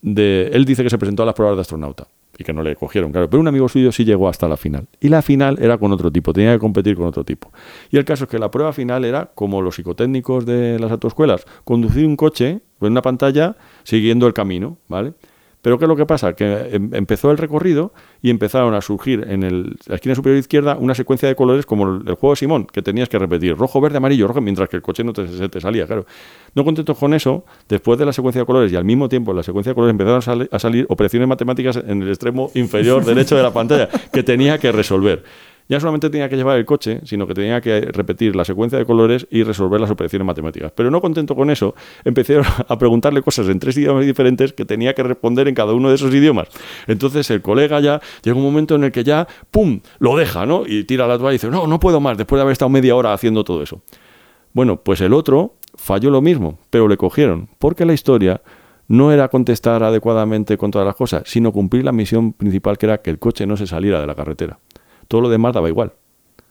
De, 0.00 0.50
él 0.52 0.64
dice 0.64 0.82
que 0.82 0.90
se 0.90 0.98
presentó 0.98 1.24
a 1.24 1.26
las 1.26 1.34
pruebas 1.34 1.56
de 1.56 1.62
astronauta 1.62 2.06
y 2.38 2.44
que 2.44 2.52
no 2.52 2.62
le 2.62 2.76
cogieron, 2.76 3.10
claro. 3.10 3.28
Pero 3.28 3.40
un 3.40 3.48
amigo 3.48 3.68
suyo 3.68 3.90
sí 3.90 4.04
llegó 4.04 4.28
hasta 4.28 4.46
la 4.48 4.56
final. 4.56 4.86
Y 5.00 5.08
la 5.08 5.22
final 5.22 5.58
era 5.60 5.76
con 5.76 5.92
otro 5.92 6.10
tipo, 6.12 6.32
tenía 6.32 6.52
que 6.52 6.60
competir 6.60 6.96
con 6.96 7.06
otro 7.06 7.24
tipo. 7.24 7.50
Y 7.90 7.96
el 7.96 8.04
caso 8.04 8.24
es 8.24 8.30
que 8.30 8.38
la 8.38 8.50
prueba 8.50 8.72
final 8.72 9.04
era 9.04 9.32
como 9.34 9.60
los 9.60 9.74
psicotécnicos 9.74 10.46
de 10.46 10.78
las 10.78 10.92
autoescuelas, 10.92 11.44
conducir 11.64 12.06
un 12.06 12.16
coche 12.16 12.60
con 12.78 12.90
una 12.92 13.02
pantalla 13.02 13.56
siguiendo 13.82 14.26
el 14.26 14.34
camino, 14.34 14.78
¿vale? 14.88 15.12
Pero 15.60 15.76
¿qué 15.76 15.86
es 15.86 15.88
lo 15.88 15.96
que 15.96 16.06
pasa? 16.06 16.34
Que 16.34 16.68
em- 16.70 16.94
empezó 16.94 17.32
el 17.32 17.36
recorrido 17.36 17.92
y 18.22 18.30
empezaron 18.30 18.74
a 18.74 18.80
surgir 18.80 19.26
en 19.28 19.42
el- 19.42 19.76
la 19.86 19.96
esquina 19.96 20.14
superior 20.14 20.38
izquierda 20.38 20.76
una 20.78 20.94
secuencia 20.94 21.28
de 21.28 21.34
colores 21.34 21.66
como 21.66 21.84
el, 21.96 22.08
el 22.08 22.14
juego 22.14 22.30
de 22.32 22.36
Simón, 22.36 22.64
que 22.72 22.80
tenías 22.80 23.08
que 23.08 23.18
repetir 23.18 23.56
rojo, 23.56 23.80
verde, 23.80 23.96
amarillo, 23.96 24.28
rojo, 24.28 24.40
mientras 24.40 24.68
que 24.68 24.76
el 24.76 24.82
coche 24.82 25.02
no 25.02 25.12
te, 25.12 25.26
se 25.26 25.60
salía, 25.60 25.84
claro. 25.86 26.06
No 26.54 26.64
contentos 26.64 26.96
con 26.96 27.12
eso, 27.12 27.44
después 27.68 27.98
de 27.98 28.06
la 28.06 28.12
secuencia 28.12 28.40
de 28.42 28.46
colores 28.46 28.72
y 28.72 28.76
al 28.76 28.84
mismo 28.84 29.08
tiempo 29.08 29.32
en 29.32 29.38
la 29.38 29.42
secuencia 29.42 29.72
de 29.72 29.74
colores 29.74 29.90
empezaron 29.98 30.48
a, 30.52 30.56
a 30.56 30.58
salir 30.60 30.86
operaciones 30.90 31.26
matemáticas 31.28 31.76
en 31.76 32.02
el 32.02 32.08
extremo 32.08 32.52
inferior 32.54 33.04
derecho 33.04 33.36
de 33.36 33.42
la 33.42 33.52
pantalla 33.52 33.88
que 34.12 34.22
tenía 34.22 34.58
que 34.58 34.70
resolver. 34.70 35.24
Ya 35.68 35.80
solamente 35.80 36.08
tenía 36.08 36.28
que 36.28 36.36
llevar 36.36 36.58
el 36.58 36.64
coche, 36.64 37.00
sino 37.04 37.26
que 37.26 37.34
tenía 37.34 37.60
que 37.60 37.80
repetir 37.80 38.34
la 38.34 38.44
secuencia 38.44 38.78
de 38.78 38.86
colores 38.86 39.26
y 39.30 39.42
resolver 39.42 39.80
las 39.80 39.90
operaciones 39.90 40.24
matemáticas. 40.24 40.72
Pero 40.74 40.90
no 40.90 41.00
contento 41.00 41.36
con 41.36 41.50
eso, 41.50 41.74
empecé 42.04 42.40
a 42.68 42.78
preguntarle 42.78 43.22
cosas 43.22 43.48
en 43.48 43.58
tres 43.58 43.76
idiomas 43.76 44.06
diferentes 44.06 44.52
que 44.52 44.64
tenía 44.64 44.94
que 44.94 45.02
responder 45.02 45.46
en 45.46 45.54
cada 45.54 45.74
uno 45.74 45.90
de 45.90 45.96
esos 45.96 46.12
idiomas. 46.14 46.48
Entonces 46.86 47.30
el 47.30 47.42
colega 47.42 47.80
ya 47.80 48.00
llega 48.22 48.36
un 48.36 48.42
momento 48.42 48.76
en 48.76 48.84
el 48.84 48.92
que 48.92 49.04
ya, 49.04 49.28
¡pum!, 49.50 49.80
lo 49.98 50.16
deja, 50.16 50.46
¿no? 50.46 50.62
Y 50.66 50.84
tira 50.84 51.06
la 51.06 51.18
toalla 51.18 51.32
y 51.32 51.34
dice, 51.34 51.48
no, 51.48 51.66
no 51.66 51.78
puedo 51.78 52.00
más, 52.00 52.16
después 52.16 52.38
de 52.38 52.42
haber 52.42 52.52
estado 52.52 52.70
media 52.70 52.96
hora 52.96 53.12
haciendo 53.12 53.44
todo 53.44 53.62
eso. 53.62 53.82
Bueno, 54.54 54.80
pues 54.82 55.00
el 55.02 55.12
otro 55.12 55.54
falló 55.74 56.10
lo 56.10 56.22
mismo, 56.22 56.58
pero 56.70 56.88
le 56.88 56.96
cogieron, 56.96 57.48
porque 57.58 57.84
la 57.84 57.92
historia 57.92 58.40
no 58.88 59.12
era 59.12 59.28
contestar 59.28 59.82
adecuadamente 59.82 60.56
con 60.56 60.70
todas 60.70 60.86
las 60.86 60.96
cosas, 60.96 61.22
sino 61.26 61.52
cumplir 61.52 61.84
la 61.84 61.92
misión 61.92 62.32
principal 62.32 62.78
que 62.78 62.86
era 62.86 63.02
que 63.02 63.10
el 63.10 63.18
coche 63.18 63.46
no 63.46 63.56
se 63.56 63.66
saliera 63.66 64.00
de 64.00 64.06
la 64.06 64.14
carretera. 64.14 64.58
Todo 65.08 65.22
lo 65.22 65.28
demás 65.28 65.54
daba 65.54 65.68
igual. 65.68 65.92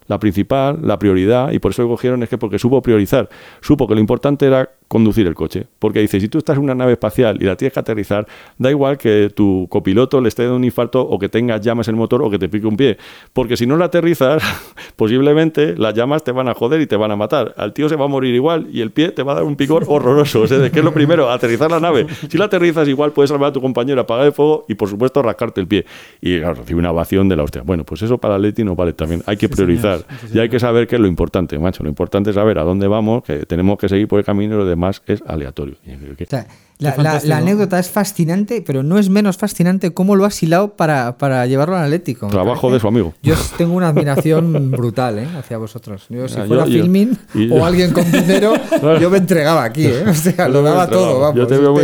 La 0.07 0.19
principal, 0.19 0.79
la 0.83 0.97
prioridad, 0.99 1.51
y 1.51 1.59
por 1.59 1.71
eso 1.71 1.83
le 1.83 1.89
cogieron 1.89 2.23
es 2.23 2.29
que 2.29 2.37
porque 2.37 2.59
supo 2.59 2.81
priorizar, 2.81 3.29
supo 3.61 3.87
que 3.87 3.93
lo 3.93 3.99
importante 3.99 4.45
era 4.45 4.69
conducir 4.87 5.27
el 5.27 5.35
coche. 5.35 5.67
Porque 5.79 5.99
dice, 5.99 6.19
si 6.19 6.27
tú 6.29 6.37
estás 6.37 6.57
en 6.57 6.63
una 6.63 6.75
nave 6.75 6.93
espacial 6.93 7.37
y 7.41 7.45
la 7.45 7.55
tienes 7.55 7.73
que 7.73 7.79
aterrizar, 7.79 8.25
da 8.57 8.69
igual 8.69 8.97
que 8.97 9.29
tu 9.33 9.67
copiloto 9.69 10.21
le 10.21 10.29
esté 10.29 10.43
dando 10.43 10.57
un 10.57 10.63
infarto 10.63 11.01
o 11.01 11.19
que 11.19 11.29
tengas 11.29 11.61
llamas 11.61 11.87
en 11.87 11.95
el 11.95 11.99
motor 11.99 12.21
o 12.21 12.29
que 12.29 12.39
te 12.39 12.47
pique 12.49 12.65
un 12.67 12.77
pie. 12.77 12.97
Porque 13.33 13.57
si 13.57 13.65
no 13.67 13.75
la 13.77 13.85
aterrizas, 13.85 14.41
posiblemente 14.95 15.75
las 15.77 15.93
llamas 15.93 16.23
te 16.23 16.31
van 16.31 16.47
a 16.47 16.53
joder 16.53 16.81
y 16.81 16.87
te 16.87 16.95
van 16.95 17.11
a 17.11 17.15
matar. 17.15 17.53
Al 17.57 17.73
tío 17.73 17.89
se 17.89 17.95
va 17.95 18.05
a 18.05 18.07
morir 18.07 18.33
igual 18.33 18.67
y 18.71 18.81
el 18.81 18.91
pie 18.91 19.11
te 19.11 19.23
va 19.23 19.33
a 19.33 19.35
dar 19.35 19.43
un 19.43 19.55
picor 19.55 19.83
horroroso. 19.87 20.41
O 20.41 20.47
sea, 20.47 20.69
¿qué 20.71 20.79
es 20.79 20.85
lo 20.85 20.93
primero? 20.93 21.29
Aterrizar 21.29 21.69
la 21.71 21.79
nave. 21.79 22.07
Si 22.29 22.37
la 22.37 22.45
aterrizas, 22.45 22.87
igual 22.87 23.11
puedes 23.11 23.29
salvar 23.29 23.49
a 23.49 23.53
tu 23.53 23.61
compañero, 23.61 24.01
apagar 24.01 24.25
el 24.25 24.33
fuego 24.33 24.65
y, 24.67 24.75
por 24.75 24.89
supuesto, 24.89 25.21
rascarte 25.21 25.61
el 25.61 25.67
pie. 25.67 25.85
Y 26.21 26.39
claro, 26.39 26.55
recibe 26.55 26.79
una 26.79 26.91
ovación 26.91 27.29
de 27.29 27.35
la 27.35 27.43
hostia. 27.43 27.61
Bueno, 27.63 27.83
pues 27.83 28.01
eso 28.01 28.17
para 28.17 28.37
Leti 28.37 28.63
no 28.63 28.75
vale 28.75 28.93
también. 28.93 29.21
Hay 29.25 29.37
que 29.37 29.47
Sí, 29.47 29.53
priorizar. 29.53 29.99
señor. 29.99 30.19
Sí, 30.31 30.37
Y 30.37 30.39
hay 30.39 30.49
que 30.49 30.59
saber 30.59 30.87
qué 30.87 30.95
es 30.95 31.01
lo 31.01 31.07
importante, 31.07 31.57
macho. 31.59 31.83
Lo 31.83 31.89
importante 31.89 32.31
es 32.31 32.35
saber 32.35 32.59
a 32.59 32.63
dónde 32.63 32.87
vamos, 32.87 33.23
que 33.23 33.45
tenemos 33.45 33.77
que 33.77 33.87
seguir 33.89 34.07
por 34.07 34.19
el 34.19 34.25
camino 34.25 34.57
lo 34.57 34.65
demás 34.77 35.01
es 35.07 35.23
aleatorio. 35.25 35.77
La, 36.79 36.95
la- 36.97 37.19
la 37.23 37.37
anécdota 37.37 37.79
es 37.79 37.89
fascinante, 37.89 38.63
pero 38.65 38.83
no 38.83 38.99
es 38.99 39.09
menos 39.09 39.37
fascinante 39.37 39.93
cómo 39.93 40.15
lo 40.15 40.25
has 40.25 40.41
hilado 40.43 40.75
para, 40.75 41.17
para 41.17 41.45
llevarlo 41.47 41.75
al 41.75 41.85
Atlético. 41.85 42.27
Trabajo 42.27 42.71
de 42.71 42.79
su 42.79 42.87
amigo. 42.87 43.13
Yo 43.23 43.33
tengo 43.57 43.73
una 43.73 43.87
admiración 43.89 44.69
brutal 44.71 45.19
¿eh? 45.19 45.27
hacia 45.37 45.57
vosotros. 45.57 46.05
Yo, 46.09 46.27
si 46.27 46.35
fuera 46.41 46.65
yo- 46.65 46.69
yo- 46.71 46.81
Filmin 46.83 47.17
y- 47.33 47.49
o 47.51 47.65
alguien 47.65 47.91
con 47.93 48.11
dinero, 48.11 48.53
yo 49.01 49.09
me 49.09 49.17
entregaba 49.17 49.63
aquí. 49.63 49.85
¿eh? 49.85 50.03
O 50.07 50.13
sea, 50.13 50.47
lo 50.47 50.59
Yo 50.59 50.63
daba 50.63 50.87
todo. 50.87 51.19
Vamos. 51.19 51.35
Yo 51.35 51.47
te 51.47 51.57
veo 51.57 51.73
muy. 51.73 51.83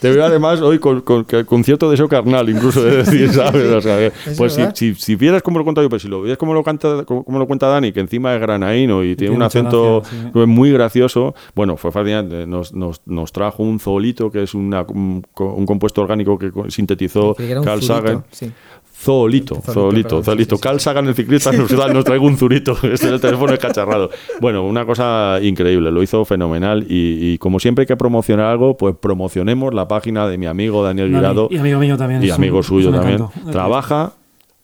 Te 0.00 0.10
veo 0.10 0.24
además 0.24 0.60
hoy 0.60 0.78
con, 0.78 1.00
con, 1.00 1.24
con 1.24 1.64
cierto 1.64 1.90
deseo 1.90 2.08
carnal, 2.08 2.48
incluso 2.50 2.82
de 2.84 2.98
decir, 2.98 3.32
¿sabes? 3.32 3.70
O 3.72 3.80
sea, 3.80 4.12
pues 4.36 4.52
si, 4.54 4.62
si, 4.74 4.94
si 4.94 5.16
vieras 5.16 5.42
cómo 5.42 5.58
lo 5.58 5.64
cuenta 5.64 5.82
yo, 5.82 5.88
pues 5.88 6.02
si 6.02 6.08
lo 6.08 6.20
vieras 6.22 6.38
cómo 6.38 6.52
lo, 6.54 6.62
canta, 6.62 7.04
cómo, 7.04 7.24
cómo 7.24 7.38
lo 7.38 7.46
cuenta 7.46 7.68
Dani, 7.68 7.92
que 7.92 8.00
encima 8.00 8.34
es 8.34 8.40
granaíno 8.40 9.02
y 9.02 9.16
tiene 9.16 9.26
tiene 9.26 9.36
un 9.36 9.42
acento 9.42 10.00
gracia, 10.02 10.30
sí. 10.34 10.46
muy 10.46 10.70
gracioso, 10.72 11.34
bueno, 11.54 11.76
fue 11.76 11.90
fascinante. 11.90 12.46
Nos, 12.46 12.72
nos, 12.74 13.00
nos 13.06 13.32
trajo 13.32 13.62
un 13.62 13.80
zoolito, 13.80 14.25
que 14.30 14.42
es 14.42 14.54
una- 14.54 14.82
un, 14.88 15.22
co- 15.34 15.54
un 15.54 15.66
compuesto 15.66 16.02
orgánico 16.02 16.38
que 16.38 16.50
sintetizó 16.68 17.34
que 17.34 17.48
Carl 17.48 17.80
zurito, 17.82 17.86
Sagan. 17.86 18.24
sí. 18.30 18.50
Zoolito, 18.98 19.60
Zoolito, 19.60 20.22
Zoolito, 20.22 20.56
Carl. 20.58 20.80
Sagan, 20.80 21.06
el 21.06 21.14
ciclista, 21.14 21.52
nos, 21.52 21.70
nos 21.70 22.04
traigo 22.04 22.24
un 22.26 22.38
zurito. 22.38 22.74
Este 22.82 23.08
el 23.08 23.20
teléfono 23.20 23.52
es 23.52 23.58
cacharrado. 23.58 24.08
Bueno, 24.40 24.64
una 24.66 24.86
cosa 24.86 25.38
increíble, 25.42 25.90
lo 25.90 26.02
hizo 26.02 26.24
fenomenal. 26.24 26.84
Y, 26.88 27.32
y 27.34 27.38
como 27.38 27.60
siempre 27.60 27.82
hay 27.82 27.86
que 27.86 27.96
promocionar 27.98 28.46
algo, 28.46 28.76
pues 28.78 28.94
promocionemos 28.98 29.74
la 29.74 29.86
página 29.86 30.26
de 30.26 30.38
mi 30.38 30.46
amigo 30.46 30.82
Daniel 30.82 31.10
Guirado 31.12 31.48
y 31.50 31.58
amigo 31.58 31.78
mío 31.78 31.98
también. 31.98 32.22
y 32.22 32.28
es 32.28 32.32
amigo 32.32 32.56
un- 32.58 32.62
suyo 32.64 32.88
es 32.88 32.94
también. 32.96 33.20
encanto. 33.20 33.50
Trabaja 33.50 34.14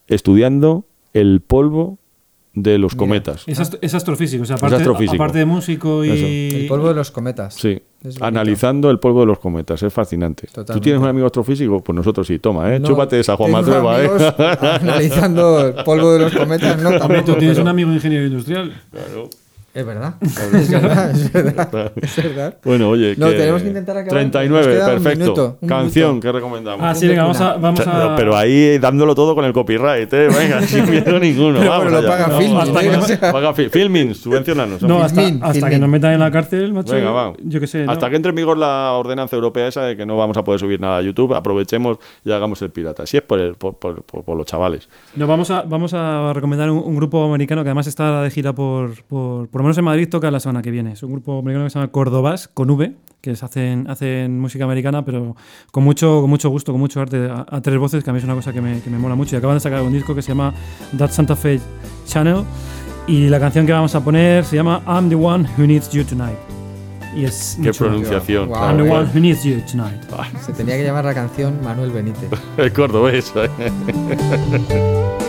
estudiando 0.08 0.86
el 1.12 1.40
polvo 1.46 1.98
de 2.54 2.78
los 2.78 2.94
Mira. 2.94 2.98
cometas. 3.00 3.44
Es, 3.46 3.60
ast- 3.60 3.78
es 3.82 3.94
astrofísico, 3.94 4.42
o 4.42 4.46
sea, 4.46 4.56
aparte, 4.56 4.76
astrofísico. 4.76 5.14
aparte 5.22 5.38
de 5.38 5.44
músico 5.44 6.04
y. 6.04 6.10
Eso. 6.10 6.56
El 6.56 6.66
polvo 6.68 6.88
de 6.88 6.94
los 6.94 7.10
cometas. 7.10 7.54
Sí, 7.54 7.68
Es. 7.68 7.82
Analizando 8.20 8.90
el 8.90 8.98
polvo 8.98 9.20
de 9.20 9.26
los 9.26 9.38
cometas, 9.38 9.82
es 9.82 9.92
fascinante. 9.92 10.46
¿Tú 10.46 10.54
Totalmente. 10.54 10.84
tienes 10.84 11.02
un 11.02 11.08
amigo 11.08 11.26
astrofísico? 11.26 11.80
Pues 11.82 11.94
nosotros 11.96 12.26
sí, 12.26 12.38
toma, 12.38 12.74
¿eh? 12.74 12.80
No, 12.80 12.88
Chúpate 12.88 13.20
esa 13.20 13.36
Juan 13.36 13.50
Matrueva, 13.52 14.02
¿eh? 14.02 14.10
Analizando 14.80 15.66
el 15.66 15.84
polvo 15.84 16.12
de 16.12 16.18
los 16.20 16.34
cometas, 16.34 16.80
no, 16.82 16.90
Hombre, 16.90 17.22
tú 17.22 17.34
tienes 17.34 17.56
pero- 17.56 17.62
un 17.62 17.68
amigo 17.68 17.92
ingeniero 17.92 18.26
industrial. 18.26 18.72
Claro. 18.90 19.28
Es 19.74 19.86
verdad. 19.86 20.14
Es 20.20 20.70
verdad, 20.70 21.10
es 21.12 21.32
verdad. 21.32 21.92
Es 22.02 22.16
verdad. 22.16 22.54
Bueno, 22.64 22.90
oye. 22.90 23.14
No, 23.16 23.28
tenemos 23.30 23.62
que 23.62 23.68
intentar 23.68 23.96
acabar. 23.96 24.20
39, 24.20 24.66
Nos 24.66 24.66
queda 24.74 24.84
un 24.86 24.92
perfecto. 25.02 25.18
minuto, 25.24 25.58
un 25.62 25.68
Canción 25.68 26.08
minuto. 26.10 26.20
que 26.26 26.32
recomendamos. 26.32 26.86
Ah, 26.86 26.94
sí, 26.94 27.08
venga, 27.08 27.22
vamos 27.22 27.40
a. 27.40 27.56
Vamos 27.56 27.80
Pero, 27.80 27.92
a 27.92 28.16
pero 28.16 28.36
ahí 28.36 28.78
dándolo 28.78 29.14
todo 29.14 29.34
con 29.34 29.44
el 29.46 29.52
copyright, 29.54 30.12
¿eh? 30.12 30.28
Venga, 30.28 30.60
sin 30.66 30.90
miedo 30.90 31.18
ninguno. 31.18 31.58
Pero 31.60 31.70
Vamos 31.70 31.84
bueno, 31.90 32.02
lo 32.02 32.12
allá. 32.12 32.24
paga 32.24 32.26
No, 32.34 32.38
Filmin, 32.38 32.58
hasta 32.58 32.80
¿eh? 32.84 32.90
que- 32.90 32.96
O 32.96 33.02
sea- 33.02 33.32
paga 33.32 33.54
Fi- 33.54 33.68
Filmin, 33.70 34.14
subvencionanos. 34.14 34.82
No, 34.82 35.02
hasta, 35.02 35.22
Filmin, 35.22 35.42
hasta 35.42 35.70
que 35.70 35.78
nos 35.78 35.88
metan 35.88 36.12
en 36.12 36.20
la 36.20 36.30
cárcel, 36.30 36.72
macho. 36.74 36.92
Venga, 36.94 37.10
va. 37.10 37.32
Yo 37.42 37.58
qué 37.58 37.66
sé. 37.66 37.86
¿no? 37.86 37.92
Hasta 37.92 38.10
que 38.10 38.16
entre 38.16 38.28
en 38.28 38.36
vigor 38.36 38.58
la 38.58 38.92
ordenanza 38.92 39.36
europea 39.36 39.68
esa 39.68 39.84
de 39.84 39.96
que 39.96 40.04
no 40.04 40.18
vamos 40.18 40.36
a 40.36 40.44
poder 40.44 40.60
subir 40.60 40.80
nada 40.80 40.98
a 40.98 41.02
YouTube, 41.02 41.32
aprovechemos 41.34 41.96
y 42.26 42.30
hagamos 42.30 42.60
el 42.60 42.70
pirata. 42.70 43.06
Si 43.06 43.16
es 43.16 43.22
por, 43.22 43.38
el- 43.40 43.54
por, 43.54 43.76
por- 43.78 44.02
por- 44.02 44.22
por 44.22 44.36
los 44.36 44.46
chavales. 44.46 44.86
No, 45.16 45.26
vamos 45.26 45.50
a, 45.50 45.62
vamos 45.62 45.94
a 45.94 46.32
recomendar 46.34 46.70
un, 46.70 46.76
un 46.78 46.94
grupo 46.94 47.24
americano 47.24 47.62
que 47.62 47.70
además 47.70 47.86
está 47.86 48.20
de 48.22 48.30
gira 48.30 48.52
por, 48.52 49.02
por, 49.04 49.48
por 49.48 49.61
lo 49.62 49.68
menos 49.68 49.78
en 49.78 49.84
Madrid, 49.84 50.08
toca 50.08 50.30
la 50.30 50.40
semana 50.40 50.62
que 50.62 50.70
viene. 50.70 50.92
Es 50.92 51.02
un 51.02 51.12
grupo 51.12 51.38
americano 51.38 51.64
que 51.66 51.70
se 51.70 51.78
llama 51.78 51.90
Cordobás, 51.92 52.48
con 52.48 52.70
V, 52.70 52.94
que 53.20 53.30
es- 53.32 53.42
hacen, 53.42 53.88
hacen 53.88 54.38
música 54.40 54.64
americana, 54.64 55.04
pero 55.04 55.36
con 55.70 55.84
mucho, 55.84 56.20
con 56.20 56.30
mucho 56.30 56.48
gusto, 56.50 56.72
con 56.72 56.80
mucho 56.80 57.00
arte, 57.00 57.28
a, 57.30 57.46
a 57.48 57.60
tres 57.60 57.78
voces, 57.78 58.02
que 58.04 58.10
a 58.10 58.12
mí 58.12 58.18
es 58.18 58.24
una 58.24 58.34
cosa 58.34 58.52
que 58.52 58.60
me, 58.60 58.80
que 58.80 58.90
me 58.90 58.98
mola 58.98 59.14
mucho. 59.14 59.36
Y 59.36 59.38
acaban 59.38 59.56
de 59.56 59.60
sacar 59.60 59.82
un 59.82 59.92
disco 59.92 60.14
que 60.14 60.22
se 60.22 60.28
llama 60.28 60.52
That 60.98 61.10
Santa 61.10 61.36
Fe 61.36 61.60
Channel, 62.06 62.42
y 63.06 63.28
la 63.28 63.40
canción 63.40 63.66
que 63.66 63.72
vamos 63.72 63.94
a 63.94 64.02
poner 64.04 64.44
se 64.44 64.56
llama 64.56 64.82
I'm 64.86 65.08
the 65.08 65.14
One 65.16 65.48
Who 65.58 65.66
Needs 65.66 65.90
You 65.90 66.04
Tonight. 66.04 66.36
Y 67.14 67.24
es 67.26 67.58
Qué 67.62 67.72
pronunciación. 67.74 68.48
Wow. 68.48 68.56
I'm 68.56 68.76
the. 68.78 68.90
One 68.90 69.10
Who 69.14 69.20
Needs 69.20 69.44
You 69.44 69.60
Tonight. 69.70 70.00
Se 70.40 70.52
tenía 70.54 70.76
que 70.78 70.84
llamar 70.84 71.04
la 71.04 71.12
canción 71.12 71.58
Manuel 71.62 71.90
Benítez. 71.90 72.30
El 72.56 72.72
cordobés. 72.72 73.32
¿eh? 73.36 73.50